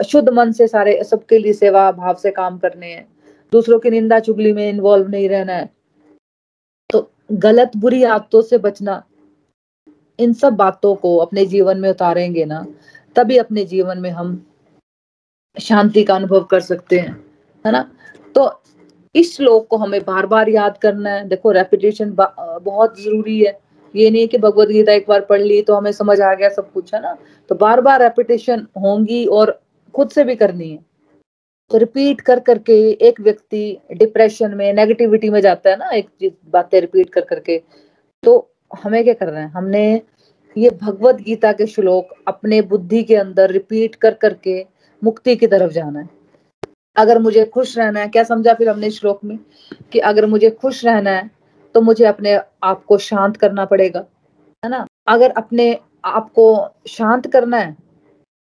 शुद्ध 0.09 0.29
मन 0.29 0.53
से 0.53 0.67
सारे, 0.69 1.03
सबके 1.05 1.38
लिए 1.38 1.53
सेवा 1.53 1.90
भाव 1.93 2.14
से 2.14 2.31
काम 2.31 2.59
करने 2.59 2.93
हैं। 2.93 3.07
दूसरों 3.53 3.79
की 3.79 3.90
निंदा 3.90 4.19
चुगली 4.21 4.53
में 4.53 4.69
इन्वॉल्व 4.69 5.09
नहीं 5.09 5.29
रहना 5.29 5.53
है। 5.53 5.71
तो 6.90 7.11
गलत 7.33 7.77
बुरी 7.77 8.03
आदतों 8.05 8.43
से 8.43 8.59
बचना 8.59 9.03
इन 10.18 10.33
सब 10.33 10.53
बातों 10.55 10.94
को 10.94 11.16
अपने 11.18 11.44
जीवन 11.46 11.81
में 11.81 11.88
उतारेंगे 11.90 12.44
ना, 12.44 12.66
तभी 13.16 13.37
अपने 13.38 13.64
जीवन 13.64 13.98
में 13.98 14.11
हम 14.11 14.44
शांति 15.57 16.03
का 16.05 16.14
अनुभव 16.14 16.44
कर 16.44 16.61
सकते 16.62 16.98
हैं, 16.98 17.12
है 17.64 17.72
ना? 17.72 17.90
तो 18.35 18.62
इस 19.14 19.37
श्लोक 19.37 19.66
को 19.68 19.77
हमें 19.77 20.00
बार 20.03 20.27
बार 20.27 20.48
याद 20.48 20.79
करना 20.79 21.11
है। 21.11 21.29
देखो 21.29 21.50
रेपिटेशन 21.53 22.11
बहुत 22.11 23.00
ज़रूरी 23.00 23.38
है। 23.40 23.59
ये 23.94 24.11
नहीं 24.11 24.29
कि 24.29 24.38
भगवत 24.38 24.68
गीता 24.68 24.92
एक 24.92 25.05
बार 25.09 25.20
पढ़ 25.24 25.40
ली 25.40 25.61
तो 25.62 25.74
हमें 25.74 25.90
समझ 25.92 26.20
आ 26.20 26.33
गया 26.35 26.48
सब 26.48 26.72
कुछ, 26.72 26.94
है 26.94 27.00
ना? 27.03 27.16
तो 27.50 27.55
बार 27.55 27.81
बार 27.81 28.03
रेपिटेशन 28.03 28.66
होंगी 28.79 29.24
और 29.27 29.61
खुद 29.94 30.11
से 30.11 30.24
भी 30.24 30.35
करनी 30.37 30.70
है। 30.70 30.79
तो 31.70 31.79
रिपीट 31.79 32.20
कर 32.20 32.40
करके 32.40 32.74
एक 33.09 33.20
व्यक्ति 33.20 33.79
डिप्रेशन 33.92 34.55
में 34.55 34.72
नेगेटिविटी 34.72 35.31
में 35.31 35.40
जाता 35.40 35.70
है 35.70 35.77
ना, 35.77 35.88
एक 35.88 36.37
बातें 36.46 36.81
रिपीट 36.81 37.11
कर 37.11 37.24
करके 37.24 37.59
तो 38.22 38.50
हमें 38.75 39.03
क्या 39.05 39.15
करना 39.15 39.41
है? 39.41 39.49
हमने 39.49 40.03
ये 40.57 40.71
भगवत 40.73 41.15
गीता 41.17 41.53
के 41.53 41.67
श्लोक 41.67 42.15
अपने 42.29 42.61
बुद्धि 42.65 43.03
के 43.03 43.17
अंदर 43.17 43.51
रिपीट 43.51 43.95
कर 43.95 44.15
करके 44.15 44.65
मुक्ति 45.03 45.37
की 45.37 45.47
तरफ़ 45.47 45.73
जाना 45.73 46.01
है। 46.01 46.09
अगर 46.97 47.19
मुझे 47.19 47.45
खुश 47.45 47.77
रहना 47.79 48.01
है, 48.01 48.09
क्या 48.09 48.23
समझा 48.25 48.55
फिर 48.55 48.69
हमने 48.69 48.91
श्लोक 48.91 49.25
में? 49.25 49.39
कि 49.93 49.99
अगर 50.01 50.27
मुझे 50.27 50.51
खुश 50.53 50.85
रहना 50.85 51.11
है 51.11 51.31
तो 51.75 51.81
मुझे 51.81 52.05
अपने 52.05 52.39
आप 52.63 52.85
को 52.85 52.99
शांत 52.99 53.37
करना 53.37 53.65
पड़ेगा, 53.65 54.05
है 54.63 54.71
ना? 54.71 54.87
अगर 55.09 55.31
अपने 55.33 55.79
आप 56.05 56.31
को 56.33 56.69
शांत 56.89 57.27
करना 57.27 57.57
है, 57.57 57.77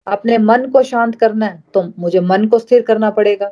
अपने 0.07 0.37
मन 0.37 0.69
को 0.69 0.83
शांत 0.83 1.15
करना 1.15 1.45
है 1.45 1.63
तो 1.73 1.83
मुझे 1.99 2.19
मन 2.21 2.47
को 2.47 2.59
स्थिर 2.59 2.81
करना 2.81 3.09
पड़ेगा। 3.11 3.51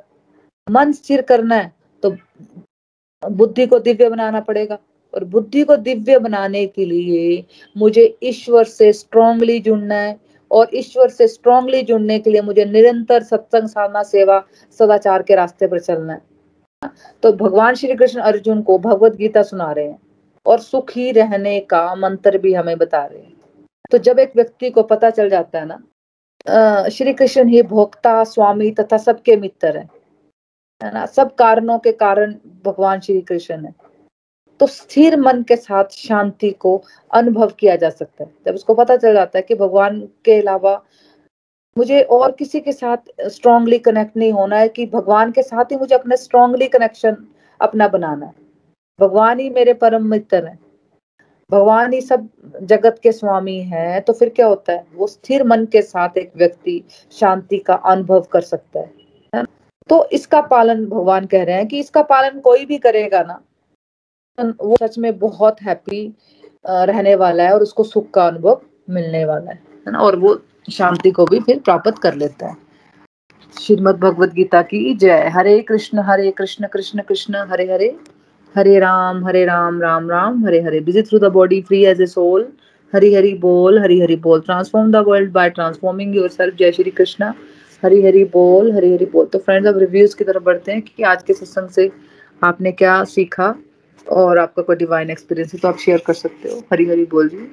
मन 0.68 0.92
स्थिर 0.92 1.22
करना 1.22 1.56
है 1.56 1.72
तो 2.04 2.16
बुद्धि 3.24 3.66
को 3.68 3.80
दिव्य 3.80 4.10
बनाना 4.10 4.40
पड़ेगा। 4.42 4.78
और 5.14 5.24
बुद्धि 5.24 5.64
को 5.64 5.76
दिव्य 5.78 6.20
बनाने 6.20 6.66
के 6.68 6.86
लिए 6.86 7.46
मुझे 7.78 8.06
ईश्वर 8.24 8.64
से 8.64 8.92
स्ट्रांगली 8.94 9.60
जुड़ना 9.60 9.96
है 9.96 10.20
और 10.52 10.70
ईश्वर 10.76 11.10
से 11.10 11.28
स्ट्रांगली 11.28 11.82
जुड़ने 11.82 12.20
के 12.20 12.30
लिए 12.30 12.42
मुझे 12.42 12.66
निरंतर 12.66 13.24
सत्संग, 13.24 13.68
साधना, 13.68 14.04
सेवा, 14.04 14.44
सदाचार 14.80 15.24
के 15.24 15.36
रास्ते 15.36 15.68
पर 15.68 15.80
चलना 15.80 16.14
है। 16.14 16.22
तो 17.24 17.32
भगवान 17.34 17.76
श्री 17.76 17.96
कृष्ण 17.96 18.22
अर्जुन 18.22 18.62
को 18.62 18.78
भगवत 18.80 19.16
गीता 19.16 19.44
सुना 19.44 19.72
रहे 19.72 19.86
हैं 19.86 20.00
और 20.46 20.60
सुखी 20.60 21.12
रहने 21.12 21.60
का 21.60 21.84
मंत्र 21.96 22.38
भी 22.38 22.54
हमें 22.54 22.78
बता 22.78 23.06
रहे 23.06 23.22
हैं। 23.22 23.34
तो 23.92 23.98
जब 23.98 24.20
एक 24.20 24.32
व्यक्ति 24.36 24.70
को 24.70 24.84
पता 24.84 25.10
चल 25.10 25.30
जाता 25.30 25.60
है 25.60 25.66
ना 25.66 25.82
श्री 26.90 27.14
कृष्ण 27.14 27.48
ही 27.48 27.62
भोक्ता, 27.64 28.24
स्वामी 28.24 28.72
तथा 28.72 28.98
सबके 28.98 29.36
मित्र 29.38 29.78
है 29.78 30.94
ना? 30.94 31.06
सब 31.06 31.34
कारणों 31.36 31.78
के 31.80 31.92
कारण 31.92 32.34
भगवान 32.66 33.00
श्री 33.00 33.22
कृष्ण 33.22 33.66
है। 33.66 33.74
तो 34.60 34.68
स्थिर 34.68 35.20
मन 35.20 35.42
के 35.44 35.56
साथ 35.56 35.92
शांति 35.92 36.50
को 36.52 36.82
अनुभव 37.12 37.52
किया 37.60 37.76
जा 37.76 37.90
सकता 37.90 38.24
है। 38.24 38.30
जब 38.46 38.56
उसको 38.56 38.74
पता 38.74 38.96
चल 38.96 39.14
जाता 39.14 39.38
है 39.38 39.42
कि 39.42 39.56
भगवान 39.56 40.00
के 40.26 40.40
अलावा 40.42 40.82
मुझे 41.78 42.02
और 42.02 42.32
किसी 42.32 42.60
के 42.60 42.72
साथ 42.72 43.28
स्ट्रांगली 43.28 43.78
कनेक्ट 43.80 44.18
नहीं 44.18 44.32
होना 44.32 44.58
है 44.58 44.68
कि 44.68 44.86
भगवान 44.86 45.32
के 45.32 45.44
साथ 45.44 45.72
ही 45.72 45.78
मुझे 45.78 45.96
अपना 45.96 46.16
स्ट्रांगली 46.16 46.68
कनेक्शन 46.68 47.18
अपना 47.62 47.88
बनाना 47.88 48.26
है। 48.26 48.34
भगवान 49.00 49.40
ही 49.40 49.50
मेरे 49.50 49.74
परम 49.74 50.06
मित्र 50.06 50.46
है। 50.46 50.58
भगवान 51.50 51.94
ही 51.94 52.02
सब 52.02 52.28
जगत 52.62 53.00
के 53.04 53.12
स्वामी 53.12 53.58
है 53.62 54.00
तो 54.00 54.14
फिर 54.14 54.30
क्या 54.30 54.48
होता 54.48 54.74
है? 54.74 54.86
वो 54.96 55.08
स्थिर 55.08 55.44
मन 55.44 55.66
के 55.66 55.82
साथ 55.82 56.18
एक 56.18 56.32
व्यक्ति 56.38 56.84
शांति 57.12 57.58
का 57.58 57.74
अनुभव 57.74 58.22
कर 58.32 58.42
सकता 58.42 58.80
है? 58.80 59.44
तो 59.90 60.06
इसका 60.12 60.42
पालन 60.42 60.86
भगवान 60.86 61.26
कह 61.26 61.44
रहे 61.44 61.56
हैं 61.56 61.68
कि 61.68 61.80
इसका 61.80 62.02
पालन 62.04 62.40
कोई 62.40 62.66
भी 62.66 62.78
करेगा 62.78 63.22
ना 63.24 63.42
वो 64.38 64.76
सच 64.76 64.98
में 64.98 65.18
बहुत 65.20 65.62
हैप्पी 65.62 66.06
रहने 66.66 67.16
वाला 67.16 67.44
है 67.44 67.54
और 67.54 67.62
उसको 67.62 67.84
सुख 67.84 68.10
का 68.14 68.26
अनुभव 68.28 68.62
मिलने 68.90 69.24
वाला 69.26 69.52
है 69.52 69.92
ना? 69.92 70.00
और 70.00 70.16
वो 70.20 70.40
शांति 70.72 71.12
को 71.12 71.26
भी 71.26 71.40
फिर 71.40 71.60
प्राप्त 71.60 71.98
कर 72.04 72.16
लेता 72.16 72.48
है। 72.48 72.56
श्रीमद 73.56 73.96
भगवत 73.96 74.34
गीता 74.34 74.62
की 74.62 74.94
जय। 74.96 75.30
Hare 75.34 75.60
Krishna 75.62 76.00
Hare 76.04 76.32
Krishna 76.32 76.68
Krishna 76.68 77.02
Krishna, 77.02 77.46
Hare 77.50 77.72
Hare 77.72 77.96
Hare 78.56 78.78
Ram 78.80 79.26
Hare 79.26 79.44
Ram 79.46 79.82
Ram 79.82 80.10
Ram, 80.10 80.46
Hare 80.46 80.62
Hare. 80.62 80.80
Visit 80.80 81.08
through 81.08 81.20
the 81.20 81.32
body 81.34 81.62
free 81.62 81.84
as 81.86 82.02
a 82.02 82.06
soul 82.06 82.48
Hari 82.94 83.14
Hari 83.14 83.34
बोल, 83.36 83.80
हरी 83.80 84.00
हरी 84.02 84.16
बोल। 84.16 84.42
Transform 84.42 84.92
the 84.92 85.04
world 85.08 85.32
by 85.34 85.50
transforming 85.50 86.16
yourself 86.30 86.56
जय 86.56 86.72
श्री 86.72 86.92
कृष्णा। 86.92 87.34
हरी 87.84 88.02
हरी 88.04 88.24
बोल, 88.34 88.72
हरी 88.72 88.92
हरी 88.94 89.06
बोल। 89.06 89.26
तो 89.26 89.40
friends 89.40 89.68
अब 89.70 89.78
reviews 89.80 90.16
की 90.18 90.24
तरफ़ 90.24 90.44
बढ़ते 90.44 90.72
हैं 90.72 90.82
कि 90.82 91.04
आज 91.04 91.24
के 91.24 91.34
सत्संग 91.34 91.70
से 91.70 91.90
आपने 92.42 92.72
क्या 92.72 93.04
सीखा? 93.06 93.54
और 94.08 94.38
आपका 94.40 94.62
कोई 94.64 94.76
डिवाइन 94.76 95.10
एक्सपीरियंस 95.10 95.54
है 95.54 95.60
तो 95.60 95.68
आप 95.68 95.78
शेयर 95.78 96.04
कर 96.08 96.14
सकते 96.14 96.50
हो। 96.50 96.60
हरी 96.72 96.86
हरी 96.86 97.06
बोल 97.06 97.30
जी। 97.30 97.48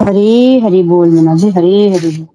हरी 0.00 0.60
हरी 0.60 0.82
बोल 0.82 1.08
मीना 1.08 1.34
जी, 1.36 1.50
हरी 1.50 1.88
हरी 1.92 2.26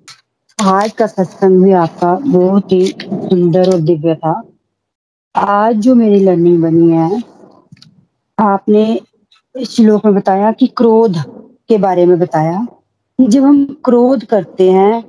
आज 0.59 0.91
का 0.91 1.07
सत्संग 1.07 1.63
भी 1.63 1.71
आपका 1.71 2.13
बहुत 2.15 2.71
ही 2.71 2.85
सुंदर 2.85 3.71
और 3.73 3.79
दिव्य 3.81 4.15
था। 4.15 4.41
आज 5.35 5.75
जो 5.75 5.95
मेरी 5.95 6.19
लर्निंग 6.19 6.61
बनी 6.63 6.89
है, 6.91 7.21
आपने 8.37 8.99
श्लोक 9.55 10.05
में 10.05 10.15
बताया 10.15 10.51
कि 10.51 10.67
क्रोध 10.67 11.17
के 11.69 11.77
बारे 11.77 12.05
में 12.05 12.17
बताया 12.19 12.65
कि 13.19 13.27
जब 13.27 13.43
हम 13.43 13.65
क्रोध 13.85 14.25
करते 14.25 14.71
हैं 14.71 15.03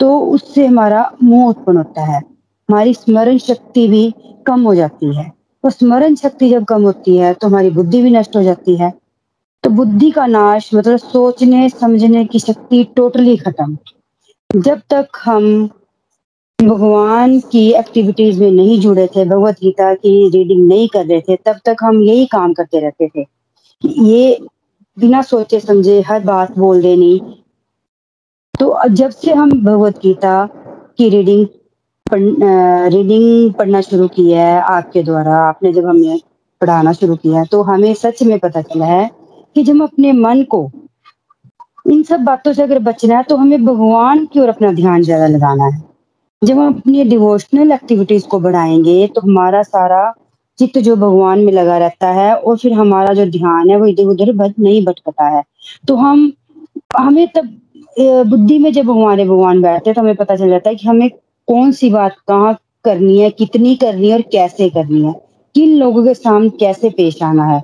तो 0.00 0.18
उससे 0.20 0.66
हमारा 0.66 1.10
मुँह 1.22 1.48
उत्पन्न 1.48 1.76
होता 1.76 2.04
है। 2.04 2.18
हमारी 2.18 2.94
स्मरण 2.94 3.38
शक्ति 3.38 3.86
भी 3.88 4.14
कम 4.46 4.62
हो 4.62 4.74
जाती 4.74 5.14
है। 5.16 5.32
तो 5.64 5.70
स्मरण 5.70 6.14
शक्ति 6.14 6.48
जब 6.50 6.64
कम 6.64 6.82
होती 6.82 7.16
है 7.16 7.32
तो 7.34 7.48
हमारी 7.48 7.70
बुद्धि 7.70 8.02
भी 8.02 8.10
नष्ट 8.10 8.36
हो 8.36 8.42
जाती 8.42 8.76
है। 8.76 8.92
तो 9.64 9.70
बुद्धि 9.70 10.10
का 10.10 10.26
नाश 10.26 10.70
मतलब 10.74 10.96
सोचने, 10.98 11.68
समझने 11.68 12.24
की 12.24 12.38
शक्ति 12.38 12.84
टोटली 12.96 13.36
खत्म। 13.36 13.76
जब 14.50 14.80
तक 14.90 15.18
हम 15.24 15.68
भगवान 16.58 17.38
की 17.40 17.70
एक्टिविटीज़ 17.72 18.40
में 18.40 18.50
नहीं 18.50 18.78
जुड़े 18.80 19.06
थे, 19.06 19.24
भगवत 19.24 19.56
गीता 19.62 19.92
की 19.94 20.28
रीडिंग 20.30 20.66
नहीं 20.68 20.88
कर 20.88 21.06
रहे 21.06 21.20
थे, 21.20 21.36
तब 21.36 21.58
तक 21.64 21.76
हम 21.82 22.00
यही 22.02 22.26
काम 22.26 22.52
करते 22.52 22.80
रहते 22.80 23.08
थे 23.08 23.26
ये 23.82 24.38
बिना 24.96 25.22
सोचे, 25.22 25.60
समझे, 25.60 26.00
हर 26.00 26.20
बात 26.20 26.58
बोल 26.58 26.82
देनी। 26.82 27.20
तो 28.60 28.76
जब 28.88 29.10
से 29.10 29.32
हम 29.32 29.50
भगवत 29.64 29.98
गीता 29.98 30.44
की 30.98 31.08
रीडिंग 31.08 31.46
रीडिंग 32.10 33.52
पढ़ना 33.54 33.80
शुरू 33.82 34.06
किया 34.08 34.42
है 34.42 34.60
आपके 34.62 35.02
द्वारा। 35.02 35.36
आपने 35.38 35.72
जब 35.72 35.86
हमें 35.86 36.20
पढ़ाना 36.60 36.92
शुरू 36.92 37.16
किया 37.16 37.44
तो 37.44 37.62
हमें 37.62 37.92
सच 37.96 38.22
में 38.22 38.38
पता 38.38 38.62
चला 38.62 38.86
है 38.86 39.10
कि 39.56 39.62
जब 39.64 39.82
अपने 39.82 40.12
मन 40.14 40.42
को, 40.50 40.70
इन 41.84 42.02
सब 42.02 42.20
बातों 42.20 42.52
से 42.52 42.62
अगर 42.62 42.78
बचना 42.80 43.16
है 43.16 43.22
तो 43.22 43.36
हमें 43.36 43.64
भगवान 43.64 44.24
की 44.26 44.40
ओर 44.40 44.48
अपना 44.48 44.72
ध्यान 44.72 45.02
ज़्यादा 45.02 45.26
लगाना 45.26 45.64
है। 45.66 45.82
जब 46.42 46.58
हम 46.58 46.74
अपनी 46.74 47.04
डिवोशनल 47.06 47.72
एक्टिविटीज़ 47.72 48.26
को 48.26 48.40
बढ़ाएँगे 48.40 49.06
तो 49.06 49.20
हमारा 49.20 49.62
सारा 49.64 50.12
चित्त 50.58 50.78
जो 50.80 50.96
भगवान 50.96 51.38
में 51.40 51.52
लगा 51.52 51.78
रहता 51.78 52.08
है, 52.10 52.34
और 52.34 52.56
फिर 52.58 52.72
हमारा 52.72 53.14
जो 53.14 53.24
ध्यान 53.28 53.70
है, 53.70 53.76
वो 53.76 53.86
इधर 53.86 54.04
उधर 54.04 54.52
नहीं 54.58 54.84
भटकता 54.84 55.28
है। 55.28 55.42
तो 55.88 55.96
हम, 55.96 56.32
हमें 56.98 57.26
तब 57.36 57.56
बुद्धि 58.26 58.58
में 58.58 58.72
जब 58.72 58.90
हमारे 58.90 59.24
भगवान 59.24 59.62
बैठते 59.62 59.90
हैं 59.90 59.94
तो 59.94 60.00
हमें 60.00 60.14
पता 60.16 60.36
चल 60.36 60.48
जाता 60.50 60.70
है 60.70 60.76
कि 60.76 60.88
हमें 60.88 61.10
कौन 61.48 61.72
सी 61.72 61.90
बात 61.90 62.16
कहाँ 62.28 62.56
करनी 62.84 63.18
है, 63.18 63.30
कितनी 63.30 63.74
करनी 63.76 64.08
है 64.08 64.14
और 64.14 64.22
कैसे 64.32 64.68
करनी 64.70 65.02
है, 65.02 65.12
किन 65.54 65.76
लोगों 65.76 66.04
के 66.04 66.14
सामने 66.14 66.48
कैसे 66.60 66.90
पेश 66.90 67.22
आना 67.22 67.44
है। 67.46 67.60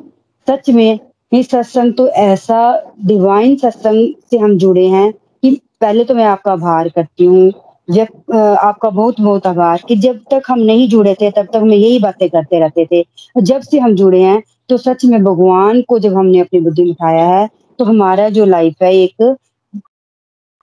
सच 0.48 0.70
में, 0.70 0.98
ये 1.32 1.42
सत्संग 1.42 1.94
तो 1.94 2.06
ऐसा 2.08 2.60
डिवाइन 3.02 3.56
सत्संग 3.56 4.14
से 4.30 4.38
हम 4.38 4.56
जुड़े 4.58 4.86
हैं 4.88 5.12
कि 5.12 5.50
पहले 5.80 6.04
तो 6.04 6.14
मैं 6.14 6.24
आपका 6.26 6.52
आभार 6.52 6.88
करती 6.88 7.24
हूँ, 7.24 7.52
जब 7.88 8.32
आपका 8.34 8.90
बहुत 8.90 9.20
बहुत 9.20 9.46
आभार 9.46 9.82
कि 9.88 9.96
जब 9.96 10.20
तक 10.30 10.42
हम 10.48 10.58
नहीं 10.60 10.88
जुड़े 10.88 11.14
थे, 11.14 11.30
तब 11.30 11.46
तक 11.46 11.56
हम 11.56 11.72
यही 11.72 11.98
बातें 12.00 12.28
करते 12.30 12.60
रहते 12.60 12.86
थे। 12.86 13.04
जब 13.36 13.60
से 13.62 13.78
हम 13.78 13.94
जुड़े 13.94 14.22
हैं 14.22 14.42
तो 14.68 14.76
सच 14.78 15.04
में 15.04 15.22
भगवान 15.24 15.80
को 15.88 15.98
जब 15.98 16.14
हमने 16.14 16.38
अपनी 16.40 16.60
बुद्धि 16.60 16.90
उठाया 16.90 17.26
है 17.28 17.48
तो 17.78 17.84
हमारा 17.84 18.28
जो 18.30 18.44
लाइफ 18.46 18.82
है, 18.82 18.94
एक 18.94 19.36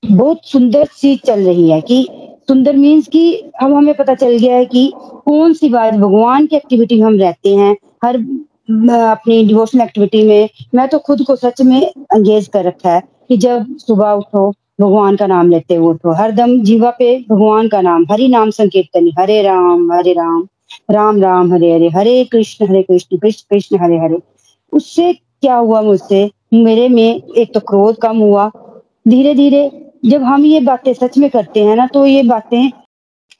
बहुत 0.03 0.45
सुंदर 0.45 0.85
सी 0.93 1.15
चल 1.17 1.45
रही 1.45 1.69
है 1.71 1.79
कि 1.81 2.07
सुंदर 2.47 2.75
मीन्स 2.75 3.07
कि 3.07 3.33
अब 3.61 3.73
हमें 3.73 3.93
पता 3.93 4.13
चल 4.13 4.37
गया 4.37 4.55
है 4.55 4.65
कि 4.65 4.91
कौन 4.95 5.53
सी 5.53 5.69
बात 5.69 5.93
भगवान 5.93 6.45
की 6.45 6.55
एक्टिविटी 6.55 6.95
में 6.95 7.07
हम 7.07 7.17
रहते 7.19 7.55
हैं, 7.55 7.75
हर 8.03 8.15
अपनी 8.15 9.43
डिवोशनल 9.43 9.81
एक्टिविटी 9.81 10.23
में, 10.23 10.49
मैं 10.75 10.87
तो 10.87 10.99
खुद 10.99 11.21
को 11.27 11.35
सच 11.35 11.61
में 11.61 11.81
एंगेज 11.81 12.47
कर 12.47 12.63
रखा 12.63 12.93
है 12.93 13.01
कि 13.29 13.37
जब 13.37 13.77
सुबह 13.77 14.11
उठो, 14.11 14.49
भगवान 14.81 15.15
का 15.15 15.27
नाम 15.27 15.49
लेते 15.49 15.75
हुए 15.75 15.93
उठो 15.93 16.11
हर 16.13 16.31
दम 16.31 16.59
जीवा 16.63 16.89
पे 16.99 17.15
भगवान 17.29 17.67
का 17.67 17.81
नाम, 17.81 18.05
हरि 18.11 18.27
नाम 18.27 18.49
संकीर्तन, 18.49 19.11
हरे 19.19 19.41
राम 19.41 19.91
हरे 19.91 20.13
राम 20.13 20.47
राम 20.91 21.21
राम, 21.21 21.53
हरे 21.53 21.73
हरे 21.73 21.89
हरे 21.89 22.23
कृष्ण 22.31 22.67
हरे 22.67 22.81
कृष्ण 22.83 23.17
कृष्ण 23.17 23.45
कृष्ण, 23.49 23.77
हरे 23.77 23.97
हरे। 23.97 24.17
उससे 24.73 25.13
क्या 25.13 25.55
हुआ 25.55 25.81
मुझसे? 25.81 26.29
मेरे 26.53 26.87
में 26.89 27.21
एक 27.37 27.53
तो 27.53 27.59
क्रोध 27.59 27.97
कम 27.97 28.17
हुआ 28.17 28.49
धीरे 29.07 29.33
धीरे 29.35 29.69
जब 30.03 30.23
हम 30.23 30.45
ये 30.45 30.59
बातें 30.59 30.93
सच 30.93 31.17
में 31.17 31.29
करते 31.29 31.63
हैं 31.63 31.75
ना 31.75 31.85
तो 31.87 32.05
ये 32.05 32.23
बातें 32.23 32.69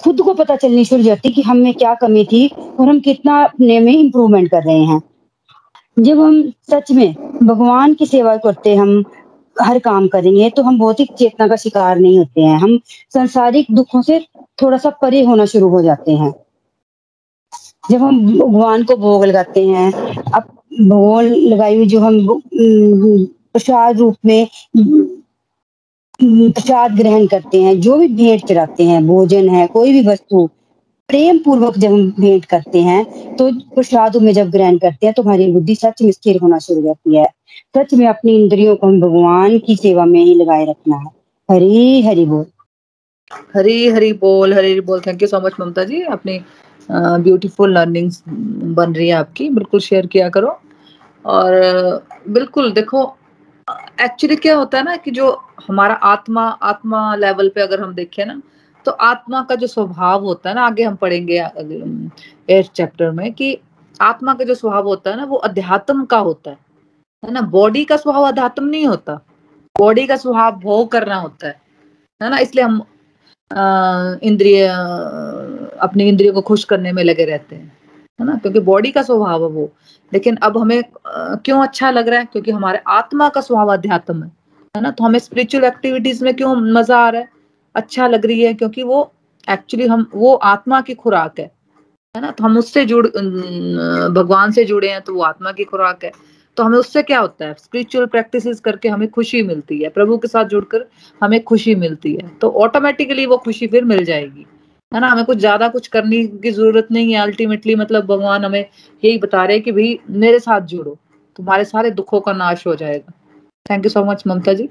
खुद 0.04 0.22
को 0.22 0.34
पता 0.34 0.56
चलनी 0.56 0.84
शुरू 0.86 1.04
जाती 1.04 1.30
कि 1.30 1.42
हम 1.42 1.58
में 1.58 1.74
क्या 1.74 1.94
कमी 1.96 2.24
थी 2.26 2.48
और 2.48 2.90
हम 2.90 3.00
कितना 3.00 3.44
अपने 3.44 3.80
में 3.80 3.94
इम्प्रूवमेंट 3.94 4.50
कर 4.52 4.64
रहे 4.64 4.84
हैं। 4.84 5.02
जब 6.00 6.20
हम 6.20 6.42
सच 6.72 6.92
में 6.92 7.14
भगवान 7.44 7.94
की 7.94 8.06
सेवा 8.06 8.36
करते, 8.38 8.76
हम 8.76 9.04
हर 9.56 9.80
काम 9.80 10.08
करेंगे 10.08 10.50
तो 10.50 10.64
हम 10.64 10.78
भौतिक 10.80 11.12
चेतना 11.14 11.48
का 11.48 11.56
शिकार 11.56 12.00
नहीं 12.00 12.18
होते 12.20 12.42
हैं। 12.42 12.58
हम 12.60 12.78
संसारिक 13.14 13.68
दुखों 13.72 14.02
से 14.02 14.20
थोड़ा 14.62 14.78
सा 14.78 14.90
परे 15.02 15.24
होना 15.26 15.46
शुरू 15.46 15.70
हो 15.70 15.82
जाते 15.82 16.12
हैं। 16.12 16.34
जब 17.92 18.02
हम 18.02 18.26
भगवान 18.40 18.84
को 18.84 18.96
भोग 18.98 19.26
लगाते 19.26 19.66
हैं, 19.68 19.92
अब 20.24 20.44
भोग 20.82 21.22
लगाई 21.22 21.76
हुई 21.76 21.88
जो 21.88 22.00
हम 22.00 22.26
प्रसाद 23.54 23.98
रूप 23.98 24.16
में 24.26 24.48
प्रसाद 26.24 26.96
ग्रहण 26.98 27.26
करते 27.28 27.62
हैं, 27.62 27.80
जो 27.82 27.98
भी 27.98 28.08
भेंट 28.08 28.46
चढ़ाते 28.48 28.84
हैं, 28.84 29.06
भोजन 29.08 29.50
है, 29.50 29.66
कोई 29.68 29.92
भी 29.94 30.08
वस्तु 30.08 30.50
प्रेम 31.10 31.38
पूर्वक 31.38 31.78
जब 31.78 31.92
हम 31.92 32.10
भेंट 32.20 32.46
करते 32.46 32.82
हैं 32.82 33.36
तो 33.38 33.50
प्रसाद 33.76 34.16
में 34.18 34.32
जब 34.34 34.50
ग्रहण 34.52 34.78
करते 34.78 35.06
हैं 35.06 35.14
तो 35.14 35.24
हमारी 35.24 35.52
बुद्धि 35.52 35.76
सच 35.76 36.02
में 36.02 36.12
स्थिर 36.12 36.38
होना 36.42 36.58
शुरू 36.60 36.82
जाती 36.82 37.16
है। 37.18 37.26
सच 37.78 37.94
में 37.94 38.08
अपनी 38.08 38.36
इंद्रियों 38.36 38.76
को 38.76 38.88
हम 38.88 39.00
भगवान 39.02 39.58
की 39.60 39.76
सेवा 39.76 40.06
में 40.06 40.20
ही 40.20 40.34
लगाए 40.36 40.66
रखना 40.66 40.98
है। 40.98 41.12
हरी 41.50 42.02
हरी 42.02 42.26
बोल। 42.26 42.46
हरी 43.56 43.88
हरी 43.90 44.12
बोल, 44.14 44.54
हरी 44.54 44.72
हरी 44.72 44.82
बोल। 44.82 45.00
Thank 45.08 45.22
you 45.22 45.28
so 45.28 45.40
much 45.46 45.54
Mamta 45.60 45.84
ji. 45.84 46.02
अपनी 46.12 46.40
ब्यूटीफुल 46.90 47.74
लर्निंग्स 47.78 48.24
बन 48.28 48.94
रही 48.94 49.08
है 49.08 49.14
आपकी। 49.16 49.50
बिल्कुल 49.50 49.80
शेयर 49.80 50.06
किया 50.08 50.30
करो। 50.30 50.58
और, 51.26 52.04
बिल्कुल 52.30 52.72
देखो 52.72 53.04
एक्चुअली 54.02 54.36
क्या 54.36 54.56
होता 54.56 54.78
है 54.78 54.84
ना 54.84 54.96
कि 54.96 55.12
जो 55.12 55.32
हमारा 55.68 55.94
आत्मा 55.94 56.48
आत्मा 56.50 57.16
लेवल 57.16 57.50
पे 57.50 57.62
अगर 57.62 57.82
हम 57.82 57.94
देखें 57.94 58.26
ना 58.26 58.42
तो 58.86 58.92
आत्मा 58.92 59.42
का 59.44 59.56
जो 59.56 59.68
स्वभाव 59.68 60.24
होता 60.24 60.50
है 60.50 60.56
ना, 60.56 60.66
आगे 60.66 60.84
हम 60.84 60.96
पढ़ेंगे 60.96 62.62
चैप्टर 62.64 63.12
में 63.12 63.34
कि 63.34 63.58
आत्मा 64.02 64.34
का 64.34 64.44
जो 64.44 64.56
स्वभाव 64.56 64.88
होता 64.88 65.12
है 65.12 65.18
ना, 65.18 65.24
वो 65.26 65.36
अध्यात्म 65.36 66.06
का 66.06 66.18
होता 66.18 66.52
है। 66.52 66.58
है 67.26 67.32
ना? 67.32 67.42
बॉडी 67.42 67.84
का 67.86 67.98
स्वभाव 67.98 68.24
अध्यात्म 68.24 68.64
नहीं 68.64 68.86
होता। 68.86 69.20
बॉडी 69.80 70.08
का 70.08 70.16
स्वभाव 70.16 70.52
भोग 70.52 70.92
करना 70.92 71.16
होता 71.16 71.48
है। 71.48 71.62
है 72.24 72.30
ना? 72.30 72.38
इसलिए 72.38 72.66
हम 72.66 72.82
इंद्रिय, 74.24 74.68
अपनी 75.82 76.10
इंद्रियों 76.10 76.34
को 76.34 76.42
खुश 76.42 76.64
करने 76.64 76.92
में 76.92 77.04
लगे 77.04 77.26
रहते 77.26 77.56
हैं। 77.56 77.78
है 78.20 78.26
ना? 78.28 78.36
क्योंकि 78.36 78.60
बॉडी 78.60 78.92
का 78.92 79.02
स्वभाव 79.02 79.44
है 79.44 79.50
वो। 79.50 79.72
लेकिन 80.12 80.36
अब 80.38 80.58
हमें 80.58 80.82
क्यों 81.08 81.62
अच्छा 81.64 81.92
लग 81.92 82.08
रहा 82.08 82.20
है? 82.20 82.26
क्योंकि 82.26 82.52
हमारे 82.52 82.82
आत्मा 82.90 83.30
का 83.30 83.42
स्वभाव 83.42 83.74
अध्यात्म 83.74 84.24
है 84.24 84.32
है 84.76 84.82
ना? 84.82 84.92
तो 84.92 85.04
हमें 85.04 85.20
स्पिरिचुअल 85.20 85.64
एक्टिविटीज़ 85.66 86.24
में 86.26 86.34
क्यों 86.36 86.56
मज़ा 86.74 86.98
आ 86.98 87.10
रहा 87.10 87.22
है? 87.22 87.30
अच्छा 87.76 88.08
लग 88.08 88.26
रही 88.26 88.42
है 88.42 88.54
क्योंकि 88.54 88.84
वो 88.84 89.12
एक्चुअली 89.48 89.88
हम, 89.88 90.06
वो 90.14 90.34
आत्मा 90.36 90.82
की 90.82 90.94
खुराक 90.96 91.40
है 91.40 91.52
है 92.16 92.22
ना? 92.22 92.32
तो 92.32 92.44
हम 92.44 92.58
उससे 92.58 92.86
जुड़ 92.86 93.06
भगवान 93.08 94.52
से 94.52 94.64
जुड़े 94.66 94.90
हैं 94.90 95.02
तो 95.02 95.14
वो 95.14 95.22
आत्मा 95.24 95.52
की 95.52 95.64
खुराक 95.64 96.04
है। 96.04 96.12
तो 96.58 96.64
हमें 96.64 96.78
उससे 96.78 97.02
क्या 97.04 97.20
होता 97.20 97.46
है? 97.46 97.54
स्पिरिचुअल 97.56 98.06
प्रैक्टिसेस 98.08 98.60
करके 98.60 98.90
हमें 98.90 99.10
खुशी 99.10 99.42
मिलती 99.44 99.78
है, 99.80 99.90
प्रभु 99.90 100.18
के 100.18 100.28
साथ 100.28 100.46
जुड़कर 100.46 100.86
हमें 101.22 101.44
खुशी 101.44 101.76
मिलती 101.76 102.14
है 102.14 102.28
तो 102.42 102.50
ऑटोमेटिकली 102.64 103.26
वो 103.26 103.38
खुशी 103.38 103.68
फिर 103.68 103.84
मिल 103.86 104.04
जाएगी। 104.06 104.46
है 104.92 105.00
ना? 105.00 105.08
हमें 105.08 105.24
कुछ 105.26 105.38
ज़्यादा 105.38 105.68
कुछ 105.70 105.88
करने 105.88 106.24
की 106.26 106.52
ज़रूरत 106.52 106.88
नहीं 106.92 107.14
है 107.14 107.20
अल्टीमेटली 107.22 107.76
मतलब 107.76 108.06
भगवान 108.06 108.46
हमें 108.46 108.60
यही 109.04 109.18
बता 109.18 109.44
रहे 109.46 109.56
हैं 109.58 109.64
कि 109.64 109.72
भाई, 109.72 110.00
मेरे 110.10 110.40
साथ 110.40 110.62
जुड़ो। 110.68 110.98
तुम्हारे 111.40 111.66
सारे 111.66 111.92
दुखों 111.92 112.20
का 112.22 112.34
नाश 112.34 112.66
हो 112.68 112.76
जाएगा। 112.76 113.14
Thank 113.66 113.86
you 113.86 113.90
so 113.90 114.04
much 114.06 114.24
Mamta 114.28 114.54
ji. 114.54 114.70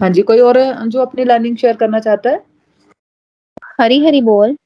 हाँ 0.00 0.10
जी, 0.10 0.22
कोई 0.22 0.38
और 0.40 0.58
जो 0.86 1.00
अपनी 1.00 1.24
लर्निंग 1.24 1.56
शेयर 1.56 1.76
करना 1.76 1.98
चाहता 2.00 2.30
है? 2.30 2.42
हरी 3.80 4.04
हरी 4.04 4.20
बोल। 4.22 4.56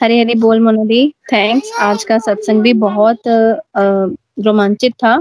हरी 0.00 0.18
हरी 0.20 0.34
बोल 0.40 0.60
मनोदी 0.60 1.08
थैंक्स 1.32 1.72
आज 1.80 2.04
का 2.04 2.18
सत्संग 2.20 2.62
भी 2.62 2.72
बहुत 2.80 3.22
रोमांचित 4.46 4.92
था। 4.94 5.16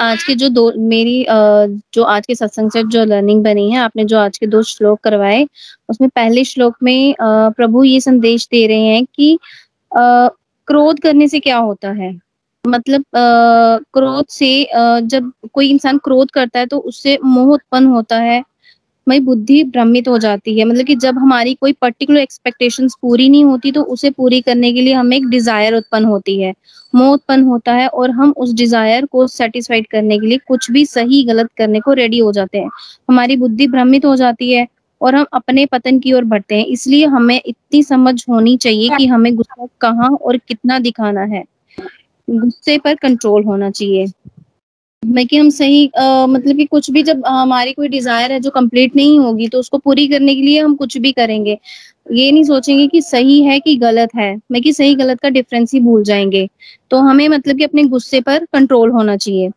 आज 0.00 0.22
के 0.24 0.34
जो 0.34 0.48
दो, 0.48 0.72
मेरी 0.78 1.24
जो 1.28 2.02
आज 2.04 2.26
के 2.26 2.34
सत्संग 2.34 2.70
से 2.70 2.82
जो 2.84 3.04
लर्निंग 3.04 3.42
बनी 3.44 3.70
है, 3.70 3.78
आपने 3.78 4.04
जो 4.04 4.18
आज 4.18 4.38
के 4.38 4.46
दो 4.46 4.62
श्लोक 4.62 5.00
करवाए, 5.04 5.46
उसमें 5.88 6.08
पहले 6.10 6.44
श्लोक 6.44 6.76
में 6.82 7.14
प्रभु 7.20 7.82
ये 7.84 8.00
संदेश 8.00 8.46
दे 8.50 8.66
रहे 8.66 8.84
हैं 8.84 9.04
कि 9.14 9.38
क्रोध 9.92 11.00
करने 11.00 11.28
से 11.28 11.40
क्या 11.40 11.58
होता 11.58 11.90
है? 11.92 12.14
मतलब 12.64 13.04
क्रोध 13.14 14.26
से 14.30 14.68
जब 14.74 15.32
कोई 15.52 15.70
इंसान 15.70 15.98
क्रोध 16.04 16.30
करता 16.30 16.58
है 16.58 16.66
तो 16.66 16.78
उससे 16.78 17.18
मोह 17.24 17.52
उत्पन्न 17.54 17.86
होता 17.86 18.16
है 18.18 18.42
हमारी 19.06 19.20
बुद्धि 19.20 19.62
भ्रमित 19.64 20.08
हो 20.08 20.16
जाती 20.18 20.58
है। 20.58 20.64
मतलब 20.64 20.86
कि 20.86 20.94
जब 20.96 21.18
हमारी 21.18 21.52
कोई 21.54 21.72
पर्टिकुलर 21.72 22.20
एक्सपेक्टेशंस 22.20 22.94
पूरी 23.02 23.28
नहीं 23.28 23.44
होती 23.44 23.70
तो 23.72 23.82
उसे 23.84 24.10
पूरी 24.10 24.40
करने 24.40 24.72
के 24.72 24.80
लिए 24.80 24.92
हमें 24.94 25.16
एक 25.16 25.26
डिज़ायर 25.30 25.74
उत्पन्न 25.74 26.04
होती 26.04 26.40
है। 26.40 26.52
मोह 26.92 27.12
उत्पन्न 27.12 27.44
होता 27.44 27.72
है 27.72 27.86
और 27.88 28.10
हम 28.10 28.32
उस 28.36 28.54
डिज़ायर 28.54 29.04
को 29.06 29.26
सेटिस्फाइड 29.26 29.86
करने 29.86 30.18
के 30.18 30.26
लिए 30.26 30.38
कुछ 30.48 30.70
भी 30.70 30.84
सही 30.86 31.22
गलत 31.24 31.50
करने 31.58 31.80
को 31.80 31.92
रेडी 31.92 32.18
हो 32.18 32.32
जाते 32.32 32.58
हैं। 32.58 32.70
हमारी 33.08 33.36
बुद्धि 33.36 33.66
भ्रमित 33.68 34.04
हो 34.04 34.16
जाती 34.16 34.52
है 34.52 34.66
और 35.00 35.14
हम 35.14 35.26
अपने 35.32 35.66
पतन 35.66 35.98
की 35.98 36.12
ओर 36.12 36.24
बढ़ते 36.24 36.54
हैं। 36.54 36.66
इसलिए 36.66 37.06
हमें 37.06 37.36
इतनी 37.36 37.82
समझ 37.84 38.24
होनी 38.28 38.56
चाहिए 38.58 38.96
कि 38.96 39.06
हमें 39.06 39.34
गुस्सा 39.36 39.66
कहाँ 39.80 40.10
और 40.12 40.36
कितना 40.38 40.78
दिखाना 40.80 41.24
है। 41.26 41.44
गुस्से 42.28 42.78
पर 42.78 42.94
कंट्रोल 42.96 43.44
होना 43.44 43.70
चाहिए। 43.70 44.06
मैं 45.02 45.26
कि 45.26 45.36
हम 45.36 45.48
सही 45.50 45.86
आ, 45.98 46.26
मतलब 46.26 46.56
कि 46.56 46.64
कुछ 46.64 46.90
भी 46.90 47.02
जब 47.02 47.22
हमारी 47.26 47.72
कोई 47.72 47.88
डिज़ायर 47.88 48.32
है 48.32 48.38
जो 48.40 48.50
कंप्लीट 48.50 48.96
नहीं 48.96 49.18
होगी 49.20 49.48
तो 49.48 49.58
उसको 49.58 49.78
पूरी 49.78 50.06
करने 50.08 50.34
के 50.34 50.42
लिए 50.42 50.60
हम 50.60 50.74
कुछ 50.76 50.96
भी 50.98 51.12
करेंगे। 51.12 51.58
ये 52.12 52.30
नहीं 52.32 52.44
सोचेंगे 52.44 52.86
कि 52.86 53.00
सही 53.02 53.40
है 53.42 53.58
कि 53.60 53.76
गलत 53.76 54.14
है 54.16 54.34
मैं 54.52 54.62
कि 54.62 54.72
सही 54.72 54.94
गलत 54.94 55.20
का 55.20 55.28
डिफरेंस 55.28 55.74
ही 55.74 55.80
भूल 55.80 56.02
जाएँगे। 56.04 56.48
तो 56.90 56.98
हमें 56.98 57.28
मतलब 57.28 57.58
कि 57.58 57.64
अपने 57.64 57.84
गुस्से 57.84 58.20
पर 58.20 58.44
कंट्रोल 58.52 58.90
होना 58.90 59.16
चाहिए। 59.16 59.50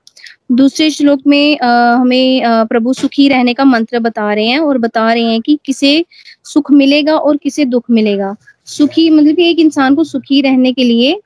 दूसरे 0.52 0.90
श्लोक 0.92 1.22
में 1.28 1.60
आ, 1.60 1.94
हमें 1.94 2.44
आ, 2.44 2.64
प्रभु 2.64 2.94
सुखी 2.94 3.28
रहने 3.30 3.54
का 3.54 3.66
मंत्र 3.66 4.00
बता 4.00 4.34
रहे 4.34 4.46
हैं 4.46 4.60
और 4.60 4.78
बता 4.78 5.12
रहे 5.14 5.24
हैं 5.24 5.42
कि 5.42 5.58
किसे 5.66 6.06
सुख 6.46 6.72
मिलेगा 6.72 7.18
और 7.18 7.38
किसे 7.38 7.66
दुख 7.66 7.90
मिलेगा। 7.92 8.36
सुखी 8.68 9.10
मतलब 9.10 9.36
कि 9.36 9.50
एक 9.50 9.60
इंसान 9.60 9.96
को 9.96 10.04
सुखी 10.04 10.42
रहने 10.42 10.74
के 10.74 10.84
लिए 10.84 11.20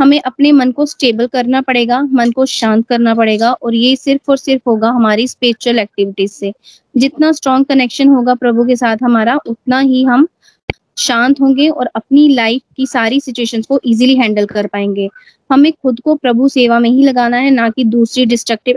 हमें 0.00 0.20
अपने 0.20 0.52
मन 0.52 0.70
को 0.72 0.86
स्टेबल 0.86 1.26
करना 1.26 1.60
पड़ेगा, 1.60 2.00
मन 2.02 2.30
को 2.30 2.46
शांत 2.46 2.86
करना 2.88 3.14
पड़ेगा 3.14 3.52
और 3.52 3.74
ये 3.74 3.96
सिर्फ़ 3.96 4.30
और 4.30 4.36
सिर्फ़ 4.36 4.62
होगा 4.68 4.88
हमारी 4.88 5.28
स्पिरिचुअल 5.28 5.78
एक्टिविटीज़ 5.78 6.32
से। 6.32 6.52
जितना 6.96 7.32
स्ट्रॉन्ग 7.32 7.66
कनेक्शन 7.66 8.08
होगा 8.08 8.34
प्रभु 8.34 8.64
के 8.64 8.76
साथ 8.76 8.96
हमारा, 9.02 9.38
उतना 9.48 9.78
ही 9.80 10.02
हम 10.04 10.26
शांत 10.98 11.40
होंगे 11.40 11.68
और 11.68 11.86
अपनी 11.86 12.28
लाइफ 12.28 12.62
की 12.76 12.86
सारी 12.86 13.20
सिचुएशंस 13.20 13.66
को 13.66 13.80
इजीली 13.84 14.16
हैंडल 14.16 14.46
कर 14.46 14.66
पाएँगे। 14.66 15.08
हमें 15.50 15.72
खुद 15.72 16.00
को 16.00 16.14
प्रभु 16.14 16.48
सेवा 16.48 16.78
में 16.78 16.90
ही 16.90 17.02
लगाना 17.02 17.36
है, 17.36 17.50
ना 17.50 17.68
कि 17.70 17.84
दूसरी 17.84 18.26
डिस्ट्रक्टिव 18.26 18.76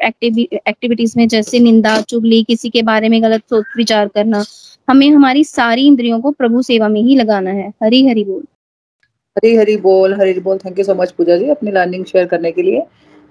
एक्टिविटीज़ 0.68 1.14
में, 1.18 1.28
जैसे 1.28 1.60
निंदा, 1.60 2.02
चुगली, 2.02 2.44
किसी 2.44 2.70
के 2.70 2.82
बारे 2.84 3.10
में 3.10 3.22
गलत 3.24 3.42
सोच, 3.42 3.66
विचार 3.78 4.08
करना। 4.08 4.44
हमें 4.90 5.10
हमारी 5.10 5.44
सारी 5.44 5.88
इंद्रियों 5.88 6.22
को 6.22 6.32
प्रभु 6.32 6.62
सेवा 6.62 6.88
में 6.88 7.02
ही 7.02 7.16
लगाना 7.16 7.50
है। 7.50 7.70
हरी 7.84 8.08
हरी 8.08 8.24
बोल। 8.24 8.44
हरी 9.38 9.56
हरी 9.56 9.76
बोल 9.78 10.14
हरी 10.14 10.40
बोल। 10.40 10.58
Thank 10.58 10.80
you 10.80 10.84
so 10.86 10.94
much 10.96 11.12
Pooja 11.12 11.38
ji, 11.38 11.50
अपनी 11.50 11.72
लर्निंग 11.72 12.06
शेयर 12.06 12.26
करने 12.28 12.52
के 12.52 12.62
लिए। 12.62 12.82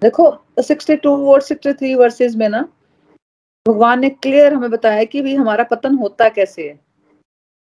देखो 0.02 0.24
62 0.60 1.16
वर्ड 1.18 1.42
63 1.42 1.94
वर्सेस 1.94 2.34
में 2.36 2.48
ना, 2.48 2.62
भगवान 3.66 4.00
ने 4.00 4.10
क्लियर 4.10 4.54
हमें 4.54 4.70
बताया 4.70 5.04
कि 5.04 5.20
भी 5.22 5.34
हमारा 5.34 5.64
पतन 5.64 5.94
होता 5.94 6.28
कैसे 6.28 6.62
है। 6.62 6.78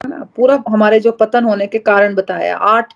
ना? 0.01 0.25
पूरा 0.37 0.63
हमारे 0.69 1.01
जो 1.01 1.13
पतन 1.13 1.45
होने 1.45 1.67
के 1.67 1.79
कारण 1.81 2.15
बताया। 2.15 2.57
आठ, 2.57 2.93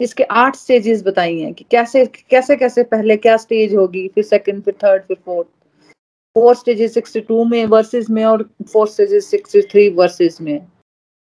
इसके 0.00 0.24
आठ 0.24 0.56
स्टेजेस 0.56 1.02
बताई 1.04 1.38
हैं 1.40 1.52
कि 1.54 1.64
कैसे 1.70 2.04
कैसे 2.06 2.56
कैसे 2.56 2.82
पहले 2.84 3.16
क्या 3.16 3.36
स्टेज 3.36 3.74
होगी, 3.74 4.06
फिर 4.08 4.24
सेकंड 4.24 4.62
फिर 4.62 4.74
थर्ड 4.74 5.02
फिर 5.02 5.16
फोर्थ 5.26 5.48
फोर 6.36 6.54
स्टेजेस 6.54 6.94
62 6.94 7.44
में 7.44 7.64
वर्सेस 7.66 8.10
में 8.10 8.24
और 8.24 8.42
फोर 8.72 8.88
स्टेजेस 8.88 9.30
63 9.30 9.88
वर्सेस 9.94 10.40
में। 10.40 10.66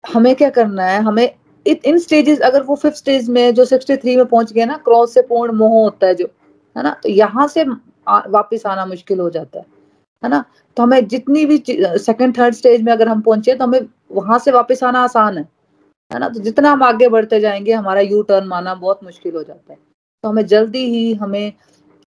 हमें 0.04 0.36
क्या 0.36 0.50
करना 0.50 0.84
है? 0.84 1.00
हमें 1.02 1.36
इन 1.66 1.98
स्टेजेस 2.00 2.40
अगर 2.42 2.64
वो 2.64 2.76
फिफ्थ 2.76 2.98
स्टेज 2.98 3.30
में, 3.30 3.54
जो 3.54 3.66
63 3.66 4.16
में 4.18 4.26
पहुँच 4.26 4.52
गए 4.54 4.66
ना 4.66 4.78
क्रॉस 4.86 5.14
से 5.14 5.22
पूर्ण 5.22 5.54
मोह 5.58 5.72
होता 5.74 6.08
है 6.08 6.16
जो, 6.16 6.26
है 6.76 6.84
ना 6.84 6.92
तो 7.04 7.10
यहाँ 7.10 7.48
से 7.48 7.64
वापस 8.08 8.66
आना 8.66 8.86
मुश्किल 8.86 9.20
हो 9.20 9.30
जाता 9.30 9.60
है 9.60 9.66
है 10.24 10.30
ना? 10.30 10.44
तो 10.78 10.84
हमें 10.84 11.08
जितनी 11.08 11.46
भी 11.46 11.64
सेकंड 11.68 12.38
थर्ड 12.38 12.54
स्टेज 12.56 12.82
में 12.82 12.92
अगर 12.94 13.08
हम 13.08 13.22
पहुँचे 13.22 13.54
तो 13.56 13.64
हमें 13.64 13.80
वहाँ 14.12 14.40
से 14.40 14.52
वापस 14.52 14.84
आना 14.84 15.04
आसान 15.04 15.38
है 15.38 15.48
है 16.12 16.20
ना? 16.20 16.30
तो 16.30 16.40
जितना 16.40 16.72
हम 16.72 16.84
आगे 16.84 17.08
बढ़ते 17.10 17.40
जाएँगे, 17.40 17.74
हमारा 17.74 18.02
यू 18.02 18.22
टर्न 18.22 18.48
माना 18.48 18.74
बहुत 18.76 19.04
मुश्किल 19.04 19.36
हो 19.36 19.44
जाता 19.44 19.74
है। 19.74 19.78
तो 20.24 20.30
हमें 20.30 20.46
जल्दी 20.48 20.86
ही 20.90 21.14
हमें 21.14 21.54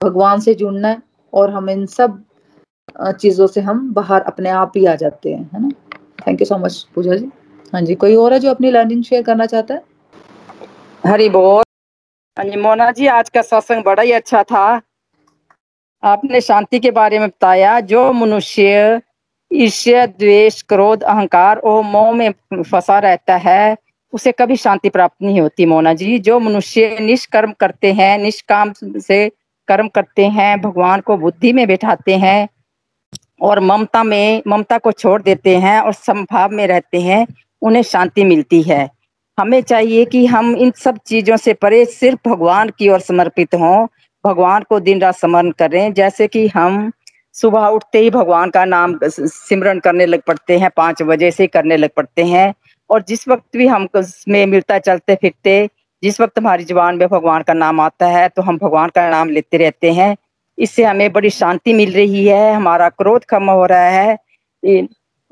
भगवान 0.02 0.40
से 0.40 0.54
जुड़ना 0.56 0.88
है 0.88 1.02
और 1.34 1.50
हम 1.50 1.70
इन 1.70 1.86
सब 1.88 2.22
चीज़ों 3.12 3.48
से 3.48 3.62
हम 3.62 3.92
बाहर 3.94 4.22
अपने 4.24 4.50
आप 4.50 4.72
ही 4.78 4.86
आ 4.86 4.96
जाते 4.96 5.34
हैं, 5.34 5.50
है 5.54 5.62
ना? 5.62 5.70
Thank 6.28 6.42
you 6.42 6.46
so 6.46 6.58
much 6.58 6.86
Pooja 6.96 7.16
ji. 7.16 7.30
हाँ 7.76 7.82
जी, 7.82 7.96
कोई 7.96 8.16
और 8.16 8.34
है 8.34 8.40
जो 8.40 8.50
अपनी 8.50 8.72
लर्निंग 8.72 9.04
शेयर 9.04 9.24
करना 9.24 9.46
चाहता 9.46 9.74
है? 9.74 9.82
हरी 11.06 11.30
बोल। 11.30 11.64
हाँ 12.38 12.46
जी, 12.46 12.58
मोना 12.58 12.92
जी, 12.92 13.08
आज 13.08 13.30
का 13.30 13.42
सत्संग 13.42 13.84
बड़ा 13.84 14.04
ही 14.04 14.12
अच्छा 14.12 14.44
था। 14.44 14.82
आपने 16.04 16.42
शांति 16.42 16.80
के 16.80 16.92
बारे 16.92 17.20
में 17.20 17.28
बताया, 17.28 17.80
जो 17.80 18.14
मनुष्य, 18.14 19.02
ईर्ष्या, 19.54 20.06
द्वेष, 20.06 20.62
क्रोध, 20.62 21.04
अहंकार 21.04 21.58
और 21.58 21.84
मोह 21.84 22.12
में 22.12 22.34
फंसा 22.54 23.00
रहता 23.00 23.36
है, 23.36 23.78
उसे 24.14 24.32
कभी 24.32 24.56
शांति 24.56 24.90
प्राप्त 24.90 25.16
नहीं 25.22 25.42
होती, 25.42 25.66
मोना 25.66 25.94
जी। 25.94 26.20
जो 26.20 26.40
मनुष्य 26.40 26.98
निष्कर्म 27.02 27.52
करते 27.52 27.94
हैं, 27.94 28.18
निष्काम 28.18 28.74
से 28.84 29.32
कर्म 29.68 29.88
करते 29.88 30.26
हैं, 30.26 30.62
भगवान 30.62 31.02
को 31.02 31.18
बुद्धि 31.18 31.54
में 31.54 31.68
बैठाते 31.68 32.16
हैं 32.16 32.50
और 33.42 33.60
ममता 33.60 34.04
में, 34.04 34.42
ममता 34.48 34.78
को 34.78 34.92
छोड़ 34.92 35.22
देते 35.22 35.58
हैं 35.58 35.82
और 35.82 35.94
समभाव 35.94 36.50
में 36.50 36.68
रहते 36.68 37.02
हैं 37.02 37.26
उन्हें 37.62 37.84
शांति 37.84 38.24
मिलती 38.24 38.62
है। 38.62 38.90
हमें 39.38 39.62
चाहिए 39.62 40.06
कि 40.06 40.26
हम 40.26 40.56
इन 40.56 40.72
सब 40.78 40.98
चीज़ों 41.08 41.38
से 41.38 41.54
परे 41.56 41.84
सिर्फ़ 41.88 42.30
भगवान 42.30 42.70
की 42.80 42.90
ओर 42.90 43.00
समर्पित 43.02 43.56
हों, 43.56 43.86
भगवान 44.24 44.64
को 44.70 44.80
दिन 44.80 45.02
रात 45.02 45.16
स्मरण 45.16 45.52
करें। 45.52 45.94
जैसे 45.94 46.28
कि 46.28 46.48
हम 46.48 46.92
सुबह 47.36 47.66
उठते 47.68 48.00
ही 48.00 48.10
भगवान 48.10 48.50
का 48.50 48.64
नाम 48.66 48.98
सिमरन 49.04 49.80
करने 49.80 50.06
लग 50.06 50.22
पड़ते 50.22 50.58
हैं, 50.58 50.70
पाँच 50.78 51.02
बजे 51.04 51.32
से 51.32 51.48
करने 51.48 51.78
लग 51.78 51.90
पड़ते 51.98 52.24
हैं 52.26 52.54
और 52.90 53.04
जिस 53.08 53.28
वक्त 53.28 53.58
भी 53.58 53.68
हम 53.68 53.88
में 54.28 54.46
मिलता 54.46 54.78
चलते 54.80 55.16
फिरते, 55.16 55.70
जिस 56.04 56.20
वक्त 56.22 56.40
हमारी 56.40 56.64
ज़ुबान 56.64 56.98
में 56.98 57.08
भगवान 57.08 57.44
का 57.44 57.54
नाम 57.54 57.80
आता 57.82 58.08
है 58.08 58.28
तो 58.30 58.42
हम 58.42 58.58
भगवान 58.58 58.90
का 58.96 59.10
नाम 59.10 59.30
लेते 59.30 59.58
रहते 59.58 59.92
हैं। 59.94 60.16
इससे 60.58 60.84
हमें 60.84 61.12
बड़ी 61.14 61.30
शांति 61.32 61.74
मिल 61.74 61.92
रही 61.94 62.26
है, 62.26 62.54
हमारा 62.54 62.90
क्रोध 62.92 63.24
कम 63.26 63.50
हो 63.52 63.66
रहा 63.66 63.90
है। 63.90 64.18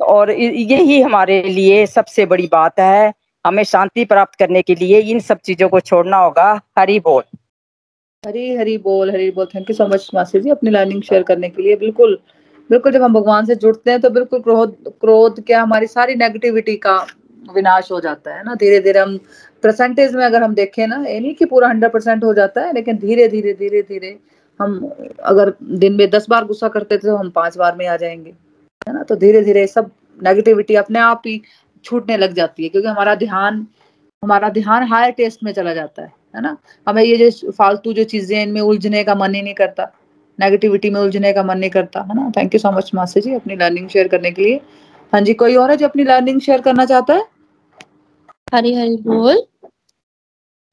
और 0.05 0.31
यही 0.31 1.01
हमारे 1.01 1.41
लिए 1.43 1.85
सबसे 1.87 2.25
बड़ी 2.25 2.47
बात 2.51 2.79
है। 2.79 3.13
हमें 3.45 3.63
शांति 3.65 4.05
प्राप्त 4.05 4.35
करने 4.39 4.61
के 4.61 4.75
लिए 4.75 4.99
इन 5.01 5.19
सब 5.21 5.39
चीज़ों 5.39 5.69
को 5.69 5.79
छोड़ना 5.81 6.17
होगा। 6.17 6.51
हरी 6.79 6.99
बोल। 6.99 7.23
हरी 8.23 8.53
हरी 8.55 8.77
बोल 8.79 9.11
हरी 9.11 9.29
बोल। 9.31 9.45
थैंक 9.45 9.69
यू 9.69 9.75
सो 9.75 9.87
मच 9.87 10.09
मासी 10.13 10.39
जी, 10.39 10.49
अपनी 10.49 10.69
लर्निंग 10.69 11.01
शेयर 11.03 11.23
करने 11.23 11.49
के 11.49 11.61
लिए। 11.61 11.75
बिल्कुल 11.75 12.17
बिल्कुल, 12.69 12.91
जब 12.91 13.01
हम 13.03 13.13
भगवान 13.13 13.45
से 13.45 13.55
जुड़ते 13.55 13.91
हैं 13.91 13.99
तो 14.01 14.09
बिल्कुल 14.09 14.39
क्रोध 14.41 14.75
क्रोध 15.01 15.43
क्या 15.45 15.61
हमारी 15.61 15.87
सारी 15.87 16.15
नेगेटिविटी 16.15 16.75
का 16.77 16.95
विनाश 17.55 17.91
हो 17.91 17.99
जाता 18.01 18.35
है 18.35 18.43
ना। 18.43 18.53
धीरे 18.55 18.79
धीरे 18.79 18.99
हम 18.99 19.17
परसेंटेज 19.63 20.15
में 20.15 20.23
अगर 20.25 20.43
हम 20.43 20.53
देखें 20.53 20.85
ना, 20.87 21.03
ये 21.07 21.19
नहीं 21.19 21.33
कि 21.35 21.45
पूरा 21.45 21.67
हंड्रेड 21.67 21.91
परसेंट 21.91 22.23
हो 22.23 22.33
जाता 22.33 22.61
है, 22.61 22.73
लेकिन 22.73 22.97
धीरे 22.97 23.27
धीरे 23.27 23.53
धीरे 23.53 23.81
धीरे 23.81 24.17
हम 24.59 24.91
अगर 25.23 25.53
दिन 25.63 25.93
में 25.93 26.09
दस 26.09 26.25
बार 26.29 26.45
गुस्सा 26.45 26.67
करते 26.69 26.97
थे 26.97 27.01
तो 27.01 27.15
हम 27.15 27.29
पाँच 27.31 27.57
बार 27.57 27.75
में 27.75 27.85
आ 27.87 27.97
जाएँगे। 27.97 28.33
है 28.88 28.93
ना 28.93 29.03
तो 29.03 29.15
धीरे 29.15 29.41
धीरे 29.43 29.65
सब 29.67 29.91
नेगेटिविटी 30.19 30.75
अपने 30.75 30.99
आप 30.99 31.21
ही 31.25 31.41
छूटने 31.86 32.17
लग 32.17 32.34
जाती 32.34 32.63
है 32.63 32.69
क्योंकि 32.69 32.88
हमारा 32.88 33.15
ध्यान 33.15 33.65
हमारा 34.23 34.49
ध्यान 34.49 34.84
हायर 34.88 35.11
टेस्ट 35.13 35.43
में 35.43 35.51
चला 35.53 35.73
जाता 35.73 36.01
है 36.01 36.11
है 36.36 36.41
ना? 36.41 36.57
हमें 36.88 37.03
ये 37.03 37.29
जो 37.29 37.51
फालतू 37.51 37.93
जो 37.93 38.03
चीज़ें 38.03 38.41
इनमें 38.41 38.61
उलझने 38.61 39.03
का 39.03 39.15
मन 39.15 39.36
ही 39.36 39.41
नहीं 39.41 39.53
करता 39.53 39.91
नेगेटिविटी 40.39 40.89
में 40.89 40.99
उलझने 41.01 41.34
का 41.34 41.43
मन 41.43 41.57
नहीं 41.57 41.69
करता 41.69 42.01
है 42.09 42.15
ना? 42.15 42.31
थैंक 42.38 42.53
यू 42.55 42.59
सो 42.59 42.71
मच 42.71 42.91
मासी 42.95 43.21
जी 43.21 43.34
अपनी 43.34 43.55
लर्निंग 43.55 43.89
शेयर 43.89 44.07
करने 44.07 44.31
के 44.31 44.41
लिए। 44.41 44.59
हाँ 45.13 45.21
जी 45.21 45.34
कोई 45.41 45.55
और 45.55 45.71
है 45.71 45.77
जो 45.77 45.88
अपनी 45.88 46.03
लर्निंग 46.03 46.39
शेयर 46.41 46.61
करना 46.61 46.86
चाहता 46.86 47.13
है? 47.13 47.25
हरी 48.53 48.73
हरी 48.75 48.97
बोल। 49.03 49.43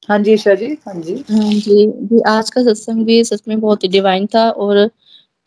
हाँ 0.09 0.17
जी 0.19 0.33
ईशा 0.33 0.53
जी 0.55 0.67
हाँ 0.87 0.93
जी। 1.01 1.13
हाँ 1.31 1.51
जी 1.51 2.21
आज 2.27 2.49
का 2.49 2.63
सत्संग 2.63 3.05
भी 3.05 3.23
सच 3.23 3.41
में 3.47 3.59
बहुत 3.59 3.83
ही 3.83 3.89
डिवाइन 3.89 4.25
था 4.35 4.49
और 4.49 4.77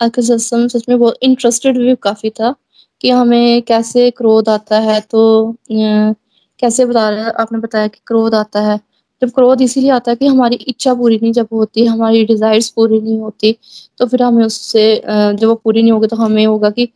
आज 0.00 0.18
सच 0.20 0.84
में 0.88 0.98
बहुत 0.98 1.18
इंटरेस्टेड 1.22 1.76
भी 1.78 1.94
काफ़ी 2.02 2.30
था 2.30 2.54
कि 3.00 3.10
हमें 3.10 3.62
कैसे 3.62 4.10
क्रोध 4.10 4.48
आता 4.48 4.78
है। 4.80 5.00
तो 5.02 5.54
कैसे 5.70 6.84
बता 6.84 7.08
रहे 7.10 7.30
आपने 7.40 7.58
बताया 7.58 7.86
कि 7.88 8.00
क्रोध 8.06 8.34
आता 8.34 8.60
है। 8.62 8.78
जब 9.22 9.30
क्रोध 9.30 9.60
इसीलिए 9.62 9.90
आता 9.90 10.10
है 10.10 10.16
कि 10.16 10.26
हमारी 10.26 10.56
इच्छा 10.58 10.94
पूरी 10.94 11.18
नहीं 11.22 11.32
जब 11.32 11.48
होती, 11.52 11.84
हमारी 11.86 12.24
डिजायर्स 12.24 12.68
पूरी 12.70 13.00
नहीं 13.00 13.18
होती 13.20 13.56
तो 13.98 14.06
फिर 14.06 14.22
हमें 14.22 14.44
उससे 14.44 15.02
जब 15.06 15.44
वो 15.44 15.54
पूरी 15.54 15.82
नहीं 15.82 15.92
होगी 15.92 16.06
तो 16.06 16.16
हमें 16.16 16.44
होगा 16.46 16.70
कि 16.70 16.86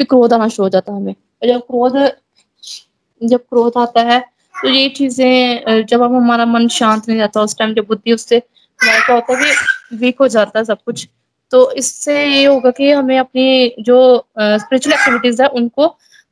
फिर 0.00 0.06
क्रोध 0.06 0.32
आना 0.32 0.48
शुरू 0.48 0.64
हो 0.64 0.68
जाता 0.70 0.92
है 0.92 0.98
हमें। 0.98 1.14
जब 1.44 1.60
क्रोध 1.62 1.96
जब 3.20 3.40
क्रोध 3.40 3.78
आता 3.78 4.02
है 4.02 4.20
तो 4.54 4.68
ये 4.68 4.88
चीज़ें 4.90 5.84
जब 5.84 6.02
हम, 6.02 6.16
हमारा 6.16 6.44
मन 6.46 6.68
शांत 6.70 7.08
नहीं 7.08 7.18
रहता, 7.18 7.42
उस 7.42 7.56
टाइम 7.58 7.74
जब 7.74 7.86
बुद्धि 7.88 8.12
उससे, 8.12 8.40
क्या 8.40 9.14
होता 9.14 9.36
है 9.36 9.52
कि 9.90 9.96
वीक 9.96 10.20
हो 10.20 10.28
जाता 10.28 10.58
है 10.58 10.64
सब 10.64 10.78
कुछ। 10.84 11.08
तो 11.52 11.70
इससे 11.72 12.24
ये 12.24 12.44
होगा 12.44 12.70
कि 12.70 12.90
हमें 12.90 13.18
अपनी 13.18 13.74
जो 13.80 13.96
स्पिरिचुअल 14.38 14.94
एक्टिविटीज़ 14.94 15.42
है 15.42 15.48
उनको 15.50 15.86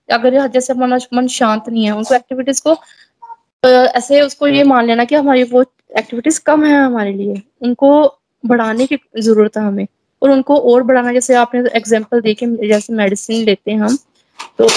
अगर 0.08 0.46
जैसे 0.48 0.72
हमारा 0.72 0.98
मन 1.14 1.26
शांत 1.28 1.68
नहीं 1.68 1.84
है 1.84 1.92
उनको 1.92 2.14
एक्टिविटीज़ 2.14 2.62
को 2.66 2.76
ऐसे 3.64 4.20
उसको 4.22 4.46
ये 4.48 4.64
मान 4.64 4.86
लेना 4.86 5.04
कि 5.04 5.14
हमारी 5.14 5.42
वो 5.44 5.62
एक्टिविटीज़ 5.98 6.40
कम 6.46 6.64
है 6.64 6.76
हमारे 6.76 7.12
लिए। 7.12 7.40
उनको 7.62 7.88
बढ़ाने 8.44 8.86
की 8.86 8.98
ज़रूरत 9.18 9.56
है 9.56 9.62
हमें। 9.62 9.86
और 10.22 10.30
उनको 10.30 10.56
और 10.72 10.82
बढ़ाना 10.82 11.12
जैसे 11.12 11.34
आपने 11.36 11.60
एग्ज़ाम्पल 11.76 12.20
देखे 12.20 12.46
जैसे 12.68 12.92
मेडिसिन 12.92 13.44
लेते 13.44 13.70
हैं 13.70 13.78
हम 13.80 13.96
तो 14.58 14.68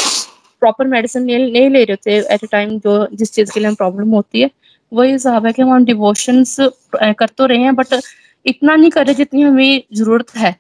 प्रॉपर 0.61 0.87
मेडिसिन 0.87 1.23
नहीं, 1.23 1.51
नहीं 1.51 1.69
ले 1.69 1.83
रहे 1.83 1.95
थे 1.97 2.17
एट 2.33 2.43
ए 2.43 2.47
टाइम 2.51 2.77
जो 2.79 3.07
जिस 3.13 3.31
चीज़ 3.33 3.51
के 3.53 3.59
लिए 3.59 3.69
हम 3.69 3.75
प्रॉब्लम 3.75 4.09
होती 4.11 4.41
है। 4.41 4.49
वही 4.91 5.11
हिसाब 5.11 5.45
है 5.45 5.51
कि 5.53 5.61
हम 5.61 5.85
डिवोशंस 5.85 6.55
कर 6.95 7.27
तो 7.37 7.45
रहे 7.45 7.57
हैं 7.59 7.75
बट 7.75 7.93
इतना 8.45 8.75
नहीं 8.75 8.89
कर 8.91 9.05
रहे 9.05 9.15
जितनी 9.15 9.41
हमें 9.41 9.83
ज़रूरत 9.93 10.35
है। 10.35 10.55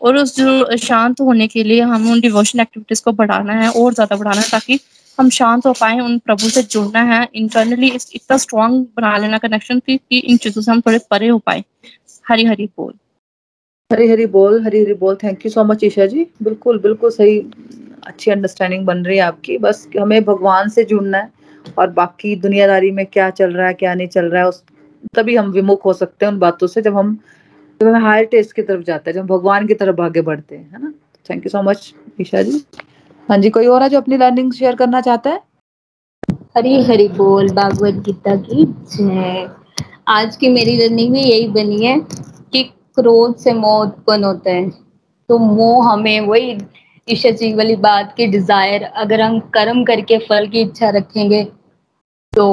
और 0.00 0.16
उस 0.16 0.36
जो 0.36 0.76
शांत 0.78 1.20
होने 1.20 1.46
के 1.48 1.62
लिए 1.64 1.80
हम 1.82 2.10
उन 2.10 2.20
डिवोशन 2.20 2.60
एक्टिविटीज़ 2.60 3.02
को 3.04 3.12
बढ़ाना 3.12 3.52
है, 3.54 3.70
और 3.70 3.94
ज़्यादा 3.94 4.16
बढ़ाना 4.16 4.40
है, 4.40 4.48
ताकि 4.50 4.78
हम 5.18 5.30
शांत 5.30 5.66
हो 5.66 5.72
पाए, 5.72 5.98
उन 6.00 6.18
प्रभु 6.18 6.48
से 6.50 6.62
जुड़ना 6.64 7.00
है। 7.04 7.26
इंटरनली 7.34 7.88
इतना 7.88 8.36
स्ट्रॉन्ग 8.36 8.86
बना 8.96 9.16
लेना 9.18 9.38
कनेक्शन 9.38 9.78
की, 9.78 9.96
कि 9.98 10.18
इन 10.18 10.36
चीज़ों 10.36 10.62
से 10.62 10.70
हम 10.72 10.80
थोड़े 10.80 10.98
परे 11.10 11.28
हो 11.28 11.38
पाए। 11.38 11.64
हरी 12.24 12.44
हरी 12.44 12.66
बोल। 12.76 12.92
हरी 13.90 14.08
हरी 14.08 14.26
बोल, 14.28 14.62
हरी 14.64 14.82
हरी 14.82 14.94
बोल। 14.94 15.16
Thank 15.22 15.44
you 15.46 15.50
so 15.50 15.64
much 15.64 15.84
Isha 15.84 16.06
ji. 16.06 16.26
बिल्कुल 16.42 16.78
बिल्कुल 16.78 17.10
सही, 17.10 17.38
अच्छी 18.06 18.30
अंडरस्टैंडिंग 18.30 18.84
बन 18.86 19.04
रही 19.04 19.16
है 19.16 19.22
आपकी। 19.22 19.58
बस 19.58 19.86
हमें 20.00 20.22
भगवान 20.24 20.68
से 20.68 20.84
जुड़ना 20.84 21.18
है, 21.18 21.30
और 21.78 21.90
बाकी 21.92 22.34
दुनियादारी 22.38 22.90
में 22.90 23.04
क्या 23.06 23.28
चल 23.32 23.52
रहा 23.52 23.66
है, 23.66 23.74
क्या 23.74 23.94
नहीं 23.94 24.08
चल 24.08 24.26
रहा 24.26 24.42
है, 24.42 24.48
उस 24.48 24.62
तभी 25.16 25.36
हम 25.36 25.50
विमुख 25.50 25.84
हो 25.84 25.92
सकते 25.92 26.26
हैं 26.26 26.32
उन 26.32 26.38
बातों 26.38 26.66
से 26.66 26.82
जब 26.82 26.96
हम 26.96 27.18
जब 27.80 27.86
हम 27.86 28.04
हायर 28.04 28.24
टेस्ट 28.24 28.52
की 28.52 28.62
तरफ़ 28.62 28.82
जाते 28.82 29.10
हैं, 29.10 29.14
जब 29.14 29.26
भगवान 29.26 29.66
की 29.66 29.74
तरफ़ 29.74 30.00
आगे 30.00 30.20
बढ़ते 30.22 30.56
हैं, 30.56 30.70
है 30.72 30.82
ना? 30.82 30.92
Thank 31.30 31.44
you 31.46 31.50
so 31.50 31.62
much 31.62 31.92
Isha 32.20 32.42
ji. 32.42 32.64
हाँ 33.28 33.38
जी, 33.38 33.50
कोई 33.50 33.66
और 33.66 33.82
है 33.82 33.88
जो 33.88 34.00
अपनी 34.00 34.16
लर्निंग 34.16 34.52
शेयर 34.52 34.76
करना 34.76 35.00
चाहता 35.00 35.30
है? 35.30 35.40
हरी 36.56 36.82
हरी 36.84 37.08
बोल, 37.08 37.50
भागवत 37.50 37.94
गीता 38.04 38.34
की 38.36 38.64
जय। 38.64 39.48
आज 40.08 40.36
की 40.36 40.48
मेरी 40.48 40.76
लर्निंग 40.76 41.12
में 41.12 41.20
यही 41.22 41.48
बनी 41.48 41.84
है 41.84 41.98
कि 42.52 42.62
क्रोध 42.64 43.36
से 43.36 43.52
मोह 43.52 43.80
उत्पन्न 43.80 44.24
होता 44.24 44.50
है। 44.50 44.68
तो 45.28 45.38
मोह 45.38 45.88
हमें 45.88 46.20
वही 46.20 46.58
ईशा 47.08 47.30
जी 47.30 47.52
वाली 47.54 47.76
बात 47.78 48.12
की 48.16 48.26
डिज़ायर 48.26 48.82
अगर 48.82 49.20
हम 49.20 49.38
कर्म 49.54 49.84
करके 49.84 50.18
फल 50.18 50.46
की 50.48 50.60
इच्छा 50.60 50.90
रखेंगे 50.90 51.42
तो 52.32 52.48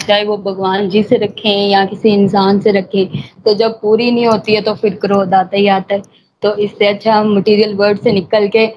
चाहे 0.00 0.24
वो 0.24 0.36
भगवान 0.38 0.88
जी 0.90 1.02
से 1.02 1.16
रखें 1.16 1.68
या 1.68 1.84
किसी 1.86 2.08
इंसान 2.10 2.60
से 2.60 2.70
रखें 2.72 3.20
तो 3.44 3.54
जब 3.54 3.80
पूरी 3.80 4.10
नहीं 4.10 4.26
होती 4.26 4.54
है 4.54 4.60
तो 4.60 4.74
फिर 4.74 4.94
क्रोध 4.96 5.34
आता 5.34 5.56
ही 5.56 5.66
आता 5.68 5.94
है। 5.94 6.02
तो 6.42 6.54
इससे 6.56 6.86
अच्छा 6.86 7.14
हम 7.14 7.34
मटेरियल 7.36 7.74
वर्ड 7.76 7.98
से 8.00 8.12
निकल 8.12 8.48
के 8.48 8.68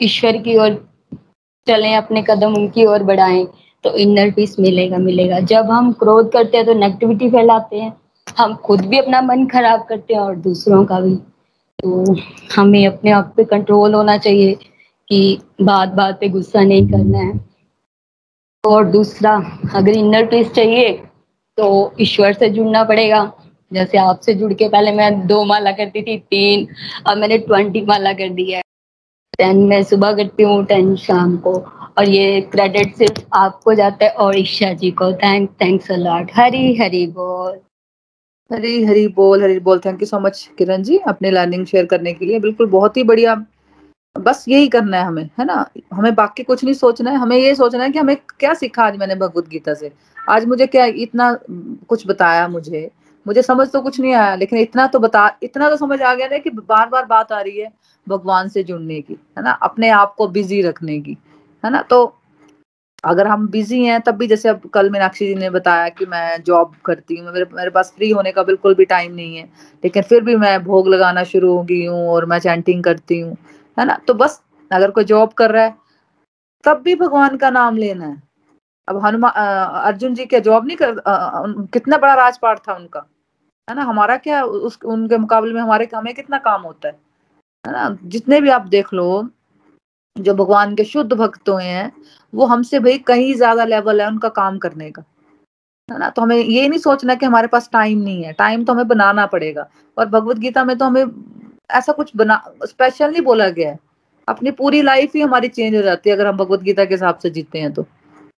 ईश्वर 0.00 0.36
की 0.38 0.56
ओर 0.58 0.74
चलें, 1.66 1.94
अपने 1.96 2.22
कदम 2.22 2.54
उनकी 2.54 2.84
ओर 2.86 3.02
बढ़ाएँ 3.02 3.46
तो 3.84 3.90
इनर 3.96 4.30
पीस 4.30 4.58
मिलेगा 4.60 4.98
मिलेगा। 4.98 5.38
जब 5.42 5.70
हम 5.70 5.92
क्रोध 5.92 6.30
करते 6.32 6.56
हैं 6.56 6.66
तो 6.66 6.74
नेगेटिविटी 6.74 7.30
फैलाते 7.30 7.76
हैं। 7.76 7.92
हम 8.38 8.54
खुद 8.64 8.80
भी 8.86 8.98
अपना 8.98 9.20
मन 9.22 9.46
खराब 9.46 9.84
करते 9.88 10.14
हैं 10.14 10.20
और 10.20 10.36
दूसरों 10.38 10.84
का 10.84 11.00
भी। 11.00 11.14
तो 11.78 12.16
हमें 12.56 12.86
अपने 12.86 13.10
आप 13.10 13.32
पे 13.36 13.44
कंट्रोल 13.44 13.94
होना 13.94 14.16
चाहिए 14.18 14.54
कि 15.10 15.38
बात 15.62 15.88
बात 15.94 16.18
पे 16.20 16.28
गुस्सा 16.28 16.62
नहीं 16.62 16.86
करना 16.88 17.18
है। 17.18 17.34
और 18.66 18.84
दूसरा, 18.84 19.34
अगर 19.74 19.88
इनर 19.88 20.26
पीस 20.26 20.52
चाहिए 20.52 20.92
तो 21.58 21.94
ईश्वर 22.00 22.32
से 22.32 22.48
जुड़ना 22.48 22.84
पड़ेगा। 22.84 23.32
जैसे 23.72 23.98
आपसे 23.98 24.34
जुड़ 24.34 24.52
के 24.52 24.68
पहले 24.68 24.92
मैं 24.92 25.26
दो 25.26 25.44
माला 25.44 25.72
करती 25.72 26.02
थी, 26.02 26.16
तीन, 26.18 26.66
अब 27.06 27.18
मैंने 27.18 27.38
ट्वेंटी 27.38 27.80
माला 27.82 28.12
कर 28.12 28.28
दी 28.28 28.50
है। 28.50 28.60
टेन 29.38 29.56
मैं 29.66 29.82
सुबह 29.82 30.12
करती 30.12 30.42
हूँ 30.42 30.64
टेन 30.64 30.94
शाम 30.96 31.36
को। 31.36 31.52
और 31.98 32.08
ये 32.08 32.40
क्रेडिट 32.40 32.94
सिर्फ़ 32.96 33.22
आपको 33.32 33.74
जाता 33.74 34.04
है 34.04 34.10
और 34.10 34.38
ईशा 34.38 34.72
जी 34.72 34.90
को। 34.90 35.12
Thank 35.12 35.50
thanks 35.50 35.90
a lot 35.90 36.30
Hari 36.34 36.74
Hari 36.76 37.06
बोल। 37.06 37.58
हरी 38.50 38.84
हरी 38.84 39.06
बोल 39.08 39.42
हरी 39.42 39.58
बोल। 39.58 39.78
Thank 39.78 40.02
you 40.02 40.06
so 40.06 40.18
much 40.20 40.48
Kiran 40.58 40.82
ji, 40.82 40.98
अपने 40.98 41.30
लर्निंग 41.30 41.66
शेयर 41.66 41.86
करने 41.86 42.12
के 42.12 42.24
लिए। 42.24 42.38
बिल्कुल, 42.40 42.66
बहुत 42.66 42.96
ही 42.96 43.02
बढ़िया। 43.02 43.34
बस 44.16 44.44
यही 44.48 44.68
करना 44.68 44.96
है 44.96 45.04
हमें, 45.04 45.30
है 45.38 45.44
ना? 45.44 45.64
हमें 45.94 46.14
बाकी 46.14 46.42
कुछ 46.42 46.64
नहीं 46.64 46.74
सोचना 46.74 47.10
है, 47.10 47.16
हमें 47.16 47.36
ये 47.36 47.54
सोचना 47.54 47.84
है 47.84 47.90
कि 47.90 47.98
हमें 47.98 48.16
क्या 48.16 48.54
सीखा 48.54 48.84
आज 48.84 48.96
मैंने 48.96 49.14
भगवत 49.14 49.48
गीता 49.48 49.74
से? 49.74 49.92
आज 50.30 50.44
मुझे 50.44 50.66
क्या 50.66 50.84
इतना 50.84 51.32
कुछ 51.88 52.06
बताया 52.06 52.48
मुझे? 52.48 52.90
मुझे 53.26 53.42
समझ 53.42 53.68
तो 53.70 53.80
कुछ 53.80 54.00
नहीं 54.00 54.14
आया, 54.14 54.34
लेकिन 54.34 54.58
इतना 54.58 54.86
तो 54.86 54.98
बता, 54.98 55.38
इतना 55.42 55.70
तो 55.70 55.76
समझ 55.76 56.00
आ 56.02 56.14
गया 56.14 56.26
ना 56.26 56.38
कि 56.38 56.50
बार 56.50 56.88
बार 56.88 57.04
बात 57.04 57.32
आ 57.32 57.40
रही 57.40 57.60
है 57.60 57.72
भगवान 58.08 58.48
से 58.48 58.62
जुड़ने 58.62 59.00
की, 59.00 59.16
है 59.38 59.44
ना? 59.44 59.50
अपने 59.50 59.88
आप 59.88 60.14
को 60.14 60.28
बिज़ी 60.28 60.62
रखने 60.62 61.00
की, 61.00 61.16
है 61.64 61.70
ना? 61.70 61.82
तो 61.82 62.14
अगर 63.04 63.26
हम 63.26 63.48
बिज़ी 63.48 63.84
हैं, 63.84 64.00
तब 64.00 64.14
भी 64.14 64.26
जैसे 64.26 64.48
अब 64.48 64.60
कल 64.74 64.90
मीनाक्षी 64.90 65.26
जी 65.26 65.34
ने 65.34 65.50
बताया 65.50 65.88
कि 65.88 66.06
मैं 66.06 66.42
जॉब 66.42 66.74
करती 66.84 67.16
हूँ, 67.16 67.32
मेरे 67.32 67.46
मेरे 67.52 67.70
पास 67.70 67.92
फ्री 67.96 68.10
होने 68.10 68.32
का 68.32 68.42
बिल्कुल 68.42 68.74
भी 68.74 68.84
टाइम 68.84 69.14
नहीं 69.14 69.36
है, 69.36 69.44
लेकिन 69.84 70.02
फिर 70.02 70.24
भी 70.24 70.36
मैं 70.36 70.62
भोग 70.64 70.88
लगाना 70.88 71.24
शुरू 71.24 71.52
हो 71.56 71.62
गई 71.62 71.84
हूँ 71.86 72.08
और 72.08 72.26
मैं 72.26 72.38
चैंटिंग 72.38 72.84
करती 72.84 73.20
हूँ 73.20 73.36
है 73.76 73.84
ना? 73.84 73.94
तो 74.06 74.14
बस 74.14 74.40
अगर 74.70 74.90
कोई 74.90 75.04
जॉब 75.04 75.32
कर 75.34 75.50
रहा 75.50 75.64
है 75.64 75.74
तब 76.64 76.80
भी 76.82 76.94
भगवान 76.96 77.36
का 77.36 77.50
नाम 77.50 77.76
लेना 77.76 78.06
है। 78.06 78.22
अब 78.88 79.04
हनुमान 79.04 79.32
अर्जुन 79.82 80.14
जी 80.14 80.24
क्या 80.26 80.40
जॉब 80.40 80.66
नहीं 80.66 80.76
कर 80.76 80.98
आ, 80.98 81.42
कितना 81.72 81.96
बड़ा 81.98 82.14
राजपाट 82.14 82.58
था 82.68 82.74
उनका। 82.74 83.06
है 83.68 83.74
ना? 83.76 83.82
हमारा 83.82 84.16
क्या 84.18 84.42
उस 84.44 84.78
उनके 84.84 85.18
मुकाबले 85.18 85.52
में 85.54 85.60
हमारे 85.60 85.88
हमें 85.94 86.14
कितना 86.14 86.38
काम 86.40 86.62
होता 86.62 86.88
है। 86.88 86.94
है 87.64 87.72
ना? 87.72 87.96
जितने 88.04 88.40
भी 88.40 88.48
आप 88.50 88.66
देख 88.68 88.92
लो 88.94 89.28
जो 90.16 90.34
भगवान 90.34 90.74
के 90.76 90.84
शुद्ध 90.84 91.12
भक्त 91.12 91.48
हुए 91.48 91.64
हैं 91.64 91.92
वो 92.32 92.46
हमसे 92.46 92.78
भाई 92.80 92.98
कहीं 93.08 93.34
ज़्यादा 93.34 93.64
लेवल 93.64 94.00
है 94.00 94.06
उनका 94.08 94.28
काम 94.30 94.58
करने 94.58 94.90
का। 94.90 95.02
है 95.88 95.98
ना? 95.98 96.08
तो 96.10 96.22
हमें 96.22 96.36
ये 96.36 96.68
नहीं 96.68 96.78
सोचना 96.80 97.14
कि 97.14 97.26
हमारे 97.26 97.48
पास 97.48 97.68
टाइम 97.72 97.98
नहीं 98.00 98.22
है। 98.24 98.32
टाइम 98.34 98.64
तो 98.64 98.72
हमें 98.72 98.88
बनाना 98.88 99.26
पड़ेगा। 99.26 99.68
और 99.96 100.06
भगवत 100.06 100.38
गीता 100.38 100.64
में 100.64 100.76
तो 100.78 100.84
हमें 100.84 101.04
ऐसा 101.70 101.92
कुछ 101.92 102.12
बना 102.16 102.42
स्पेशल 102.64 103.10
नहीं 103.10 103.22
बोला 103.22 103.48
गया 103.48 103.70
है। 103.70 103.78
अपनी 104.28 104.50
पूरी 104.50 104.82
लाइफ 104.82 105.12
ही 105.14 105.20
हमारी 105.20 105.48
चेंज 105.48 105.76
हो 105.76 105.82
जाती 105.82 106.10
है 106.10 106.16
अगर 106.16 106.26
हम 106.26 106.36
भगवत 106.36 106.62
गीता 106.62 106.84
के 106.84 106.94
हिसाब 106.94 107.18
से 107.18 107.30
जीते 107.30 107.58
हैं 107.58 107.72
तो। 107.72 107.82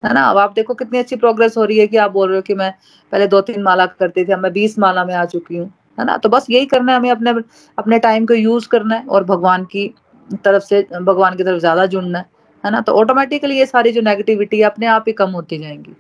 है 0.04 0.14
ना? 0.14 0.22
अब 0.22 0.38
आप 0.38 0.54
देखो 0.54 0.74
कितनी 0.74 1.00
अच्छी 1.00 1.16
प्रोग्रेस 1.16 1.58
हो 1.58 1.64
रही 1.66 1.78
है 1.78 1.88
कि 1.88 1.98
आप 1.98 2.12
बोल 2.12 2.28
रहे 2.30 2.38
हो 2.38 2.42
कि 2.42 2.54
मैं 2.54 2.74
पहले 3.12 3.28
दो 3.28 3.42
तीन 3.42 3.62
माला 3.64 3.86
करती 3.86 4.26
थी, 4.26 4.32
अब 4.32 4.40
मैं 4.40 4.52
बीस 4.54 4.80
माला 4.80 5.06
में 5.06 5.14
आ 5.16 5.26
चुकी 5.26 5.58
हूँ। 5.58 5.68
है 6.00 6.06
ना? 6.06 6.18
तो 6.18 6.30
बस 6.30 6.48
यही 6.50 6.66
करना 6.66 6.92
है, 6.92 6.98
हमें 7.00 7.12
अपने 7.12 7.32
अपने 7.78 8.00
टाइम 8.00 8.26
को 8.26 8.34
यूज़ 8.34 8.68
करना 8.68 8.96
है 8.96 9.06
और 9.06 9.24
भगवान 9.24 9.64
की 9.66 9.94
तरफ़ 10.44 10.64
से, 10.64 10.82
भगवान 11.02 11.36
की 11.36 11.44
तरफ़ 11.44 11.60
ज़्यादा 11.60 11.86
जुड़ना 11.86 12.20
है। 12.20 12.26
है 12.64 12.72
ना? 12.72 12.82
तो 12.82 12.94
ऑटोमेटिकली 12.94 13.58
ये 13.58 13.66
सारी 13.66 13.92
जो 13.92 14.02
नेगेटिविटी 14.02 14.58
है, 14.58 14.64
अपने 14.64 14.86
आप 14.86 15.04
ही 15.08 15.14
कम 15.14 15.30
होती 15.30 15.58
जाएँगी। 15.58 15.96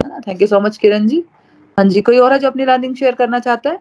है 0.00 0.08
ना? 0.08 0.20
Thank 0.28 0.42
you 0.42 0.48
so 0.48 0.60
much 0.60 0.76
Kiran 0.76 1.06
ji. 1.06 1.24
हाँ 1.78 1.84
जी, 1.88 2.00
कोई 2.00 2.18
और 2.18 2.32
है 2.32 2.38
जो 2.38 2.48
अपनी 2.48 2.64
लर्निंग 2.64 2.96
शेयर 2.96 3.14
करना 3.14 3.38
चाहता 3.38 3.70
है? 3.70 3.80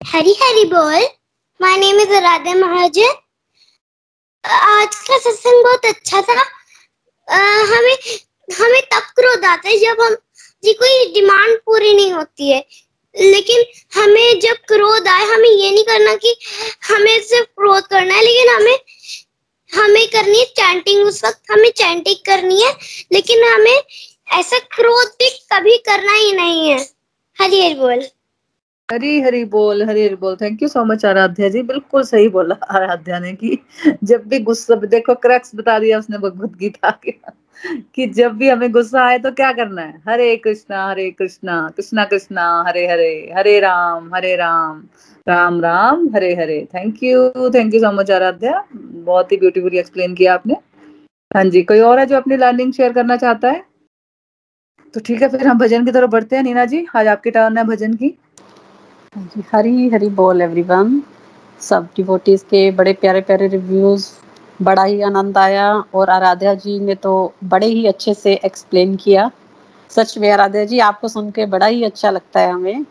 हरी 0.00 0.34
हरी 0.42 0.64
बोल। 0.64 1.19
My 1.60 1.76
name 1.76 2.00
is 2.00 2.12
Radha 2.12 2.54
Mahajan 2.54 3.14
आज 4.44 4.94
का 5.08 5.18
सत्संग 5.18 5.64
बहुत 5.64 5.84
अच्छा 5.84 6.20
था। 6.22 6.40
आ, 7.28 7.38
हमें 7.72 7.96
हमें 8.48 8.80
तब 8.82 9.02
क्रोध 9.16 9.44
आता 9.44 9.68
है 9.68 9.76
जब 9.78 10.00
हम 10.00 10.14
जी 10.64 10.72
कोई 10.72 11.04
डिमांड 11.14 11.58
पूरी 11.66 11.92
नहीं 11.94 12.12
होती 12.12 12.50
है। 12.50 12.64
लेकिन 13.14 13.64
हमें 13.94 14.40
जब 14.40 14.56
क्रोध 14.68 15.08
आए 15.08 15.24
हमें 15.24 15.48
ये 15.48 15.70
नहीं 15.70 15.84
करना 15.84 16.14
कि 16.14 16.34
हमें 16.88 17.22
सिर्फ़ 17.22 17.46
क्रोध 17.46 17.86
करना 17.86 18.14
है 18.14 18.22
लेकिन 18.24 18.54
हमें 18.54 18.78
हमें 19.70 20.06
करनी 20.08 20.38
है 20.38 20.44
चैंटिंग 20.44 21.06
उस 21.06 21.24
वक्त 21.24 21.50
हमें 21.50 21.70
चैंटिंग 21.70 22.16
करनी 22.26 22.62
है 22.62 22.72
लेकिन 23.12 23.44
हमें 23.44 23.82
ऐसा 24.38 24.58
क्रोध 24.58 25.06
भी 25.20 25.28
कभी 25.52 25.76
करना 25.76 26.12
ही 26.12 26.32
नहीं 26.32 26.68
है। 26.70 26.80
हरी 27.36 27.60
हरी 27.64 27.74
बोल। 27.74 28.08
हरी 28.90 29.20
हरी 29.20 29.44
बोल, 29.44 29.82
हरी 29.82 30.04
हरी 30.04 30.14
बोल। 30.16 30.36
Thank 30.36 30.62
you 30.62 30.68
so 30.68 30.84
much 30.84 31.04
Aaradhya 31.04 31.48
ji. 31.48 31.62
बिल्कुल 31.62 32.02
सही 32.02 32.28
बोला 32.28 32.54
आराध्या 32.70 33.18
ने 33.18 33.32
कि 33.32 33.58
जब 34.04 34.22
भी 34.28 34.38
गुस्सा, 34.38 34.74
देखो 34.74 35.14
क्रैक्स 35.14 35.54
बता 35.54 35.78
दिया 35.78 35.98
उसने 35.98 36.18
भगवत 36.18 36.56
गीता 36.58 36.90
के। 37.04 37.14
कि 37.94 38.06
जब 38.06 38.32
भी 38.32 38.48
हमें 38.48 38.70
गुस्सा 38.72 39.02
आए 39.04 39.18
तो 39.18 39.30
क्या 39.30 39.52
करना 39.52 39.82
है? 39.82 40.02
Hare 40.08 40.36
Krishna 40.36 40.86
Hare 40.88 41.10
Krishna 41.10 41.56
Krishna 41.76 42.04
Krishna, 42.04 42.64
Hare 42.68 42.86
Hare 42.86 43.32
Hare 43.36 43.58
Ram 43.60 44.14
Hare 44.14 44.34
Ram 44.36 44.82
Ram 45.28 45.60
Ram, 45.60 46.08
Hare 46.14 46.34
Hare. 46.34 46.66
Thank 46.74 47.02
you 47.02 47.28
thank 47.54 47.74
you 47.74 47.80
so 47.80 47.92
much 47.92 48.10
Aaradhya. 48.10 48.62
बहुत 48.74 49.32
ही 49.32 49.36
ब्यूटीफुली 49.36 49.78
एक्सप्लेन 49.78 50.14
किया 50.14 50.34
आपने। 50.34 50.54
हाँ 51.36 51.44
जी, 51.44 51.62
कोई 51.62 51.80
और 51.80 51.98
है 51.98 52.06
जो 52.06 52.16
अपनी 52.16 52.36
लर्निंग 52.36 52.72
शेयर 52.72 52.92
करना 52.92 53.16
चाहता 53.16 53.50
है? 53.50 53.64
तो 54.94 55.00
ठीक 55.00 55.22
है, 55.22 55.28
फिर 55.28 55.46
हम 55.46 55.58
भजन 55.58 55.84
की 55.84 55.92
तरफ़ 55.92 56.10
बढ़ते 56.10 56.36
हैं, 56.36 56.42
नीना 56.42 56.64
जी। 56.64 56.86
आज 56.96 57.06
आपकी 57.06 57.30
टर्न 57.30 57.58
है 57.58 57.64
भजन 57.64 57.94
की। 57.94 58.14
हरी 59.12 59.88
हरी 59.88 60.08
बोल 60.08 60.42
एवरीवन 60.42 61.02
सब 61.60 61.88
डिवोटीज 61.96 62.42
के 62.42 62.70
बड़े 62.70 62.92
प्यारे 62.92 63.20
प्यारे 63.20 63.46
रिव्यूज़ 63.48 64.06
बड़ा 64.62 64.82
ही 64.84 65.00
आनंद 65.02 65.38
आया 65.38 65.72
और 65.94 66.10
आराध्या 66.10 66.52
जी 66.54 66.78
ने 66.80 66.94
तो 66.94 67.12
बड़े 67.44 67.66
ही 67.66 67.86
अच्छे 67.86 68.14
से 68.14 68.34
एक्सप्लेन 68.44 68.94
किया। 68.96 69.30
सच 69.90 70.16
में 70.18 70.30
आराध्या 70.30 70.64
जी, 70.64 70.78
आपको 70.78 71.08
सुन 71.08 71.30
के 71.30 71.46
बड़ा 71.46 71.66
ही 71.66 71.82
अच्छा 71.84 72.10
लगता 72.10 72.40
है 72.40 72.52
हमें। 72.52 72.86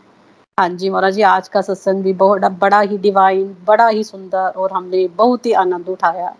हाँ 0.58 0.68
जी, 0.68 0.90
महाराज 0.90 1.14
जी, 1.14 1.22
आज 1.22 1.48
का 1.48 1.60
सत्संग 1.60 2.02
भी 2.04 2.12
बहुत, 2.12 2.44
बड़ा 2.44 2.80
ही 2.80 2.98
डिवाइन 2.98 3.56
बड़ा 3.66 3.88
ही 3.88 4.04
सुंदर 4.04 4.52
और 4.56 4.72
हमने 4.72 5.06
बहुत 5.16 5.46
ही 5.46 5.52
आनंद 5.64 5.88
उठाया। 5.88 6.34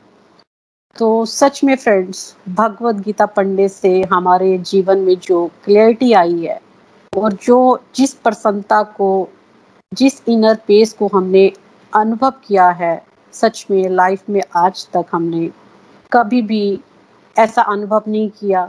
तो 0.97 1.25
सच 1.27 1.65
में 1.65 1.77
फ्रेंड्स 1.77 2.35
भगवत 2.49 3.05
गीता 3.05 3.27
पढ़ने 3.27 3.69
से 3.69 4.01
हमारे 4.13 4.57
जीवन 4.59 4.99
में 4.99 5.17
जो 5.19 5.47
क्लियरिटी 5.65 6.13
आई 6.13 6.41
है 6.41 6.61
और 7.13 7.33
जो 7.43 7.59
जिस 7.97 8.15
प्रसन्नता 8.15 8.83
को 8.97 9.29
जिस 9.93 10.23
इनर 10.29 10.55
पेस 10.67 10.93
को 10.93 11.07
हमने 11.15 11.53
अनुभव 11.93 12.31
किया 12.31 12.69
है, 12.71 13.03
सच 13.33 13.67
में 13.71 13.89
लाइफ 13.89 14.29
में 14.31 14.41
आज 14.57 14.87
तक 14.93 15.07
हमने 15.13 15.51
कभी 16.13 16.43
भी 16.43 16.81
ऐसा 17.37 17.63
अनुभव 17.63 18.03
नहीं 18.09 18.29
किया। 18.31 18.65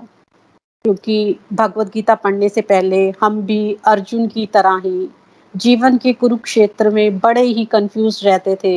क्योंकि 0.85 1.39
भगवत 1.53 1.91
गीता 1.93 2.15
पढ़ने 2.15 2.49
से 2.49 2.61
पहले 2.61 3.13
हम 3.21 3.41
भी 3.41 3.77
अर्जुन 3.85 4.27
की 4.27 4.45
तरह 4.45 4.81
ही 4.85 5.09
जीवन 5.53 5.97
के 5.97 6.13
कुरुक्षेत्र 6.13 6.89
में 6.89 7.19
बड़े 7.19 7.41
ही 7.41 7.65
कंफ्यूज 7.65 8.21
रहते 8.25 8.57
थे। 8.63 8.75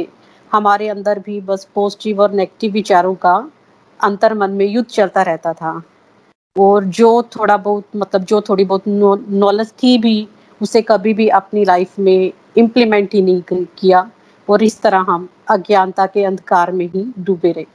हमारे 0.53 0.89
अंदर 0.89 1.19
भी 1.19 1.41
बस 1.41 1.69
पॉजिटिव 1.75 2.21
और 2.21 2.33
नेगेटिव 2.33 2.73
विचारों 2.73 3.15
का 3.15 3.35
अंतर 4.01 4.35
मन 4.35 4.51
में 4.51 4.67
युद्ध 4.67 4.89
चलता 4.89 5.23
रहता 5.23 5.53
था। 5.53 5.83
और 6.57 6.85
जो 6.85 7.23
थोड़ा 7.23 7.57
बहुत 7.57 7.85
मतलब 7.97 8.25
जो 8.25 8.41
थोड़ी 8.41 8.65
बहुत 8.65 8.89
नॉलेज 8.89 9.73
थी 9.83 9.99
भी 9.99 10.29
उसे 10.65 10.83
कभी 10.83 11.15
भी 11.15 11.29
अपनी 11.39 11.65
लाइफ 11.65 11.99
में 11.99 12.33
इम्प्लीमेंट 12.59 13.15
ही 13.15 13.23
नहीं 13.23 13.65
किया 13.79 14.11
और 14.49 14.63
इस 14.63 14.81
तरह 14.83 15.05
हम 15.09 15.29
अज्ञानता 15.51 16.07
के 16.07 16.25
अंधकार 16.25 16.73
में 16.73 16.87
ही 16.87 17.05
डूबे 17.19 17.53
रहे। 17.53 17.67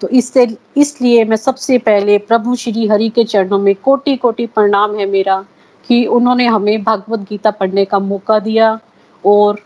तो 0.00 0.08
इससे, 0.10 0.46
इसलिए 0.76 1.24
मैं 1.24 1.36
सबसे 1.36 1.78
पहले 1.80 2.18
प्रभु 2.20 2.54
श्री 2.56 2.86
हरि 2.88 3.08
के 3.08 3.24
चरणों 3.24 3.58
में 3.58 3.74
कोटि 3.84 4.16
कोटि 4.16 4.46
प्रणाम 4.48 4.96
है 4.96 5.06
मेरा 5.06 5.44
कि 5.88 6.04
उन्होंने 6.08 6.46
हमें 6.46 6.82
भगवत 6.84 7.20
गीता 7.28 7.50
पढ़ने 7.52 7.84
का 7.84 7.98
मौका 8.00 8.38
दिया 8.40 8.78
और 9.24 9.60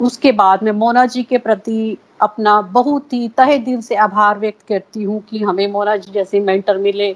उसके 0.00 0.32
बाद 0.32 0.62
मैं 0.64 0.72
मोना 0.74 1.04
जी 1.06 1.22
के 1.22 1.38
प्रति 1.38 1.96
अपना 2.22 2.60
बहुत 2.72 3.12
ही 3.12 3.28
तहे 3.36 3.58
दिल 3.60 3.80
से 3.82 3.94
आभार 3.98 4.38
व्यक्त 4.38 4.66
करती 4.68 5.02
हूँ 5.02 5.20
कि 5.30 5.38
हमें 5.40 5.66
मोना 5.72 5.96
जी 5.96 6.12
जैसे 6.12 6.40
मेंटर 6.40 6.76
मिले, 6.78 7.14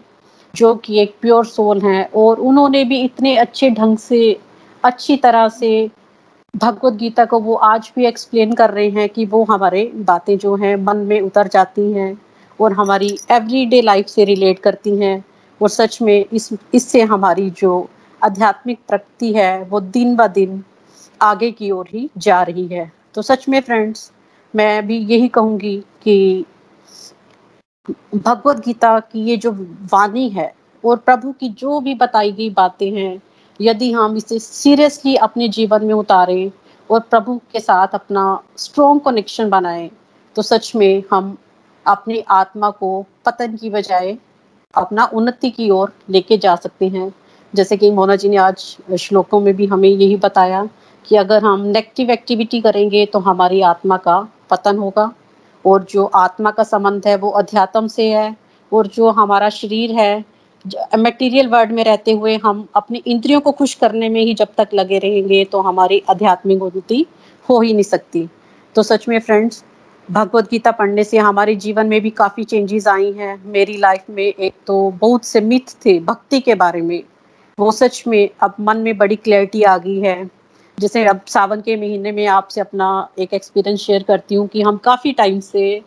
जो 0.55 0.75
कि 0.77 0.99
एक 1.01 1.15
प्योर 1.21 1.45
सोल 1.47 1.81
हैं 1.81 2.09
और 2.15 2.41
उन्होंने 2.41 2.85
भी 2.85 3.01
इतने 3.03 3.37
अच्छे 3.37 3.71
ढंग 3.71 3.99
से 3.99 4.21
अच्छी 4.85 5.17
तरह 5.17 5.49
से 5.49 5.91
भगवत 6.55 6.93
गीता 6.93 7.25
को 7.25 7.39
वो 7.41 7.55
आज 7.67 7.91
भी 7.97 8.07
एक्सप्लेन 8.07 8.53
कर 8.53 8.71
रहे 8.71 8.89
हैं 8.91 9.09
कि 9.09 9.25
वो 9.25 9.43
हमारे 9.45 9.85
बातें 10.07 10.37
जो 10.39 10.55
हैं 10.57 10.75
मन 10.77 10.97
में 11.07 11.21
उतर 11.21 11.49
जाती 11.49 11.93
हैं 11.93 12.17
और 12.59 12.73
हमारी 12.73 13.17
एवरीडे 13.31 13.81
लाइफ 13.83 14.07
से 14.07 14.25
रिलेट 14.25 14.59
करती 14.59 14.97
हैं 14.97 15.25
और 15.61 15.69
सच 15.69 16.01
में 16.03 16.25
इस, 16.33 16.49
इससे 16.75 17.03
हमारी 17.03 17.49
जो 17.51 17.89
आध्यात्मिक 18.23 18.79
प्रगति 18.89 19.33
है 19.33 19.63
वो 19.65 19.81
दिन 19.81 20.17
ब 20.17 20.27
दिन 20.27 20.63
आगे 21.21 21.51
की 21.51 21.71
ओर 21.71 21.89
ही 21.93 22.09
जा 22.19 22.43
रही 22.43 22.67
है। 22.67 22.91
तो 23.15 23.23
सच 23.23 23.49
में 23.49 23.61
फ्रेंड्स 23.61 24.11
मैं 24.55 24.87
भी 24.87 24.99
यही 24.99 25.29
कहूँगी 25.29 25.77
कि 26.03 26.45
भगवत 28.15 28.65
गीता 28.65 28.99
की 29.01 29.21
ये 29.21 29.37
जो 29.37 29.53
वाणी 29.93 30.29
है 30.29 30.53
और 30.85 30.97
प्रभु 30.97 31.33
की 31.33 31.49
जो 31.59 31.81
भी 31.81 31.95
बताई 31.95 32.33
गई 32.33 32.51
बातें 32.51 32.91
हैं 32.91 33.21
यदि 33.61 33.91
हम 33.93 34.17
इसे 34.17 34.39
सीरियसली 34.39 35.15
अपने 35.19 35.49
जीवन 35.49 35.85
में 35.85 35.95
उतारें 35.95 36.51
और 36.91 37.01
प्रभु 37.01 37.41
के 37.53 37.61
साथ 37.61 37.95
अपना 37.95 38.25
स्ट्रोंग 38.59 39.01
कनेक्शन 39.01 39.51
बनाएँ 39.51 39.91
तो 40.37 40.43
सच 40.43 40.73
में 40.77 41.03
हम 41.13 41.37
अपनी 41.87 42.21
आत्मा 42.31 42.71
को 42.71 42.91
पतन 43.25 43.57
की 43.57 43.71
बजाय 43.71 44.17
अपना 44.75 45.05
उन्नति 45.15 45.51
की 45.51 45.69
ओर 45.71 45.93
लेके 46.11 46.39
जा 46.39 46.55
सकते 46.57 46.89
हैं। 46.89 47.13
जैसे 47.55 47.77
कि 47.77 47.91
मोना 47.91 48.17
जी 48.17 48.29
ने 48.29 48.37
आज 48.37 48.77
श्लोकों 48.99 49.41
में 49.41 49.55
भी 49.57 49.67
हमें 49.67 49.89
यही 49.89 50.17
बताया 50.17 50.69
कि 51.07 51.17
अगर 51.17 51.43
हम 51.45 51.61
नेगेटिव 51.67 52.11
एक्टिविटी 52.11 52.61
करेंगे 52.61 53.05
तो 53.07 53.19
हमारी 53.19 53.61
आत्मा 53.63 53.97
का 53.97 54.21
पतन 54.51 54.79
होगा 54.79 55.13
और 55.65 55.83
जो 55.91 56.05
आत्मा 56.17 56.51
का 56.51 56.63
संबंध 56.63 57.07
है 57.07 57.17
वो 57.17 57.31
अध्यात्म 57.31 57.87
से 57.87 58.09
है 58.15 58.35
और 58.73 58.87
जो 58.87 59.11
हमारा 59.11 59.49
शरीर 59.51 59.93
है 59.93 60.25
मटेरियल 60.99 61.49
वर्ल्ड 61.49 61.71
में 61.73 61.83
रहते 61.85 62.13
हुए 62.13 62.37
हम 62.45 62.67
अपनी 62.77 63.03
इंद्रियों 63.07 63.41
को 63.41 63.53
खुश 63.53 63.75
करने 63.75 64.09
में 64.09 64.21
ही 64.21 64.35
जब 64.35 64.49
तक 64.57 64.69
लगे 64.75 64.99
रहेंगे 64.99 65.45
तो 65.45 65.61
हमारी 65.61 66.03
आध्यात्मिक 66.11 66.63
उन्नति 66.63 67.05
हो 67.47 67.61
ही 67.61 67.73
नहीं 67.73 67.83
सकती। 67.83 68.29
तो 68.75 68.83
सच 68.83 69.09
में 69.09 69.19
फ्रेंड्स 69.21 69.65
भगवत 70.09 70.51
गीता 70.51 70.71
पढ़ने 70.71 71.05
से 71.05 71.19
हमारे 71.19 71.55
जीवन 71.57 71.87
में 71.87 72.01
भी 72.01 72.11
काफ़ी 72.11 72.45
चेंजेस 72.45 72.87
आई 72.89 73.11
हैं। 73.13 73.43
मेरी 73.53 73.77
लाइफ 73.77 74.05
में 74.11 74.25
एक 74.25 74.53
तो 74.67 74.91
बहुत 75.01 75.25
से 75.25 75.41
मिथ 75.41 75.75
थे 75.85 75.99
भक्ति 76.01 76.41
के 76.41 76.55
बारे 76.55 76.81
में। 76.81 77.03
वो 77.59 77.71
सच 77.73 78.03
में 78.07 78.29
अब 78.43 78.55
मन 78.61 78.77
में 78.79 78.97
बड़ी 78.99 79.17
क्लैरिटी 79.17 79.63
आ 79.63 79.77
गई 79.79 79.99
है। 80.01 80.31
जैसे 80.79 81.05
अब 81.05 81.21
सावन 81.29 81.61
के 81.61 81.77
महीने 81.77 82.13
में 82.13 82.27
आपसे 82.27 82.61
अपना 82.61 83.09
एक 83.19 83.35
एक्सपीरियंस 83.35 83.81
शेयर 83.81 84.03
करती 84.03 84.35
हूँ 84.35 84.47
कि 84.49 84.63
हम 84.63 84.77
काफ़ी 84.85 85.13
टाइम 85.13 85.41
से 85.41 85.83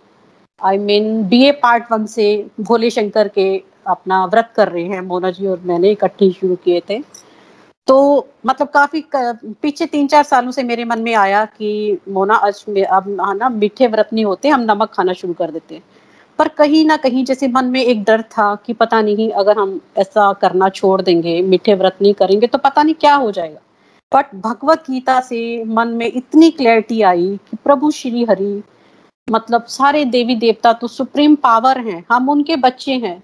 I 0.61 0.77
mean 0.77 1.23
B 1.29 1.43
A 1.45 1.51
part 1.63 1.91
one 1.91 2.05
से 2.07 2.27
भोले 2.61 2.89
शंकर 2.89 3.27
के 3.27 3.47
अपना 3.87 4.25
व्रत 4.25 4.51
कर 4.55 4.67
रहे 4.69 4.83
हैं 4.85 5.01
मोना 5.03 5.31
जी 5.31 5.47
और 5.47 5.61
मैंने 5.65 5.91
इकट्ठे 5.91 6.31
शुरू 6.31 6.55
किए 6.55 6.81
थे। 6.89 6.99
तो 7.87 8.27
मतलब 8.45 8.67
काफ़ी 8.67 9.03
पीछे 9.15 9.85
तीन 9.85 10.07
चार 10.07 10.23
सालों 10.23 10.51
से 10.51 10.63
मेरे 10.63 10.85
मन 10.85 11.01
में 11.01 11.13
आया 11.15 11.43
कि 11.47 11.97
मोना 12.09 12.35
आज 12.37 12.63
अब 12.69 13.05
ना 13.33 13.49
मीठे 13.51 13.87
व्रत 13.87 14.09
नहीं 14.13 14.25
होते, 14.25 14.49
हम 14.49 14.61
नमक 14.61 14.91
खाना 14.93 15.13
शुरू 15.13 15.33
कर 15.33 15.51
देते। 15.51 15.81
पर 16.39 16.47
कहीं 16.47 16.85
ना 16.85 16.95
कहीं 16.97 17.23
जैसे 17.25 17.47
मन 17.47 17.65
में 17.65 17.81
एक 17.81 18.03
डर 18.03 18.21
था 18.21 18.53
कि 18.65 18.73
पता 18.73 19.01
नहीं, 19.01 19.29
अगर 19.31 19.57
हम 19.57 19.79
ऐसा 19.97 20.31
करना 20.33 20.69
छोड़ 20.69 21.01
देंगे, 21.01 21.41
मीठे 21.41 21.73
व्रत 21.73 21.97
नहीं 22.01 22.13
करेंगे 22.13 22.47
तो 22.47 22.57
पता 22.57 22.83
नहीं 22.83 22.95
क्या 22.95 23.15
हो 23.15 23.31
जाएगा। 23.31 23.59
बट 24.11 24.35
भगवत 24.37 24.83
गीता 24.89 25.19
से 25.21 25.63
मन 25.65 25.87
में 25.89 26.05
इतनी 26.07 26.49
क्लैरिटी 26.51 27.01
आई 27.03 27.27
कि 27.49 27.57
प्रभु 27.63 27.91
श्री 27.91 28.23
हरि 28.23 28.63
मतलब 29.27 29.63
सारे 29.69 30.03
देवी 30.05 30.35
देवता 30.35 30.73
तो 30.73 30.87
सुप्रीम 30.87 31.35
पावर 31.35 31.79
हैं, 31.79 32.03
हम 32.11 32.29
उनके 32.29 32.55
बच्चे 32.57 32.93
हैं। 32.95 33.21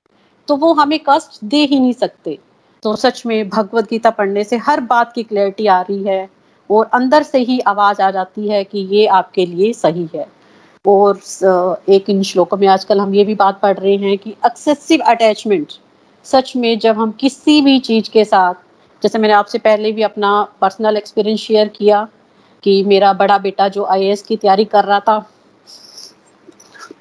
तो 0.52 0.56
वो 0.58 0.72
हमें 0.74 0.99
कष्ट 0.99 1.38
दे 1.45 1.58
ही 1.58 1.80
नहीं 1.80 1.91
सकते। 1.93 2.38
तो 2.84 2.95
सच 2.95 3.22
में 3.26 3.49
भगवत 3.49 3.89
गीता 3.89 4.10
पढ़ने 4.10 4.43
से 4.43 4.58
हर 4.58 4.80
बात 4.82 5.12
की 5.14 5.24
क्लैरिटी 5.24 5.68
आ 5.68 5.80
रही 5.82 6.04
है 6.04 6.30
और 6.70 6.89
अंदर 6.93 7.24
से 7.24 7.38
ही 7.39 7.60
आवाज़ 7.68 8.02
आ 8.02 8.10
जाती 8.12 8.47
है 8.47 8.64
कि 8.64 8.80
ये 8.91 9.06
आपके 9.10 9.45
लिए 9.45 9.72
सही 9.74 10.08
है। 10.16 10.26
और 10.86 11.20
एक 11.89 12.10
इन 12.10 12.22
श्लोकों 12.24 12.58
में 12.58 12.68
आजकल 12.68 12.99
हम 12.99 13.14
ये 13.16 13.24
भी 13.24 13.36
बात 13.36 13.60
पढ़ 13.62 13.78
रहे 13.78 13.95
हैं 13.95 14.18
कि 14.18 14.32
एक्सेसिव 14.45 15.02
अटैचमेंट 15.08 15.72
सच 16.26 16.56
में 16.56 16.80
जब 16.80 16.97
हम 16.97 17.12
किसी 17.12 17.62
भी 17.62 17.78
चीज़ 17.80 18.10
के 18.10 18.26
साथ, 18.26 18.54
जैसे 19.02 19.20
मैंने 19.20 19.34
आपसे 19.34 19.60
पहले 19.60 19.91
भी 19.91 20.02
अपना 20.04 20.41
पर्सनल 20.62 20.97
एक्सपीरियंस 20.97 21.39
शेयर 21.39 21.68
किया 21.68 22.08
कि 22.64 22.82
मेरा 22.84 23.14
बड़ा 23.14 23.38
बेटा 23.38 23.68
जो 23.70 23.86
आई 23.86 24.16
की 24.28 24.38
तैयारी 24.38 24.66
कर 24.66 24.86
रहा 24.86 24.99
था 24.99 25.26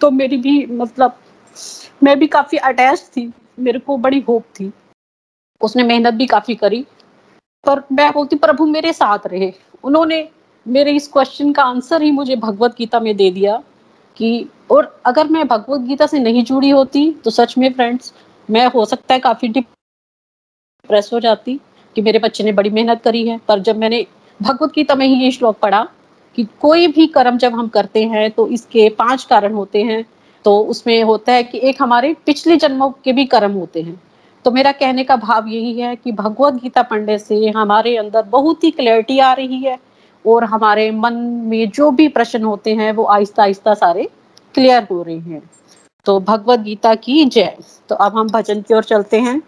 तो 0.01 0.11
मेरी 0.11 0.37
भी 0.37 0.65
मतलब 0.67 1.17
मैं 2.03 2.19
भी 2.19 2.27
काफ़ी 2.27 2.59
अटैच 2.59 3.01
थी। 3.17 3.23
मेरे 3.61 3.79
को 3.79 3.97
बड़ी 3.99 4.21
होप 4.21 4.45
थी। 4.55 4.73
उसने 5.61 5.83
मेहनत 5.85 6.15
भी 6.15 6.27
काफ़ी 6.27 6.55
करी, 6.55 6.85
पर 7.65 7.83
मैं 7.93 8.11
बोलती, 8.13 8.37
प्रभु 8.37 8.67
मेरे 8.67 8.93
साथ 8.93 9.27
रहे। 9.27 9.53
उन्होंने 9.85 10.29
मेरे 10.67 10.93
इस 10.93 11.09
क्वेश्चन 11.09 11.53
का 11.53 11.63
आंसर 11.65 12.03
ही 12.03 12.11
मुझे 12.11 12.37
भगवत 12.37 12.75
गीता 12.79 13.01
में 13.01 13.15
दे 13.17 13.31
दिया 13.31 13.63
कि, 14.17 14.49
और 14.71 15.01
अगर 15.07 15.29
मैं 15.29 15.47
भगवत 15.49 15.81
गीता 15.81 16.07
से 16.07 16.19
नहीं 16.19 16.43
जुड़ी 16.45 16.71
होती 16.71 17.11
तो 17.25 17.31
सच 17.31 17.57
में 17.59 17.73
फ्रेंड्स 17.73 18.13
मैं 18.49 18.67
हो 18.67 18.85
सकता 18.85 19.15
है 19.15 19.21
काफ़ी 19.21 19.49
डिप्रेस 19.49 21.11
हो 21.13 21.21
जाती 21.21 21.59
कि 21.97 22.03
मेरे 22.03 22.19
बच्चे 22.19 22.45
ने 22.45 22.53
बड़ी 22.53 22.71
मेहनत 22.71 23.03
करी 23.03 23.27
है। 23.29 23.39
पर 23.49 23.59
जब 23.61 23.77
मैंने 23.77 24.07
भगवत 24.41 24.73
गीता 24.75 24.95
में 24.95 25.07
ही 25.07 25.23
ये 25.25 25.31
श्लोक 25.31 25.59
पढ़ा 25.59 25.83
कि 26.39 26.47
कोई 26.61 26.87
भी 26.87 27.07
कर्म 27.09 27.39
जब 27.39 27.55
हम 27.55 27.69
करते 27.69 28.05
हैं 28.05 28.31
तो 28.31 28.47
इसके 28.49 28.89
पाँच 28.99 29.25
कारण 29.25 29.55
होते 29.55 29.83
हैं। 29.83 30.05
तो 30.45 30.59
उसमें 30.65 31.03
होता 31.03 31.33
है 31.33 31.43
कि 31.43 31.59
एक 31.59 31.83
हमारे 31.83 32.15
पिछले 32.27 32.57
जन्मों 32.57 32.91
के 33.05 33.13
भी 33.13 33.25
कर्म 33.25 33.53
होते 33.53 33.83
हैं। 33.83 34.01
तो 34.45 34.51
मेरा 34.51 34.73
कहने 34.73 35.05
का 35.05 35.17
भाव 35.17 35.47
यही 35.47 35.81
है 35.81 35.95
कि 35.97 36.13
भगवत 36.13 36.55
गीता 36.55 36.83
पढ़ने 36.83 37.19
से 37.19 37.49
हमारे 37.49 37.97
अंदर 37.97 38.23
बहुत 38.23 38.65
ही 38.65 38.71
क्लैरिटी 38.71 39.19
आ 39.19 39.33
रही 39.33 39.63
है 39.63 39.79
और 40.25 40.45
हमारे 40.45 40.91
मन 40.91 41.15
में 41.47 41.71
जो 41.71 41.91
भी 41.91 42.09
प्रश्न 42.09 42.43
होते 42.43 42.75
हैं 42.75 42.93
वो 42.93 43.05
आहिस्ता 43.05 43.43
आहिस्ता 43.43 43.75
सारे 43.75 44.09
क्लियर 44.55 44.87
हो 44.91 45.03
रहे 45.03 45.19
हैं। 45.19 45.43
तो 46.07 46.19
भगवत 46.21 46.61
गीता 46.61 46.95
की 46.95 47.25
जय। 47.25 47.57
तो 47.89 47.95
अब 47.95 48.17
हम 48.19 48.29
भजन 48.29 48.61
की 48.63 48.75
ओर 48.75 48.85
चलते 48.85 49.21
हैं। 49.21 49.41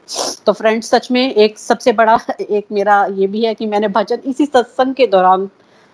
तो 0.47 0.53
फ्रेंड्स 0.53 0.91
सच 0.91 1.11
में 1.11 1.35
एक 1.35 1.59
सबसे 1.59 1.93
बड़ा 1.93 2.19
एक 2.41 2.67
मेरा 2.73 3.05
ये 3.15 3.27
भी 3.27 3.45
है 3.45 3.55
कि 3.55 3.67
मैंने 3.67 3.89
भजन 3.89 4.19
इसी 4.27 4.47
सत्संग 4.47 4.95
के 4.95 5.07
दौरान 5.07 5.49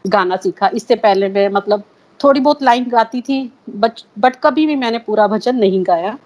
गाना 0.05 0.37
सीखा। 0.37 0.71
इससे 0.75 0.95
पहले 0.97 1.29
मैं 1.29 1.49
मतलब 1.49 1.83
थोड़ी 2.25 2.41
बहुत 2.41 2.63
लाइन 2.63 2.89
गाती 2.91 3.21
थी 3.21 3.41
बट 3.71 4.01
बट 4.19 4.37
कभी 4.37 4.67
भी 4.67 4.75
मैंने 4.77 4.99
पूरा 4.99 5.27
भजन 5.27 5.57
नहीं 5.57 5.83
गाया। 5.85 6.17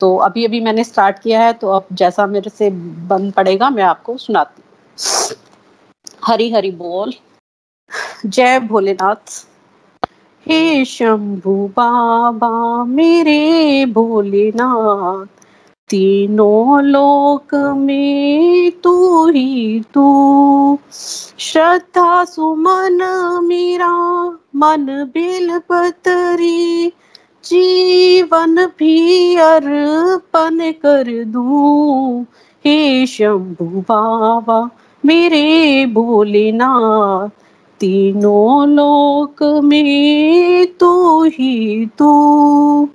तो 0.00 0.16
अभी 0.18 0.44
अभी 0.44 0.60
मैंने 0.60 0.84
स्टार्ट 0.84 1.18
किया 1.18 1.40
है 1.40 1.52
तो 1.52 1.68
अब 1.70 1.86
जैसा 1.92 2.26
मेरे 2.26 2.50
से 2.50 2.70
बन 3.08 3.30
पड़ेगा, 3.30 3.70
मैं 3.70 3.82
आपको 3.82 4.16
सुनाती 4.18 4.62
हरी 6.24 6.50
हरी 6.52 6.70
बोल। 6.72 7.12
जय 8.26 8.58
भोलेनाथ। 8.60 9.46
हे 10.46 10.84
शंभु 10.84 11.54
बाबा, 11.76 12.84
मेरे 12.84 13.86
भोलेनाथ, 13.86 15.26
तीनों 15.90 16.82
लोक 16.82 17.54
में 17.76 18.70
तू 18.82 19.26
ही 19.28 19.80
तू। 19.94 20.78
श्रद्धा 21.40 22.24
सुमन 22.24 22.98
मेरा 23.44 23.92
मन 24.56 25.10
बिल 25.14 25.58
पतरी, 25.58 26.88
जीवन 27.44 28.66
भी 28.78 29.36
अर्पण 29.36 30.72
कर 30.72 31.24
दूँ। 31.24 32.22
हे 32.66 33.06
शंभु 33.06 33.64
बाबा, 33.64 34.70
मेरे 35.04 35.86
भोलेनाथ, 35.86 37.28
तीनों 37.80 38.68
लोक 38.68 39.62
में 39.64 40.66
तू 40.66 41.24
ही 41.24 41.86
तू। 41.86 42.88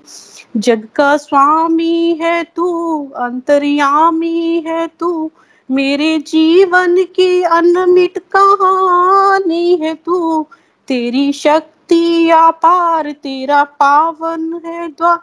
जग 0.57 0.87
का 0.95 1.17
स्वामी 1.17 2.19
है 2.21 2.43
तू, 2.43 3.03
अंतर्यामी 3.15 4.63
है 4.67 4.89
तू। 4.99 5.31
मेरे 5.71 6.19
जीवन 6.19 6.95
की 7.03 7.41
अनमिट 7.41 8.17
कहानी 8.35 9.75
है 9.81 9.93
तू। 9.95 10.45
तेरी 10.91 11.33
शक्ति 11.33 12.29
अपार, 12.29 13.11
तेरा 13.11 13.63
पावन 13.63 14.61
है 14.65 14.87
द्वा। 14.87 15.15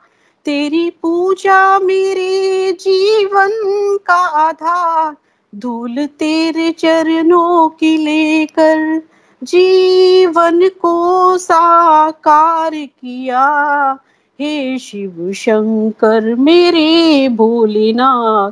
तेरी 0.45 0.91
पूजा 0.91 1.79
मेरे 1.79 2.73
जीवन 2.73 3.51
का 4.07 4.15
आधार। 4.15 5.17
धूल 5.55 6.07
तेरे 6.07 6.71
चरणों 6.71 7.69
की 7.69 7.97
लेकर 7.97 9.03
जीवन 9.43 10.69
को 10.69 11.39
साकार 11.39 12.71
किया। 12.71 13.99
हे 14.41 14.79
शिव 14.79 15.33
शंकर, 15.33 16.35
मेरे 16.35 17.29
भोलेनाथ, 17.29 18.51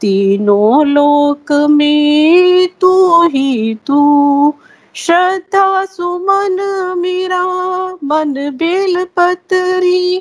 तीनों 0.00 0.86
लोक 0.86 1.52
में 1.52 2.68
तू 2.80 3.22
ही 3.22 3.74
तू। 3.74 4.54
श्रद्धा 4.96 5.84
सुमन 5.84 6.58
मेरा, 6.98 7.44
मन 8.04 8.34
बेल 8.56 9.04
पतरी। 9.04 10.18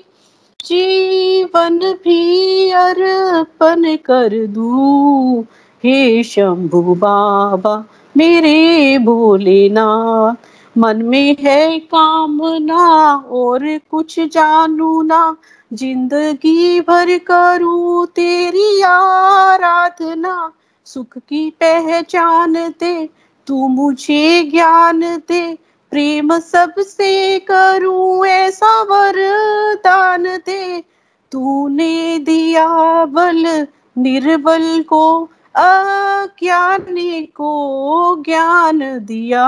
जीवन 0.66 1.80
भी 2.04 2.72
अर्पण 2.72 3.96
कर 3.96 4.48
दू। 4.48 5.46
हे 5.84 6.24
शंभु 6.24 6.82
बाबा, 6.82 7.86
मेरे 8.18 8.98
भोलेनाथ, 8.98 10.36
मन 10.78 11.02
में 11.02 11.36
है 11.40 11.80
कामना 11.80 13.16
और 13.32 13.80
कुछ 13.92 14.20
जानू 14.20 15.02
ना। 15.02 15.38
ज़िंदगी 15.74 16.82
भर 16.82 17.18
करूँ 17.18 18.08
तेरी 18.08 18.82
आराधना, 18.82 20.52
सुख 20.86 21.18
की 21.18 21.50
पहचान 21.50 22.54
दे 22.54 23.23
तू 23.48 23.68
मुझे 23.68 24.44
ज्ञान 24.44 25.00
दे, 25.00 25.58
प्रेम 25.92 26.40
सबसे 26.40 27.40
करूँ 27.40 28.26
ऐसा 28.26 28.82
वरदान 28.82 30.24
दे। 30.24 30.84
तूने 31.32 32.20
दिया 32.20 32.68
बल 33.06 33.68
निर्बल 33.98 34.82
को, 34.82 35.30
अज्ञानी 35.56 37.22
को 37.22 38.24
ज्ञान 38.24 38.80
दिया। 38.80 39.48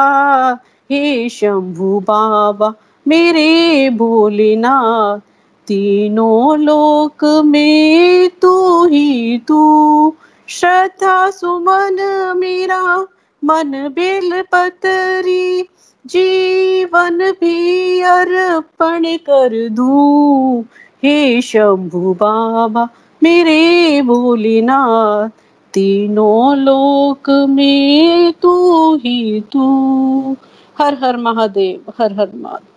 हे 0.91 1.29
शंभु 1.29 1.99
बाबा, 1.99 2.73
मेरे 3.07 3.89
भोलेनाथ, 3.89 5.19
तीनों 5.67 6.57
लोक 6.57 7.43
में 7.45 8.29
तू 8.41 8.85
ही 8.85 9.37
तू। 9.47 10.13
श्रद्धा 10.47 11.29
सुमन 11.29 12.33
मेरा 12.37 13.07
मन 13.45 13.71
बेल 13.95 14.41
पतरी, 14.41 15.61
जीवन 16.05 17.31
भी 17.31 17.99
अर्पण 18.01 19.03
कर 19.05 19.69
दू। 19.69 20.65
हे 21.03 21.41
शंभु 21.41 22.13
बाबा, 22.13 22.89
मेरे 23.23 24.01
भोलेनाथ, 24.01 25.29
तीनों 25.73 26.57
लोक 26.57 27.29
में 27.29 28.33
तू 28.33 28.95
ही 28.95 29.41
तू। 29.41 29.65
हर 30.77 30.93
हर 30.93 31.17
महादेव, 31.17 31.93
हर 31.99 32.13
हर 32.13 32.29
महादेव। 32.35 32.74